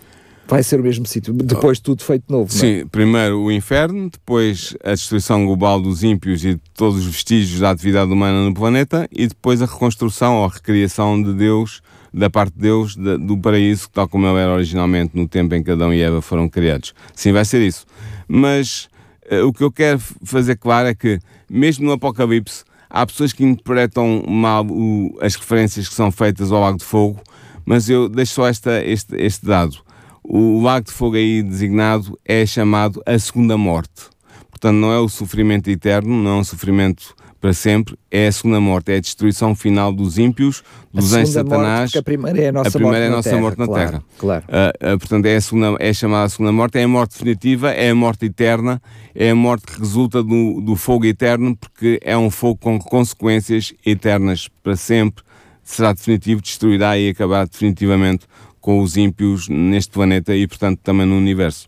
Vai 0.47 0.61
ser 0.63 0.79
o 0.79 0.83
mesmo 0.83 1.05
sítio, 1.05 1.33
depois 1.33 1.79
oh. 1.79 1.81
tudo 1.81 2.03
feito 2.03 2.25
novo. 2.29 2.49
É? 2.53 2.57
Sim, 2.57 2.73
é? 2.81 2.85
primeiro 2.85 3.39
o 3.39 3.51
inferno, 3.51 4.09
depois 4.09 4.75
a 4.83 4.91
destruição 4.91 5.45
global 5.45 5.81
dos 5.81 6.03
ímpios 6.03 6.45
e 6.45 6.55
de 6.55 6.61
todos 6.73 6.99
os 6.99 7.05
vestígios 7.05 7.59
da 7.59 7.71
atividade 7.71 8.11
humana 8.11 8.45
no 8.45 8.53
planeta 8.53 9.09
e 9.11 9.27
depois 9.27 9.61
a 9.61 9.65
reconstrução 9.65 10.37
ou 10.37 10.45
a 10.45 10.49
recriação 10.49 11.21
de 11.21 11.33
Deus, 11.33 11.81
da 12.13 12.29
parte 12.29 12.53
de 12.53 12.61
Deus, 12.61 12.95
do 12.95 13.37
paraíso, 13.37 13.89
tal 13.89 14.07
como 14.07 14.27
ele 14.27 14.37
era 14.37 14.53
originalmente 14.53 15.17
no 15.17 15.27
tempo 15.27 15.55
em 15.55 15.63
que 15.63 15.71
Adão 15.71 15.93
e 15.93 16.01
Eva 16.01 16.21
foram 16.21 16.47
criados. 16.47 16.93
Sim, 17.15 17.31
vai 17.31 17.43
ser 17.43 17.61
isso. 17.61 17.85
Mas 18.27 18.87
uh, 19.31 19.47
o 19.47 19.51
que 19.51 19.63
eu 19.63 19.71
quero 19.71 19.99
fazer 20.23 20.57
claro 20.57 20.87
é 20.87 20.93
que, 20.93 21.19
mesmo 21.49 21.85
no 21.85 21.93
Apocalipse, 21.93 22.63
há 22.89 23.05
pessoas 23.05 23.33
que 23.33 23.43
interpretam 23.43 24.23
mal 24.27 24.65
o, 24.65 25.17
as 25.21 25.35
referências 25.35 25.89
que 25.89 25.95
são 25.95 26.11
feitas 26.11 26.51
ao 26.51 26.61
Lago 26.61 26.77
de 26.77 26.85
Fogo, 26.85 27.19
mas 27.65 27.89
eu 27.89 28.07
deixo 28.07 28.33
só 28.33 28.47
esta, 28.47 28.83
este, 28.83 29.15
este 29.15 29.45
dado. 29.45 29.77
O 30.23 30.61
Lago 30.61 30.85
de 30.85 30.91
Fogo 30.91 31.15
aí 31.15 31.41
designado 31.41 32.17
é 32.23 32.45
chamado 32.45 33.01
a 33.05 33.17
Segunda 33.17 33.57
Morte. 33.57 34.13
Portanto, 34.51 34.75
não 34.75 34.91
é 34.91 34.99
o 34.99 35.09
sofrimento 35.09 35.69
eterno, 35.69 36.15
não 36.15 36.31
é 36.31 36.35
um 36.35 36.43
sofrimento 36.43 37.15
para 37.43 37.51
sempre, 37.51 37.97
é 38.09 38.27
a 38.27 38.31
segunda 38.31 38.61
morte, 38.61 38.93
é 38.93 38.95
a 38.95 38.99
destruição 39.01 39.53
final 39.53 39.91
dos 39.91 40.17
ímpios, 40.17 40.63
dos 40.93 41.11
anjos 41.11 41.33
Satanás. 41.33 41.81
Morte, 41.81 41.97
a 41.97 42.01
primeira 42.01 42.41
é 42.41 42.47
a 42.47 42.51
nossa, 42.53 42.77
a 42.77 42.81
morte, 42.81 42.97
é 42.97 43.07
a 43.07 43.09
nossa 43.09 43.29
terra, 43.29 43.41
morte 43.41 43.59
na 43.59 43.65
claro, 43.65 43.89
terra. 43.89 44.03
Claro. 44.17 44.45
Uh, 44.47 44.93
uh, 44.93 44.97
portanto, 44.97 45.25
é, 45.25 45.35
a 45.35 45.41
segunda, 45.41 45.75
é 45.77 45.93
chamada 45.93 46.23
a 46.23 46.29
segunda 46.29 46.53
morte, 46.53 46.79
é 46.79 46.83
a 46.83 46.87
morte 46.87 47.11
definitiva, 47.11 47.71
é 47.71 47.89
a 47.89 47.95
morte 47.95 48.27
eterna, 48.27 48.81
é 49.13 49.31
a 49.31 49.35
morte 49.35 49.65
que 49.65 49.77
resulta 49.77 50.23
do, 50.23 50.61
do 50.61 50.77
fogo 50.77 51.05
eterno, 51.05 51.53
porque 51.53 51.99
é 52.01 52.17
um 52.17 52.29
fogo 52.29 52.57
com 52.61 52.79
consequências 52.79 53.73
eternas 53.85 54.47
para 54.63 54.77
sempre, 54.77 55.21
será 55.61 55.91
definitivo, 55.91 56.41
destruirá 56.41 56.97
e 56.97 57.09
acabará 57.09 57.43
definitivamente 57.43 58.25
com 58.61 58.79
os 58.79 58.95
ímpios 58.95 59.49
neste 59.49 59.91
planeta 59.91 60.33
e, 60.33 60.47
portanto, 60.47 60.79
também 60.81 61.05
no 61.05 61.17
universo. 61.17 61.67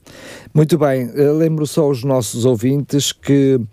Muito 0.56 0.78
bem, 0.78 1.12
eh, 1.14 1.32
lembro 1.32 1.68
só 1.68 1.82
aos 1.82 2.06
nossos 2.06 2.46
ouvintes 2.46 3.12
que 3.12 3.58
uh, 3.58 3.68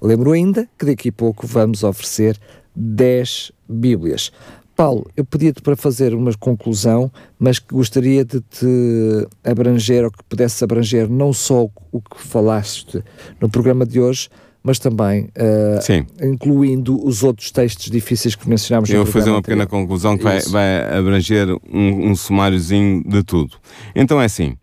Lembro 0.02 0.32
ainda 0.32 0.68
que 0.80 0.86
daqui 0.86 1.10
a 1.10 1.14
pouco 1.14 1.46
vamos 1.46 1.84
oferecer 1.84 2.40
10 2.74 3.52
Bíblias. 3.68 4.32
Paulo, 4.76 5.06
eu 5.16 5.26
pedia-te 5.26 5.62
para 5.62 5.76
fazer 5.76 6.14
uma 6.16 6.34
conclusão, 6.34 7.12
mas 7.38 7.60
gostaria 7.60 8.24
de 8.26 8.40
te 8.42 9.28
abranger, 9.44 10.06
ou 10.06 10.12
que 10.12 10.24
pudesse 10.24 10.64
abranger 10.64 11.10
não 11.10 11.34
só 11.34 11.68
o 11.92 12.02
que 12.02 12.20
falaste 12.20 13.04
no 13.40 13.50
programa 13.50 13.86
de 13.86 14.00
hoje, 14.00 14.30
mas 14.64 14.78
também 14.78 15.24
uh, 15.24 16.26
incluindo 16.26 17.04
os 17.06 17.24
outros 17.24 17.52
textos 17.52 17.90
difíceis 17.90 18.36
que 18.36 18.48
mencionámos 18.48 18.90
Eu 18.90 19.04
vou 19.04 19.12
fazer 19.12 19.30
uma 19.30 19.40
anterior. 19.40 19.66
pequena 19.66 19.68
conclusão 19.68 20.18
que 20.18 20.24
vai, 20.24 20.40
vai, 20.42 20.98
abranger 20.98 21.50
um, 21.72 22.12
um 22.12 22.16
sumáriozinho 22.16 23.04
de 23.04 23.24
tudo. 23.24 23.58
Então 23.96 24.22
é 24.22 24.26
assim, 24.26 24.56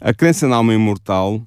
a 0.00 0.12
crença 0.12 0.48
na 0.48 0.56
alma 0.56 0.74
imortal, 0.74 1.40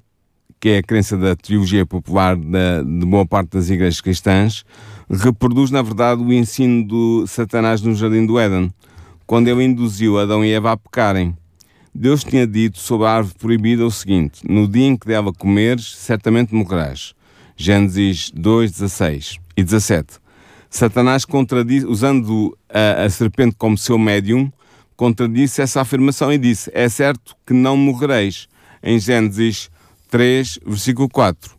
que 0.58 0.70
é 0.70 0.78
a 0.78 0.82
crença 0.82 1.16
da 1.16 1.36
teologia 1.36 1.84
popular 1.84 2.36
da, 2.36 2.82
de 2.82 3.04
boa 3.04 3.26
parte 3.26 3.50
das 3.50 3.68
igrejas 3.68 4.00
cristãs, 4.00 4.64
reproduz, 5.10 5.70
na 5.70 5.82
verdade, 5.82 6.22
o 6.22 6.32
ensino 6.32 6.86
do 6.86 7.26
Satanás 7.26 7.82
no 7.82 7.94
Jardim 7.94 8.24
do 8.24 8.38
Éden, 8.38 8.72
quando 9.26 9.48
ele 9.48 9.64
induziu 9.64 10.18
Adão 10.18 10.44
e 10.44 10.52
Eva 10.52 10.72
a 10.72 10.76
pecarem. 10.76 11.36
Deus 11.94 12.24
tinha 12.24 12.46
dito 12.46 12.78
sobre 12.78 13.06
a 13.06 13.10
árvore 13.10 13.34
proibida 13.38 13.84
o 13.84 13.90
seguinte: 13.90 14.40
No 14.48 14.66
dia 14.66 14.86
em 14.86 14.96
que 14.96 15.06
dela 15.06 15.30
comeres, 15.32 15.94
certamente 15.94 16.54
morrerás. 16.54 17.14
Gênesis 17.62 18.32
2, 18.34 18.72
16 18.72 19.38
e 19.56 19.62
17. 19.62 20.18
Satanás, 20.68 21.24
usando 21.86 22.58
a, 22.68 23.04
a 23.04 23.08
serpente 23.08 23.54
como 23.56 23.78
seu 23.78 23.96
médium, 23.96 24.50
contradisse 24.96 25.62
essa 25.62 25.80
afirmação 25.80 26.32
e 26.32 26.38
disse: 26.38 26.72
É 26.74 26.88
certo 26.88 27.36
que 27.46 27.54
não 27.54 27.76
morrereis. 27.76 28.48
Em 28.82 28.98
Gênesis 28.98 29.70
3, 30.10 30.58
versículo 30.66 31.08
4. 31.08 31.54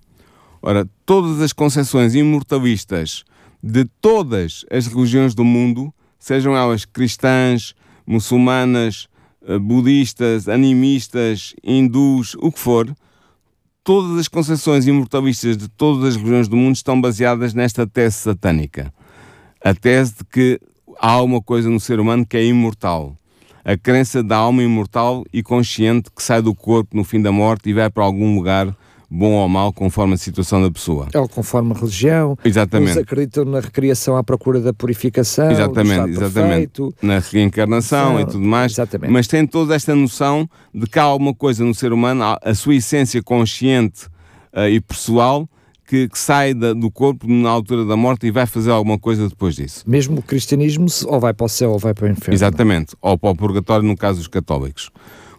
Ora, 0.61 0.85
todas 1.05 1.39
as 1.39 1.53
concepções 1.53 2.13
imortalistas 2.15 3.23
de 3.63 3.85
todas 4.01 4.65
as 4.69 4.87
religiões 4.87 5.33
do 5.33 5.45
mundo, 5.45 5.93
sejam 6.19 6.53
elas 6.53 6.83
cristãs, 6.83 7.73
muçulmanas, 8.05 9.07
eh, 9.47 9.57
budistas, 9.57 10.49
animistas, 10.49 11.55
hindus, 11.63 12.35
o 12.41 12.51
que 12.51 12.59
for, 12.59 12.93
todas 13.83 14.17
as 14.17 14.27
concepções 14.27 14.87
imortalistas 14.87 15.57
de 15.57 15.67
todas 15.67 16.05
as 16.05 16.15
religiões 16.15 16.47
do 16.47 16.55
mundo 16.55 16.75
estão 16.75 16.99
baseadas 16.99 17.53
nesta 17.53 17.85
tese 17.85 18.15
satânica. 18.15 18.93
A 19.63 19.73
tese 19.73 20.15
de 20.17 20.23
que 20.23 20.59
há 20.99 21.21
uma 21.21 21.41
coisa 21.41 21.69
no 21.69 21.79
ser 21.79 21.99
humano 21.99 22.25
que 22.25 22.37
é 22.37 22.45
imortal. 22.45 23.15
A 23.65 23.77
crença 23.77 24.23
da 24.23 24.37
alma 24.37 24.63
imortal 24.63 25.25
e 25.31 25.43
consciente 25.43 26.09
que 26.09 26.23
sai 26.23 26.41
do 26.41 26.55
corpo 26.55 26.95
no 26.95 27.03
fim 27.03 27.21
da 27.21 27.31
morte 27.31 27.69
e 27.69 27.73
vai 27.73 27.89
para 27.89 28.03
algum 28.03 28.35
lugar 28.35 28.75
bom 29.13 29.33
ou 29.33 29.47
mau, 29.47 29.71
conforme 29.71 30.15
a 30.15 30.17
situação 30.17 30.61
da 30.61 30.71
pessoa. 30.71 31.07
Ou 31.13 31.29
conforme 31.29 31.71
a 31.71 31.75
religião. 31.75 32.35
Exatamente. 32.43 32.93
Uns 32.93 32.97
acreditam 32.97 33.45
na 33.45 33.59
recriação 33.59 34.17
à 34.17 34.23
procura 34.23 34.59
da 34.59 34.73
purificação. 34.73 35.51
Exatamente, 35.51 36.09
exatamente. 36.09 36.81
Perfeito. 36.81 36.95
Na 37.01 37.19
reencarnação 37.19 38.19
e 38.19 38.25
tudo 38.25 38.41
mais. 38.41 38.71
Exatamente. 38.71 39.11
Mas 39.11 39.27
tem 39.27 39.45
toda 39.45 39.75
esta 39.75 39.93
noção 39.93 40.49
de 40.73 40.87
que 40.87 40.97
há 40.97 41.03
alguma 41.03 41.33
coisa 41.33 41.63
no 41.63 41.75
ser 41.75 41.93
humano, 41.93 42.23
a 42.41 42.55
sua 42.55 42.75
essência 42.75 43.21
consciente 43.21 44.07
uh, 44.51 44.67
e 44.67 44.81
pessoal, 44.81 45.47
que, 45.85 46.07
que 46.07 46.17
sai 46.17 46.55
da, 46.55 46.73
do 46.73 46.89
corpo 46.89 47.27
na 47.27 47.49
altura 47.49 47.85
da 47.85 47.95
morte 47.95 48.25
e 48.25 48.31
vai 48.31 48.47
fazer 48.47 48.71
alguma 48.71 48.97
coisa 48.97 49.29
depois 49.29 49.55
disso. 49.55 49.83
Mesmo 49.85 50.19
o 50.19 50.23
cristianismo 50.23 50.87
ou 51.05 51.19
vai 51.19 51.33
para 51.33 51.45
o 51.45 51.49
céu 51.49 51.71
ou 51.71 51.77
vai 51.77 51.93
para 51.93 52.07
o 52.07 52.09
inferno. 52.09 52.33
Exatamente, 52.33 52.95
ou 52.99 53.15
para 53.15 53.29
o 53.29 53.35
purgatório 53.35 53.85
no 53.87 53.95
caso 53.95 54.17
dos 54.17 54.27
católicos. 54.27 54.89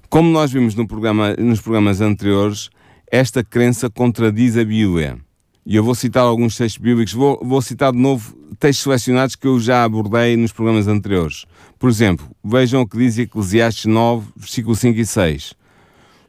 Como 0.09 0.31
nós 0.31 0.53
vimos 0.53 0.77
no 0.77 0.87
programa, 0.87 1.35
nos 1.35 1.61
programas 1.61 2.01
anteriores, 2.01 2.71
esta 3.15 3.45
crença 3.45 3.89
contradiz 3.89 4.57
a 4.57 4.65
Bíblia. 4.65 5.17
E 5.65 5.77
eu 5.77 5.85
vou 5.85 5.95
citar 5.95 6.25
alguns 6.25 6.57
textos 6.57 6.83
bíblicos, 6.83 7.13
vou, 7.13 7.41
vou 7.41 7.63
citar 7.63 7.93
de 7.93 7.99
novo 7.99 8.37
textos 8.59 8.83
selecionados 8.83 9.37
que 9.37 9.47
eu 9.47 9.61
já 9.61 9.85
abordei 9.85 10.37
nos 10.37 10.51
programas 10.51 10.89
anteriores. 10.89 11.45
Por 11.79 11.89
exemplo, 11.89 12.29
vejam 12.43 12.83
o 12.83 12.89
que 12.89 12.99
diz 12.99 13.17
Eclesiastes 13.17 13.85
9, 13.85 14.27
versículos 14.35 14.81
5 14.81 14.99
e 14.99 15.07
6. 15.07 15.55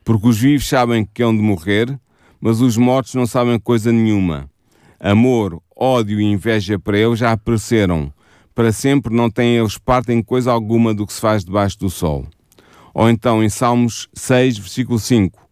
Porque 0.04 0.28
os 0.28 0.38
vivos 0.38 0.68
sabem 0.68 1.10
que 1.12 1.24
hão 1.24 1.36
de 1.36 1.42
morrer, 1.42 2.00
mas 2.40 2.62
os 2.62 2.78
mortos 2.78 3.16
não 3.16 3.26
sabem 3.26 3.58
coisa 3.58 3.92
nenhuma. 3.92 4.48
Amor, 5.00 5.60
ódio 5.76 6.22
e 6.22 6.24
inveja 6.24 6.78
para 6.78 7.00
eles 7.00 7.18
já 7.18 7.32
apareceram. 7.32 8.14
Para 8.54 8.72
sempre 8.72 9.12
não 9.12 9.32
têm 9.32 9.58
eles 9.58 9.80
parte 9.80 10.14
em 10.14 10.22
coisa 10.22 10.52
alguma 10.52 10.94
do 10.94 11.08
que 11.08 11.14
se 11.14 11.20
faz 11.20 11.44
debaixo 11.44 11.80
do 11.80 11.90
sol. 11.90 12.28
Ou 12.94 13.10
então 13.10 13.44
em 13.44 13.50
Salmos 13.50 14.08
6, 14.14 14.60
versículo 14.60 15.00
5: 15.00 15.45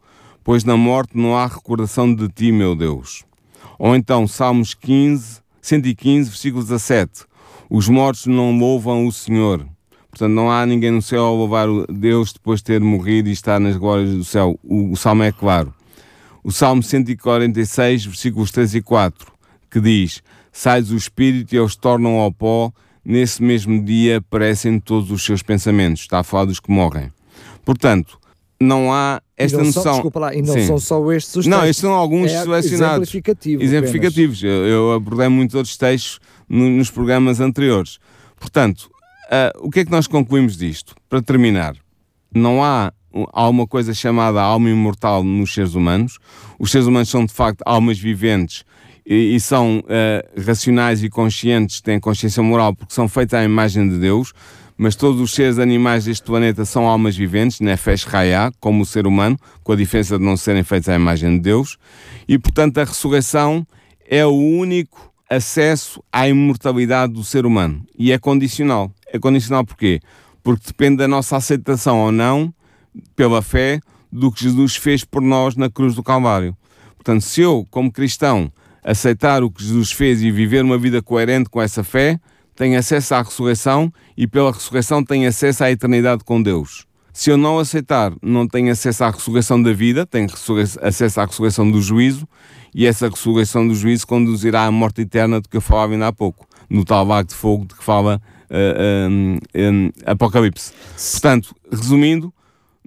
Pois 0.44 0.64
na 0.64 0.76
morte 0.76 1.18
não 1.18 1.38
há 1.38 1.48
recordação 1.48 2.14
de 2.14 2.28
ti, 2.28 2.52
meu 2.52 2.76
Deus. 2.76 3.24
Ou 3.80 3.96
então 3.96 4.28
Salmos 4.28 4.74
15, 4.74 5.42
115, 5.62 6.30
versículo 6.30 6.64
17: 6.64 7.26
Os 7.70 7.88
mortos 7.88 8.26
não 8.26 8.58
louvam 8.58 9.08
o 9.08 9.12
Senhor. 9.12 9.66
Portanto, 10.10 10.32
não 10.32 10.52
há 10.52 10.66
ninguém 10.66 10.92
no 10.92 11.02
céu 11.02 11.26
a 11.26 11.32
louvar 11.32 11.68
Deus 11.90 12.34
depois 12.34 12.60
de 12.60 12.66
ter 12.66 12.82
morrido 12.82 13.30
e 13.30 13.32
estar 13.32 13.60
nas 13.60 13.78
glórias 13.78 14.12
do 14.12 14.24
céu. 14.24 14.60
O, 14.64 14.92
o 14.92 14.96
salmo 14.96 15.24
é 15.24 15.32
claro. 15.32 15.74
O 16.44 16.52
Salmo 16.52 16.84
146, 16.84 18.06
versículos 18.06 18.52
3 18.52 18.76
e 18.76 18.82
4, 18.82 19.32
que 19.72 19.80
diz: 19.80 20.22
Sais 20.52 20.92
o 20.92 20.98
espírito 20.98 21.56
e 21.56 21.58
eles 21.58 21.78
tornam 21.78 22.20
ao 22.20 22.34
pó, 22.34 22.70
nesse 23.04 23.42
mesmo 23.42 23.82
dia 23.82 24.22
parecem 24.30 24.78
todos 24.78 25.10
os 25.10 25.24
seus 25.24 25.42
pensamentos. 25.42 26.02
Está 26.02 26.20
a 26.20 26.24
falar 26.24 26.46
dos 26.46 26.60
que 26.60 26.70
morrem. 26.70 27.12
Portanto, 27.64 28.20
não 28.60 28.92
há 28.94 29.22
esta 29.38 29.58
não 29.58 29.66
noção. 29.66 29.84
São, 29.84 29.94
desculpa 29.94 30.20
lá, 30.20 30.36
e 30.36 30.42
não 30.42 30.54
Sim. 30.54 30.68
são 30.68 30.78
só 30.80 31.12
estes 31.12 31.36
os 31.36 31.46
Não, 31.48 31.58
textos. 31.58 31.70
estes 31.70 31.82
são 31.82 31.94
alguns 31.94 32.32
é 32.32 32.42
selecionados. 32.44 33.08
Exemplificativo 33.10 33.64
Exemplificativos. 33.64 34.44
Eu, 34.44 34.66
eu 34.68 34.92
abordei 34.94 35.28
muitos 35.28 35.56
outros 35.56 35.76
textos 35.78 36.20
no- 36.48 36.70
nos 36.70 36.90
programas 36.92 37.40
anteriores. 37.40 37.98
Portanto, 38.40 38.90
ah, 39.32 39.52
o 39.60 39.70
que 39.70 39.80
é 39.82 39.86
que 39.86 39.92
nós 39.92 40.06
concluímos 40.08 40.58
disto? 40.58 40.94
Para 41.10 41.22
terminar, 41.22 41.76
não 42.34 42.64
há 42.64 42.92
há 43.32 43.48
uma 43.48 43.68
coisa 43.68 43.94
chamada 43.94 44.42
alma 44.42 44.72
imortal 44.72 45.24
nos 45.24 45.54
seres 45.54 45.76
humanos. 45.76 46.18
Os 46.60 46.72
seres 46.72 46.88
humanos 46.88 47.10
são 47.10 47.24
de 47.26 47.32
facto 47.32 47.62
almas 47.64 48.00
viventes 48.00 48.64
e, 49.06 49.36
e 49.36 49.40
são 49.40 49.84
ah, 49.88 50.26
racionais 50.44 51.04
e 51.04 51.10
conscientes, 51.10 51.80
têm 51.80 52.00
consciência 52.00 52.42
moral 52.42 52.74
porque 52.76 52.92
são 52.94 53.08
feitos 53.08 53.34
à 53.36 53.44
imagem 53.44 53.88
de 53.88 54.00
Deus. 54.00 54.34
Mas 54.84 54.98
todos 54.98 55.22
os 55.22 55.34
seres 55.34 55.60
animais 55.60 56.04
deste 56.04 56.26
planeta 56.26 56.66
são 56.66 56.90
almas 56.90 57.16
viventes, 57.16 57.62
Nefesh 57.62 58.06
Hayah, 58.14 58.52
como 58.60 58.84
o 58.84 58.86
ser 58.86 59.08
humano, 59.08 59.40
com 59.64 59.72
a 59.72 59.78
diferença 59.78 60.18
de 60.18 60.26
não 60.26 60.36
serem 60.36 60.62
feitos 60.62 60.90
à 60.90 60.96
imagem 60.96 61.38
de 61.38 61.40
Deus. 61.40 61.78
E 62.28 62.38
portanto 62.38 62.80
a 62.80 62.84
ressurreição 62.84 63.66
é 64.06 64.26
o 64.26 64.34
único 64.34 65.10
acesso 65.30 66.04
à 66.12 66.28
imortalidade 66.28 67.14
do 67.14 67.24
ser 67.24 67.46
humano. 67.46 67.86
E 67.98 68.12
é 68.12 68.20
condicional. 68.20 68.92
É 69.08 69.18
condicional 69.18 69.64
porquê? 69.64 70.02
Porque 70.44 70.68
depende 70.68 70.98
da 70.98 71.08
nossa 71.08 71.38
aceitação 71.38 72.02
ou 72.02 72.12
não, 72.12 72.54
pela 73.16 73.42
fé, 73.42 73.80
do 74.12 74.34
que 74.34 74.44
Jesus 74.44 74.76
fez 74.76 75.06
por 75.06 75.22
nós 75.22 75.56
na 75.56 75.70
cruz 75.70 75.96
do 75.96 76.04
Calvário. 76.04 76.58
Portanto, 76.98 77.22
se 77.22 77.40
eu, 77.40 77.66
como 77.72 77.90
cristão, 77.90 78.52
aceitar 78.84 79.44
o 79.44 79.50
que 79.50 79.64
Jesus 79.64 79.94
fez 79.94 80.22
e 80.22 80.30
viver 80.30 80.62
uma 80.62 80.78
vida 80.78 81.02
coerente 81.02 81.50
com 81.50 81.62
essa 81.62 81.86
fé, 81.86 82.20
tenho 82.56 82.78
acesso 82.78 83.16
à 83.16 83.22
ressurreição 83.22 83.92
e 84.16 84.28
pela 84.28 84.52
ressurreição 84.52 85.04
tenho 85.04 85.28
acesso 85.28 85.64
à 85.64 85.72
eternidade 85.72 86.24
com 86.24 86.42
Deus. 86.42 86.86
Se 87.12 87.30
eu 87.30 87.38
não 87.38 87.60
aceitar, 87.60 88.12
não 88.22 88.48
tenho 88.48 88.72
acesso 88.72 89.04
à 89.04 89.12
ressurreição 89.12 89.62
da 89.62 89.72
vida, 89.72 90.06
tenho 90.06 90.28
acesso 90.82 91.22
à 91.22 91.26
ressurreição 91.26 91.70
do 91.70 91.80
juízo, 91.80 92.28
e 92.74 92.88
essa 92.88 93.08
ressurreição 93.08 93.68
do 93.68 93.76
juízo 93.76 94.08
conduzirá 94.08 94.66
à 94.66 94.72
morte 94.72 95.02
eterna 95.02 95.40
de 95.40 95.48
que 95.48 95.58
eu 95.58 95.62
falava 95.62 95.94
ainda 95.94 96.08
há 96.08 96.14
pouco, 96.14 96.48
no 96.68 96.84
tal 96.84 97.06
lago 97.06 97.30
de 97.30 97.36
fogo 97.36 97.66
de 97.66 97.76
que 97.76 97.84
fala 97.84 98.20
ah, 98.50 99.08
hum, 99.10 99.38
hum, 99.56 99.92
Apocalipse. 100.06 100.74
Portanto, 101.12 101.56
resumindo, 101.72 102.34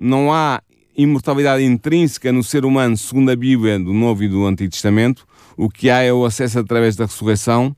não 0.00 0.32
há 0.32 0.60
imortalidade 0.96 1.64
intrínseca 1.64 2.32
no 2.32 2.42
ser 2.42 2.64
humano, 2.64 2.96
segundo 2.96 3.30
a 3.30 3.36
Bíblia 3.36 3.78
do 3.78 3.92
Novo 3.92 4.22
e 4.22 4.28
do 4.28 4.46
Antigo 4.46 4.70
Testamento. 4.70 5.26
O 5.56 5.68
que 5.68 5.90
há 5.90 6.02
é 6.02 6.12
o 6.12 6.24
acesso 6.24 6.58
através 6.58 6.96
da 6.96 7.06
ressurreição 7.06 7.76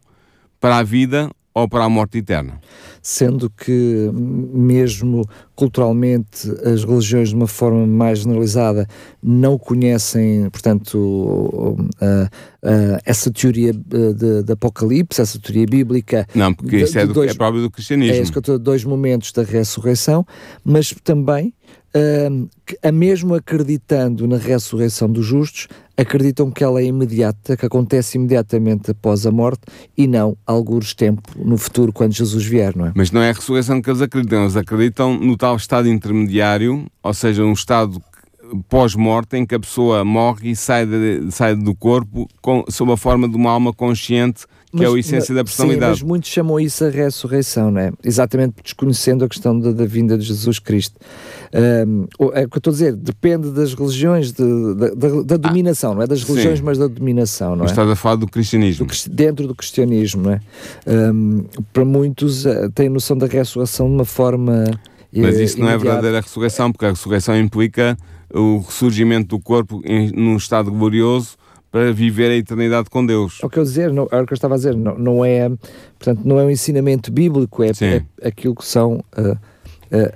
para 0.61 0.79
a 0.79 0.83
vida 0.83 1.31
ou 1.61 1.69
para 1.69 1.85
a 1.85 1.89
morte 1.89 2.19
eterna. 2.19 2.61
Sendo 3.03 3.49
que, 3.51 4.11
mesmo 4.13 5.25
culturalmente, 5.55 6.51
as 6.65 6.85
religiões, 6.85 7.31
de 7.31 7.35
uma 7.35 7.47
forma 7.47 7.87
mais 7.87 8.21
generalizada, 8.21 8.87
não 9.23 9.57
conhecem, 9.59 10.49
portanto, 10.51 11.77
a- 12.01 12.29
a- 12.63 13.01
essa 13.05 13.31
teoria 13.31 13.71
eh, 13.71 14.13
de, 14.13 14.43
de 14.43 14.53
Apocalipse, 14.53 15.21
essa 15.21 15.39
teoria 15.39 15.67
bíblica. 15.67 16.27
Não, 16.35 16.53
porque 16.53 16.77
de- 16.77 16.83
isso 16.85 16.99
é, 16.99 17.03
de 17.03 17.09
do, 17.09 17.15
dois- 17.15 17.31
é 17.31 17.35
próprio 17.35 17.63
do 17.63 17.71
cristianismo. 17.71 18.15
É 18.17 18.21
isso 18.21 18.33
que 18.33 18.39
eu 18.39 18.41
estou, 18.41 18.59
dois 18.59 18.85
momentos 18.85 19.33
da 19.33 19.43
ressurreição, 19.43 20.27
mas 20.65 20.95
também, 21.03 21.55
que, 22.67 22.79
a 22.83 22.93
mesmo 22.93 23.35
acreditando 23.35 24.27
na 24.29 24.37
ressurreição 24.37 25.11
dos 25.11 25.25
justos, 25.27 25.67
acreditam 25.99 26.51
que 26.51 26.63
ela 26.63 26.81
é 26.81 26.85
imediata, 26.85 27.57
que 27.57 27.67
acontece 27.67 28.17
imediatamente 28.17 28.93
após 28.93 29.27
a 29.27 29.31
morte 29.33 29.63
e 29.97 30.07
não 30.07 30.37
alguns 30.47 30.95
tempo 30.95 31.21
no 31.37 31.59
futuro, 31.59 31.93
quando 31.93 32.13
Jesus 32.15 32.45
vier, 32.45 32.75
não 32.77 32.87
é? 32.87 32.93
Mas 32.95 33.11
não 33.11 33.21
é 33.21 33.31
a 33.31 33.33
ressurreição 33.33 33.83
que 33.83 33.91
eles 33.91 34.01
acreditam, 34.01 34.43
eles 34.43 34.57
acreditam 34.57 35.19
no 35.19 35.37
tal 35.37 35.57
estado 35.57 35.89
intermediário, 35.89 36.87
ou 37.03 37.13
seja, 37.13 37.45
um 37.45 37.53
estado 37.53 38.01
pós-morte 38.69 39.37
em 39.37 39.45
que 39.45 39.55
a 39.55 39.61
pessoa 39.61 40.05
morre 40.05 40.51
e 40.53 40.57
sai, 40.57 40.87
de- 40.87 41.31
sai 41.31 41.55
do 41.55 41.75
corpo 41.75 42.27
com, 42.41 42.65
sob 42.71 42.93
a 42.93 42.97
forma 42.97 43.29
de 43.29 43.37
uma 43.37 43.51
alma 43.51 43.73
consciente, 43.73 44.47
que 44.75 44.85
é 44.85 44.87
a 44.87 44.99
essência 44.99 45.35
da 45.35 45.41
Sim, 45.41 45.45
personalidade. 45.45 45.91
mas 45.93 46.03
muitos 46.03 46.31
chamam 46.31 46.61
isso 46.61 46.85
a 46.85 46.91
ressurreição, 46.91 47.71
não 47.71 47.81
é? 47.81 47.91
Exatamente 48.05 48.55
desconhecendo 48.63 49.25
a 49.25 49.29
questão 49.29 49.59
da, 49.59 49.73
da 49.73 49.85
vinda 49.87 50.17
de 50.17 50.25
Jesus 50.25 50.59
Cristo. 50.59 50.99
É 51.53 51.85
o 52.45 52.49
que 52.49 52.57
eu 52.57 52.59
estou 52.59 52.71
a 52.71 52.75
dizer, 52.75 52.95
depende 52.97 53.51
das 53.51 53.73
religiões, 53.75 54.33
de- 54.33 54.75
da, 54.75 54.89
da- 54.91 55.23
da 55.23 55.37
dominação, 55.37 55.95
não 55.95 56.03
é? 56.03 56.07
Das 56.07 56.23
religiões, 56.23 56.55
Ah, 56.55 56.57
sim. 56.59 56.63
mas 56.65 56.79
da 56.79 56.87
dominação, 56.87 57.57
não 57.57 57.65
é? 57.65 57.69
estás 57.69 57.89
a 57.91 57.97
falar 57.97 58.17
do 58.17 58.27
cristianismo. 58.27 58.87
do 58.87 59.11
dentro 59.11 59.47
do 59.47 59.55
cristianismo, 59.55 60.23
não 60.23 60.33
é? 60.33 60.41
Hum, 60.87 61.45
para 61.73 61.85
muitos 61.85 62.45
eh, 62.47 62.69
têm 62.75 62.89
noção 62.89 63.17
da 63.17 63.27
ressurreição 63.27 63.87
de 63.89 63.95
uma 63.95 64.05
forma. 64.05 64.65
eh, 65.13 65.21
Mas 65.21 65.39
isso 65.39 65.59
não 65.59 65.69
é 65.69 65.79
verdadeira 65.79 66.21
ressurreição, 66.21 66.71
porque 66.71 66.85
a 66.87 66.91
ressurreição 66.91 67.37
implica 67.39 67.97
o 68.33 68.59
ressurgimento 68.59 69.29
do 69.37 69.43
corpo 69.43 69.81
em, 69.85 70.11
num 70.13 70.37
estado 70.37 70.71
glorioso 70.71 71.37
para 71.71 71.93
viver 71.93 72.31
a 72.31 72.35
eternidade 72.37 72.89
com 72.91 73.05
Deus. 73.05 73.39
É 73.43 73.47
o 73.47 73.51
que 73.51 73.59
eu 73.59 73.63
dizer, 73.63 73.93
não, 73.93 74.07
é 74.11 74.21
o 74.21 74.27
que 74.27 74.33
eu 74.33 74.37
estava 74.37 74.55
a 74.55 74.57
dizer, 74.57 74.75
não, 74.77 74.97
não 74.99 75.25
é, 75.25 75.51
portanto, 75.99 76.23
não 76.25 76.39
é 76.39 76.45
um 76.45 76.51
ensinamento 76.51 77.11
bíblico, 77.13 77.63
é, 77.63 77.71
é 77.81 78.03
aquilo 78.29 78.55
que 78.55 78.65
são 78.67 79.03
ah, 79.17 79.33
ah, 79.33 79.39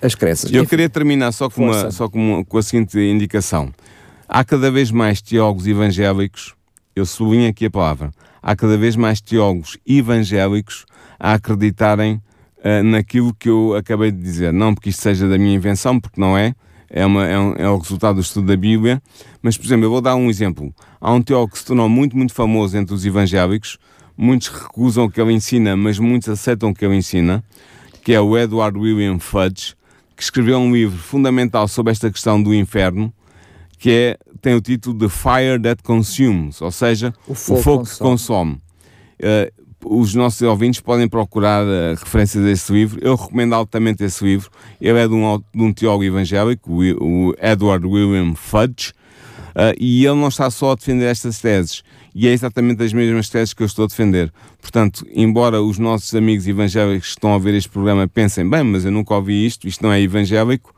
as 0.00 0.14
crenças. 0.14 0.50
Eu 0.52 0.62
Enfim, 0.62 0.70
queria 0.70 0.88
terminar 0.88 1.32
só 1.32 1.48
com, 1.50 1.64
uma, 1.64 1.90
só 1.90 2.08
com, 2.08 2.18
uma- 2.18 2.44
com 2.44 2.58
a 2.58 2.62
seguinte 2.62 2.98
indicação. 2.98 3.72
Há 4.28 4.44
cada 4.44 4.70
vez 4.70 4.90
mais 4.90 5.20
teólogos 5.20 5.66
evangélicos, 5.66 6.54
eu 6.96 7.04
sublinho 7.06 7.48
aqui 7.50 7.66
a 7.66 7.70
palavra, 7.70 8.10
há 8.42 8.56
cada 8.56 8.76
vez 8.78 8.96
mais 8.96 9.20
teólogos 9.20 9.76
evangélicos 9.86 10.84
a 11.18 11.34
acreditarem 11.34 12.20
ah, 12.64 12.82
naquilo 12.82 13.34
que 13.34 13.48
eu 13.48 13.74
acabei 13.74 14.10
de 14.10 14.22
dizer. 14.22 14.52
Não 14.52 14.74
porque 14.74 14.90
isto 14.90 15.02
seja 15.02 15.28
da 15.28 15.36
minha 15.38 15.54
invenção, 15.54 15.98
porque 15.98 16.20
não 16.20 16.36
é, 16.36 16.54
é, 16.88 17.04
uma, 17.04 17.26
é, 17.26 17.38
um- 17.38 17.54
é 17.56 17.68
o 17.68 17.78
resultado 17.78 18.16
do 18.16 18.20
estudo 18.20 18.46
da 18.46 18.56
Bíblia. 18.56 19.02
Mas, 19.42 19.56
por 19.56 19.66
exemplo, 19.66 19.84
eu 19.86 19.90
vou 19.90 20.00
dar 20.00 20.14
um 20.14 20.28
exemplo. 20.30 20.72
Há 21.00 21.12
um 21.12 21.20
teólogo 21.22 21.52
que 21.52 21.58
se 21.58 21.64
tornou 21.66 21.88
muito, 21.88 22.16
muito 22.16 22.32
famoso 22.34 22.76
entre 22.76 22.94
os 22.94 23.04
evangélicos, 23.04 23.78
muitos 24.16 24.48
recusam 24.48 25.04
o 25.04 25.10
que 25.10 25.20
ele 25.20 25.32
ensina, 25.32 25.76
mas 25.76 25.98
muitos 25.98 26.28
aceitam 26.28 26.70
o 26.70 26.74
que 26.74 26.84
ele 26.84 26.94
ensina, 26.96 27.42
que 28.02 28.12
é 28.12 28.20
o 28.20 28.36
Edward 28.36 28.78
William 28.78 29.18
Fudge, 29.18 29.74
que 30.16 30.22
escreveu 30.22 30.58
um 30.58 30.72
livro 30.72 30.98
fundamental 30.98 31.66
sobre 31.68 31.92
esta 31.92 32.10
questão 32.10 32.42
do 32.42 32.54
inferno, 32.54 33.12
que 33.78 33.90
é, 33.90 34.18
tem 34.40 34.54
o 34.54 34.60
título 34.60 34.96
de 34.96 35.08
Fire 35.08 35.60
That 35.62 35.82
Consumes, 35.82 36.60
ou 36.60 36.70
seja, 36.70 37.14
O 37.26 37.32
o 37.32 37.34
fogo 37.34 37.62
fogo, 37.62 37.84
que 37.84 37.98
consome. 37.98 38.58
Eh, 39.18 39.52
os 39.84 40.14
nossos 40.14 40.42
ouvintes 40.42 40.80
podem 40.80 41.08
procurar 41.08 41.64
uh, 41.64 41.94
referências 41.98 42.44
a 42.44 42.50
esse 42.50 42.72
livro. 42.72 43.00
Eu 43.02 43.16
recomendo 43.16 43.54
altamente 43.54 44.04
esse 44.04 44.24
livro. 44.24 44.48
Ele 44.80 44.98
é 44.98 45.08
de 45.08 45.14
um, 45.14 45.42
de 45.52 45.62
um 45.62 45.72
teólogo 45.72 46.04
evangélico, 46.04 46.72
o 46.72 47.34
Edward 47.40 47.84
William 47.84 48.34
Fudge, 48.34 48.92
Uh, 49.52 49.76
e 49.78 50.06
ele 50.06 50.18
não 50.18 50.28
está 50.28 50.50
só 50.50 50.72
a 50.72 50.74
defender 50.74 51.04
estas 51.04 51.38
teses, 51.38 51.82
e 52.14 52.28
é 52.28 52.32
exatamente 52.32 52.82
as 52.82 52.92
mesmas 52.92 53.28
teses 53.28 53.54
que 53.54 53.62
eu 53.62 53.66
estou 53.66 53.84
a 53.84 53.88
defender. 53.88 54.32
Portanto, 54.60 55.06
embora 55.14 55.62
os 55.62 55.78
nossos 55.78 56.14
amigos 56.14 56.46
evangélicos 56.46 57.08
que 57.08 57.14
estão 57.16 57.34
a 57.34 57.38
ver 57.38 57.54
este 57.54 57.70
programa 57.70 58.06
pensem, 58.06 58.48
bem, 58.48 58.62
mas 58.62 58.84
eu 58.84 58.90
nunca 58.90 59.14
ouvi 59.14 59.46
isto, 59.46 59.66
isto 59.66 59.82
não 59.82 59.92
é 59.92 60.00
evangélico, 60.00 60.74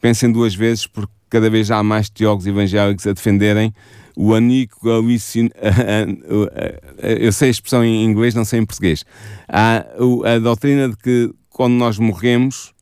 pensem 0.00 0.32
duas 0.32 0.54
vezes, 0.54 0.86
porque 0.86 1.12
cada 1.28 1.48
vez 1.50 1.70
há 1.70 1.82
mais 1.82 2.08
teólogos 2.08 2.46
evangélicos 2.46 3.06
a 3.06 3.12
defenderem 3.12 3.72
o 4.16 4.34
aniquilação, 4.34 5.48
eu 6.98 7.32
sei 7.32 7.48
a 7.48 7.50
expressão 7.50 7.84
em 7.84 8.04
inglês, 8.04 8.34
não 8.34 8.44
sei 8.44 8.60
em 8.60 8.66
português. 8.66 9.04
Há 9.48 9.84
a 10.26 10.38
doutrina 10.38 10.88
de 10.88 10.96
que 10.96 11.32
quando 11.48 11.74
nós 11.74 11.98
morremos, 11.98 12.72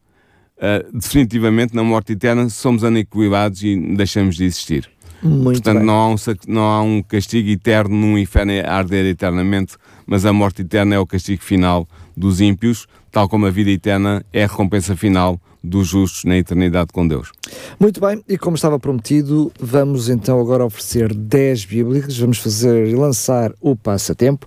uh, 0.56 0.96
definitivamente 0.96 1.74
na 1.74 1.82
morte 1.82 2.12
eterna, 2.12 2.48
somos 2.48 2.84
aniquilados 2.84 3.62
e 3.62 3.76
deixamos 3.96 4.36
de 4.36 4.44
existir. 4.44 4.88
Muito 5.22 5.62
Portanto, 5.62 5.78
bem. 5.78 5.86
não 5.86 5.94
há, 5.94 6.08
um, 6.08 6.16
não 6.46 6.62
há 6.62 6.82
um 6.82 7.02
castigo 7.02 7.48
eterno 7.48 7.96
num 7.96 8.18
inferno 8.18 8.52
a 8.64 8.72
arder 8.72 9.06
eternamente, 9.06 9.76
mas 10.06 10.24
a 10.24 10.32
morte 10.32 10.62
eterna 10.62 10.94
é 10.94 10.98
o 10.98 11.06
castigo 11.06 11.42
final 11.42 11.88
dos 12.16 12.40
ímpios, 12.40 12.86
tal 13.10 13.28
como 13.28 13.46
a 13.46 13.50
vida 13.50 13.70
eterna 13.70 14.24
é 14.32 14.44
a 14.44 14.46
recompensa 14.46 14.96
final 14.96 15.40
dos 15.62 15.88
justos 15.88 16.24
na 16.24 16.36
eternidade 16.36 16.92
com 16.92 17.06
Deus. 17.06 17.32
Muito 17.78 18.00
bem, 18.00 18.22
e 18.28 18.38
como 18.38 18.56
estava 18.56 18.78
prometido, 18.78 19.52
vamos 19.60 20.08
então 20.08 20.40
agora 20.40 20.64
oferecer 20.64 21.12
10 21.12 21.64
bíblicas, 21.64 22.16
vamos 22.16 22.38
fazer 22.38 22.86
e 22.86 22.94
lançar 22.94 23.52
o 23.60 23.74
passatempo. 23.74 24.46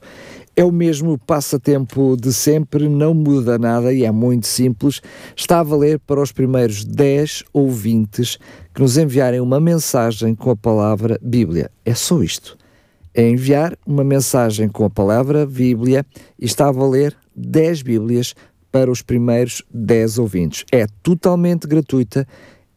É 0.61 0.63
o 0.63 0.71
mesmo 0.71 1.17
passatempo 1.17 2.15
de 2.15 2.31
sempre, 2.31 2.87
não 2.87 3.15
muda 3.15 3.57
nada 3.57 3.91
e 3.91 4.05
é 4.05 4.11
muito 4.11 4.45
simples. 4.45 5.01
Está 5.35 5.59
a 5.59 5.63
valer 5.63 5.97
para 5.97 6.21
os 6.21 6.31
primeiros 6.31 6.85
10 6.85 7.45
ouvintes 7.51 8.37
que 8.71 8.79
nos 8.79 8.95
enviarem 8.95 9.39
uma 9.39 9.59
mensagem 9.59 10.35
com 10.35 10.51
a 10.51 10.55
palavra 10.55 11.19
Bíblia. 11.19 11.71
É 11.83 11.95
só 11.95 12.21
isto. 12.21 12.55
É 13.11 13.27
enviar 13.27 13.75
uma 13.87 14.03
mensagem 14.03 14.69
com 14.69 14.85
a 14.85 14.89
palavra 14.91 15.47
Bíblia 15.47 16.05
e 16.37 16.45
está 16.45 16.67
a 16.67 16.71
valer 16.71 17.17
10 17.35 17.81
Bíblias 17.81 18.35
para 18.71 18.91
os 18.91 19.01
primeiros 19.01 19.63
10 19.73 20.19
ouvintes. 20.19 20.63
É 20.71 20.85
totalmente 21.01 21.65
gratuita, 21.65 22.27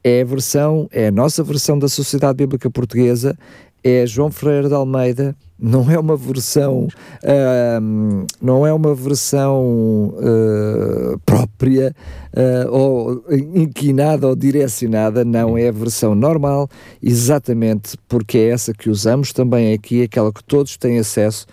é 0.03 0.22
a 0.22 0.24
versão, 0.24 0.89
é 0.91 1.09
a 1.09 1.12
nossa 1.12 1.43
versão 1.43 1.78
da 1.78 1.89
Sociedade 1.89 2.39
Bíblica 2.39 2.70
Portuguesa, 2.70 3.37
é 3.85 4.07
João 4.07 4.30
Ferreira 4.30 4.68
de 4.68 4.74
Almeida, 4.74 5.37
não 5.59 5.91
é 5.91 5.99
uma 5.99 6.16
versão, 6.16 6.89
uh, 7.22 8.26
não 8.41 8.66
é 8.66 8.72
uma 8.72 8.95
versão 8.95 10.14
uh, 10.16 11.18
própria 11.26 11.95
uh, 12.32 12.70
ou 12.70 13.24
inquinada 13.55 14.26
ou 14.26 14.35
direcionada, 14.35 15.22
não 15.22 15.59
é 15.59 15.68
a 15.68 15.72
versão 15.72 16.14
normal, 16.14 16.68
exatamente 17.03 17.99
porque 18.09 18.39
é 18.39 18.49
essa 18.49 18.72
que 18.72 18.89
usamos 18.89 19.35
também 19.35 19.74
aqui, 19.74 20.03
aquela 20.03 20.32
que 20.32 20.43
todos 20.43 20.78
têm 20.78 20.99
acesso. 20.99 21.47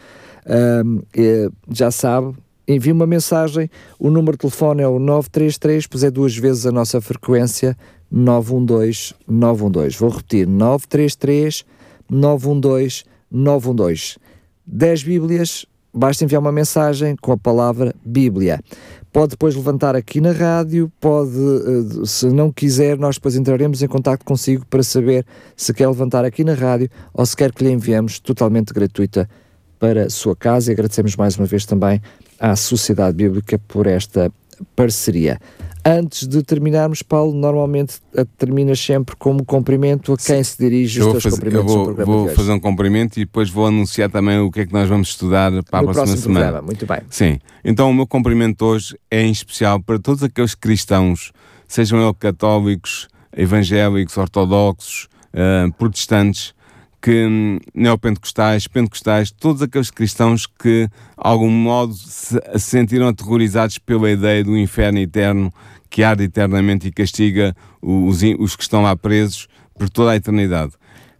É, 0.44 1.50
já 1.70 1.92
sabe, 1.92 2.34
envie 2.68 2.92
uma 2.92 3.06
mensagem, 3.06 3.70
o 4.00 4.10
número 4.10 4.32
de 4.32 4.40
telefone 4.40 4.82
é 4.82 4.88
o 4.88 4.98
933, 4.98 5.86
pois 5.86 6.04
é 6.04 6.10
duas 6.10 6.36
vezes 6.36 6.66
a 6.66 6.72
nossa 6.72 7.00
frequência, 7.00 7.78
912 8.10 9.14
912. 9.28 9.98
Vou 9.98 10.10
repetir, 10.10 10.48
933 10.48 11.64
912 12.12 13.05
912. 13.32 14.18
10 14.68 15.03
Bíblias, 15.03 15.66
basta 15.93 16.24
enviar 16.24 16.41
uma 16.41 16.51
mensagem 16.51 17.16
com 17.16 17.32
a 17.32 17.38
palavra 17.38 17.95
Bíblia. 18.05 18.59
Pode 19.12 19.32
depois 19.32 19.55
levantar 19.55 19.95
aqui 19.95 20.22
na 20.22 20.32
rádio, 20.32 20.91
pode, 20.99 21.32
se 22.05 22.28
não 22.28 22.51
quiser, 22.51 22.97
nós 22.97 23.16
depois 23.16 23.36
entraremos 23.36 23.82
em 23.82 23.88
contato 23.88 24.24
consigo 24.24 24.66
para 24.68 24.84
saber 24.84 25.26
se 25.55 25.74
quer 25.74 25.88
levantar 25.88 26.24
aqui 26.24 26.43
na 26.43 26.53
rádio 26.53 26.89
ou 27.14 27.26
se 27.26 27.36
quer 27.36 27.51
que 27.51 27.64
lhe 27.64 27.72
enviemos 27.72 28.20
totalmente 28.20 28.74
gratuita 28.74 29.30
para 29.80 30.05
a 30.05 30.09
sua 30.09 30.36
casa 30.36 30.72
e 30.72 30.74
agradecemos 30.74 31.16
mais 31.16 31.38
uma 31.38 31.45
vez 31.45 31.66
também 31.66 32.01
à 32.39 32.55
Sociedade 32.55 33.18
Bíblica 33.18 33.59
por 33.68 33.88
esta 33.88 34.32
parceria. 34.76 35.39
Antes 35.84 36.28
de 36.28 36.44
terminarmos, 36.44 37.02
Paulo, 37.02 37.34
normalmente 37.34 37.96
terminas 38.38 38.80
sempre 38.80 39.16
como 39.16 39.44
cumprimento 39.44 40.14
a 40.14 40.18
quem 40.18 40.44
se 40.44 40.56
dirige 40.58 41.00
eu 41.00 41.08
os 41.08 41.12
teus 41.14 41.24
fazer, 41.24 41.36
cumprimentos 41.38 41.74
eu 41.74 41.96
vou, 41.96 42.06
vou 42.06 42.30
fazer 42.30 42.52
um 42.52 42.60
cumprimento 42.60 43.18
e 43.18 43.22
depois 43.22 43.50
vou 43.50 43.66
anunciar 43.66 44.10
também 44.10 44.38
o 44.40 44.52
que 44.52 44.60
é 44.60 44.66
que 44.68 44.74
nós 44.74 44.88
vamos 44.88 45.10
estudar 45.10 45.52
para 45.64 45.82
no 45.82 45.90
a 45.90 45.94
próxima 45.94 46.18
semana. 46.18 46.46
Programa. 46.46 46.66
Muito 46.68 46.86
bem. 46.86 47.00
Sim. 47.10 47.40
Então 47.66 47.90
o 47.90 47.94
meu 47.94 48.06
cumprimento 48.06 48.64
hoje 48.64 48.96
é 49.10 49.24
em 49.24 49.32
especial 49.32 49.80
para 49.80 49.98
todos 49.98 50.22
aqueles 50.22 50.54
cristãos, 50.54 51.32
sejam 51.68 52.00
eles 52.00 52.16
católicos, 52.20 53.08
evangélicos, 53.36 54.18
ortodoxos, 54.18 55.08
uh, 55.34 55.72
protestantes, 55.74 56.54
que 57.02 57.26
hum, 57.26 57.58
neopentecostais, 57.74 58.68
pentecostais, 58.68 59.32
todos 59.32 59.62
aqueles 59.62 59.89
cristãos 59.89 60.45
que, 60.45 60.88
de 60.88 60.91
algum 61.18 61.49
modo, 61.49 61.93
se, 61.93 62.39
se 62.54 62.60
sentiram 62.60 63.08
aterrorizados 63.08 63.78
pela 63.78 64.12
ideia 64.12 64.43
do 64.43 64.58
inferno 64.58 64.99
eterno 64.99 65.52
que 65.89 66.04
arde 66.04 66.24
eternamente 66.24 66.88
e 66.88 66.91
castiga 66.91 67.56
os, 67.82 68.22
os 68.39 68.56
que 68.56 68.64
estão 68.64 68.84
lá 68.84 68.95
presos 68.95 69.47
por 69.78 69.89
toda 69.89 70.12
a 70.12 70.16
eternidade. 70.16 70.74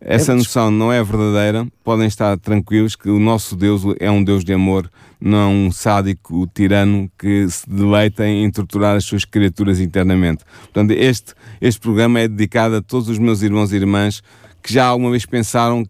Essa 0.04 0.34
noção 0.34 0.72
não 0.72 0.92
é 0.92 1.04
verdadeira, 1.04 1.68
podem 1.84 2.08
estar 2.08 2.36
tranquilos 2.40 2.96
que 2.96 3.08
o 3.08 3.20
nosso 3.20 3.56
Deus 3.56 3.84
é 4.00 4.10
um 4.10 4.24
Deus 4.24 4.44
de 4.44 4.52
amor, 4.52 4.90
não 5.20 5.38
é 5.38 5.46
um 5.46 5.72
sádico 5.72 6.50
tirano 6.56 7.08
que 7.20 7.48
se 7.48 7.70
deleita 7.70 8.26
em 8.26 8.50
torturar 8.50 8.96
as 8.96 9.06
suas 9.06 9.26
criaturas 9.26 9.80
internamente. 9.80 10.44
Portanto, 10.62 10.90
este, 10.92 11.36
este 11.62 11.80
programa 11.80 12.20
é 12.20 12.28
dedicado 12.28 12.78
a 12.78 12.82
todos 12.82 13.10
os 13.10 13.20
meus 13.20 13.44
irmãos 13.44 13.72
e 13.72 13.76
irmãs 13.76 14.24
que 14.62 14.74
já 14.74 14.86
alguma 14.86 15.12
vez 15.12 15.26
pensaram 15.26 15.86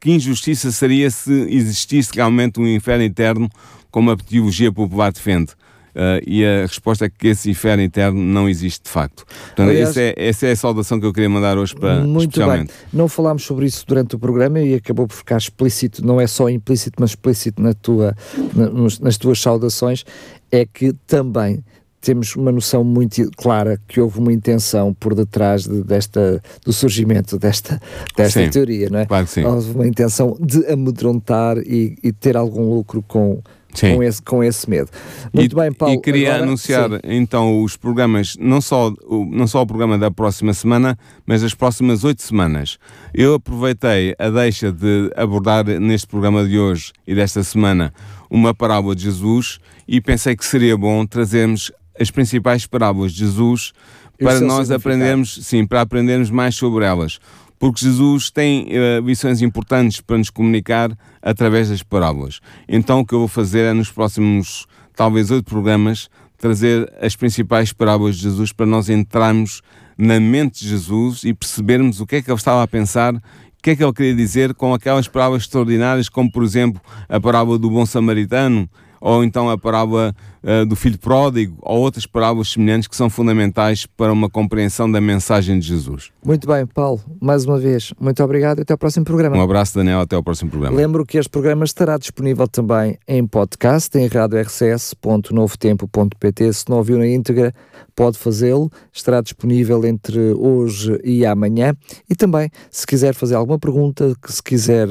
que 0.00 0.10
injustiça 0.10 0.70
seria 0.70 1.10
se 1.10 1.32
existisse 1.50 2.10
realmente 2.14 2.60
um 2.60 2.66
inferno 2.66 3.04
eterno, 3.04 3.48
como 3.90 4.10
a 4.10 4.16
teologia 4.16 4.70
popular 4.70 5.12
defende. 5.12 5.52
Uh, 5.94 6.18
e 6.26 6.44
a 6.44 6.62
resposta 6.62 7.04
é 7.04 7.08
que 7.08 7.28
esse 7.28 7.48
inferno 7.48 7.82
eterno 7.82 8.20
não 8.20 8.48
existe 8.48 8.82
de 8.82 8.90
facto. 8.90 9.24
Portanto, 9.24 9.68
Aliás, 9.70 9.90
essa, 9.90 10.00
é, 10.00 10.14
essa 10.16 10.46
é 10.48 10.50
a 10.50 10.56
saudação 10.56 10.98
que 10.98 11.06
eu 11.06 11.12
queria 11.12 11.30
mandar 11.30 11.56
hoje 11.56 11.72
para 11.72 12.00
Muito 12.00 12.32
especialmente. 12.32 12.66
bem. 12.66 12.76
Não 12.92 13.08
falámos 13.08 13.44
sobre 13.44 13.66
isso 13.66 13.84
durante 13.86 14.16
o 14.16 14.18
programa 14.18 14.60
e 14.60 14.74
acabou 14.74 15.06
por 15.06 15.14
ficar 15.14 15.38
explícito, 15.38 16.04
não 16.04 16.20
é 16.20 16.26
só 16.26 16.50
implícito, 16.50 16.96
mas 16.98 17.10
explícito 17.10 17.62
na 17.62 17.72
tua, 17.74 18.16
na, 18.54 18.70
nas 19.00 19.16
tuas 19.16 19.40
saudações, 19.40 20.04
é 20.50 20.66
que 20.66 20.92
também 21.06 21.62
temos 22.04 22.36
uma 22.36 22.52
noção 22.52 22.84
muito 22.84 23.30
clara 23.36 23.80
que 23.88 24.00
houve 24.00 24.18
uma 24.18 24.32
intenção 24.32 24.92
por 24.92 25.14
detrás 25.14 25.64
de, 25.66 25.82
desta, 25.82 26.42
do 26.64 26.72
surgimento 26.72 27.38
desta, 27.38 27.80
desta 28.16 28.44
Sim, 28.44 28.50
teoria, 28.50 28.90
não 28.90 28.98
é? 29.00 29.06
claro 29.06 29.24
que 29.24 29.32
sim. 29.32 29.44
Houve 29.44 29.70
uma 29.72 29.86
intenção 29.86 30.36
de 30.40 30.66
amedrontar 30.70 31.56
e, 31.58 31.96
e 32.02 32.12
ter 32.12 32.36
algum 32.36 32.68
lucro 32.74 33.02
com, 33.08 33.40
Sim. 33.72 33.94
com, 33.96 34.02
esse, 34.02 34.22
com 34.22 34.44
esse 34.44 34.68
medo. 34.68 34.90
Muito 35.32 35.52
e, 35.52 35.60
bem, 35.60 35.72
Paulo. 35.72 35.94
E 35.94 36.00
queria 36.00 36.28
agora- 36.34 36.44
anunciar 36.44 36.90
sim. 36.90 36.98
então 37.04 37.62
os 37.62 37.76
programas, 37.76 38.36
não 38.38 38.60
só, 38.60 38.92
o, 39.06 39.24
não 39.24 39.46
só 39.46 39.62
o 39.62 39.66
programa 39.66 39.96
da 39.98 40.10
próxima 40.10 40.52
semana, 40.52 40.98
mas 41.26 41.40
das 41.42 41.54
próximas 41.54 42.04
oito 42.04 42.22
semanas. 42.22 42.78
Eu 43.14 43.34
aproveitei 43.34 44.14
a 44.18 44.28
deixa 44.28 44.70
de 44.70 45.10
abordar 45.16 45.64
neste 45.80 46.06
programa 46.06 46.46
de 46.46 46.58
hoje 46.58 46.92
e 47.06 47.14
desta 47.14 47.42
semana 47.42 47.92
uma 48.30 48.54
parábola 48.54 48.94
de 48.94 49.04
Jesus 49.04 49.58
e 49.88 50.00
pensei 50.00 50.36
que 50.36 50.44
seria 50.44 50.76
bom 50.76 51.04
trazermos 51.06 51.72
as 51.98 52.10
principais 52.10 52.66
parábolas 52.66 53.12
de 53.12 53.20
Jesus 53.20 53.72
para 54.18 54.40
nós 54.40 54.70
aprendermos, 54.70 55.38
sim, 55.42 55.66
para 55.66 55.80
aprendermos 55.80 56.30
mais 56.30 56.54
sobre 56.54 56.84
elas. 56.84 57.18
Porque 57.58 57.84
Jesus 57.84 58.30
tem 58.30 58.66
eh, 58.70 59.00
lições 59.04 59.40
importantes 59.40 60.00
para 60.00 60.18
nos 60.18 60.30
comunicar 60.30 60.96
através 61.22 61.68
das 61.70 61.82
parábolas. 61.82 62.40
Então 62.68 63.00
o 63.00 63.06
que 63.06 63.14
eu 63.14 63.20
vou 63.20 63.28
fazer 63.28 63.60
é 63.60 63.72
nos 63.72 63.90
próximos, 63.90 64.66
talvez, 64.94 65.30
oito 65.30 65.44
programas, 65.44 66.08
trazer 66.36 66.92
as 67.00 67.16
principais 67.16 67.72
parábolas 67.72 68.16
de 68.16 68.22
Jesus 68.22 68.52
para 68.52 68.66
nós 68.66 68.88
entrarmos 68.88 69.62
na 69.96 70.18
mente 70.18 70.60
de 70.60 70.68
Jesus 70.68 71.22
e 71.24 71.32
percebermos 71.32 72.00
o 72.00 72.06
que 72.06 72.16
é 72.16 72.22
que 72.22 72.30
ele 72.30 72.36
estava 72.36 72.62
a 72.62 72.66
pensar, 72.66 73.14
o 73.14 73.20
que 73.62 73.70
é 73.70 73.76
que 73.76 73.82
ele 73.82 73.92
queria 73.92 74.14
dizer 74.14 74.52
com 74.52 74.74
aquelas 74.74 75.08
parábolas 75.08 75.44
extraordinárias, 75.44 76.08
como 76.08 76.30
por 76.30 76.42
exemplo 76.42 76.80
a 77.08 77.18
parábola 77.18 77.58
do 77.58 77.70
bom 77.70 77.86
samaritano, 77.86 78.68
ou 79.00 79.24
então 79.24 79.48
a 79.48 79.56
parábola 79.56 80.14
eh, 80.46 80.62
do 80.66 80.76
filho 80.76 80.98
pródigo, 80.98 81.56
ou 81.62 81.80
outras 81.80 82.04
parábolas 82.04 82.48
semelhantes 82.48 82.86
que 82.86 82.94
são 82.94 83.08
fundamentais 83.08 83.86
para 83.86 84.12
uma 84.12 84.28
compreensão 84.28 84.92
da 84.92 85.00
mensagem 85.00 85.58
de 85.58 85.66
Jesus. 85.66 86.10
Muito 86.22 86.46
bem, 86.46 86.66
Paulo, 86.66 87.00
mais 87.18 87.46
uma 87.46 87.58
vez, 87.58 87.94
muito 87.98 88.22
obrigado 88.22 88.58
e 88.58 88.62
até 88.62 88.74
ao 88.74 88.78
próximo 88.78 89.06
programa. 89.06 89.34
Um 89.36 89.40
abraço, 89.40 89.74
Daniel, 89.74 90.00
até 90.00 90.16
ao 90.16 90.22
próximo 90.22 90.50
programa. 90.50 90.76
Lembro 90.76 91.06
que 91.06 91.16
este 91.16 91.30
programa 91.30 91.64
estará 91.64 91.96
disponível 91.96 92.46
também 92.46 92.98
em 93.08 93.26
podcast, 93.26 93.98
em 93.98 94.06
radiorcs.novotempo.pt. 94.06 96.52
Se 96.52 96.68
não 96.68 96.76
ouviu 96.76 96.98
na 96.98 97.06
íntegra, 97.06 97.50
pode 97.96 98.18
fazê-lo. 98.18 98.70
Estará 98.92 99.22
disponível 99.22 99.82
entre 99.86 100.34
hoje 100.34 101.00
e 101.02 101.24
amanhã. 101.24 101.74
E 102.08 102.14
também, 102.14 102.50
se 102.70 102.86
quiser 102.86 103.14
fazer 103.14 103.34
alguma 103.34 103.58
pergunta, 103.58 104.14
se 104.26 104.42
quiser, 104.42 104.88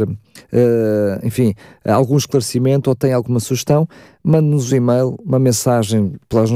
eh, 0.52 1.20
enfim, 1.24 1.54
algum 1.86 2.18
esclarecimento 2.18 2.90
ou 2.90 2.96
tem 2.96 3.14
alguma 3.14 3.40
sugestão, 3.40 3.88
mande-nos 4.24 4.72
um 4.72 4.76
e-mail, 4.76 5.20
uma 5.26 5.38
mensagem 5.38 6.14
pelas 6.30 6.50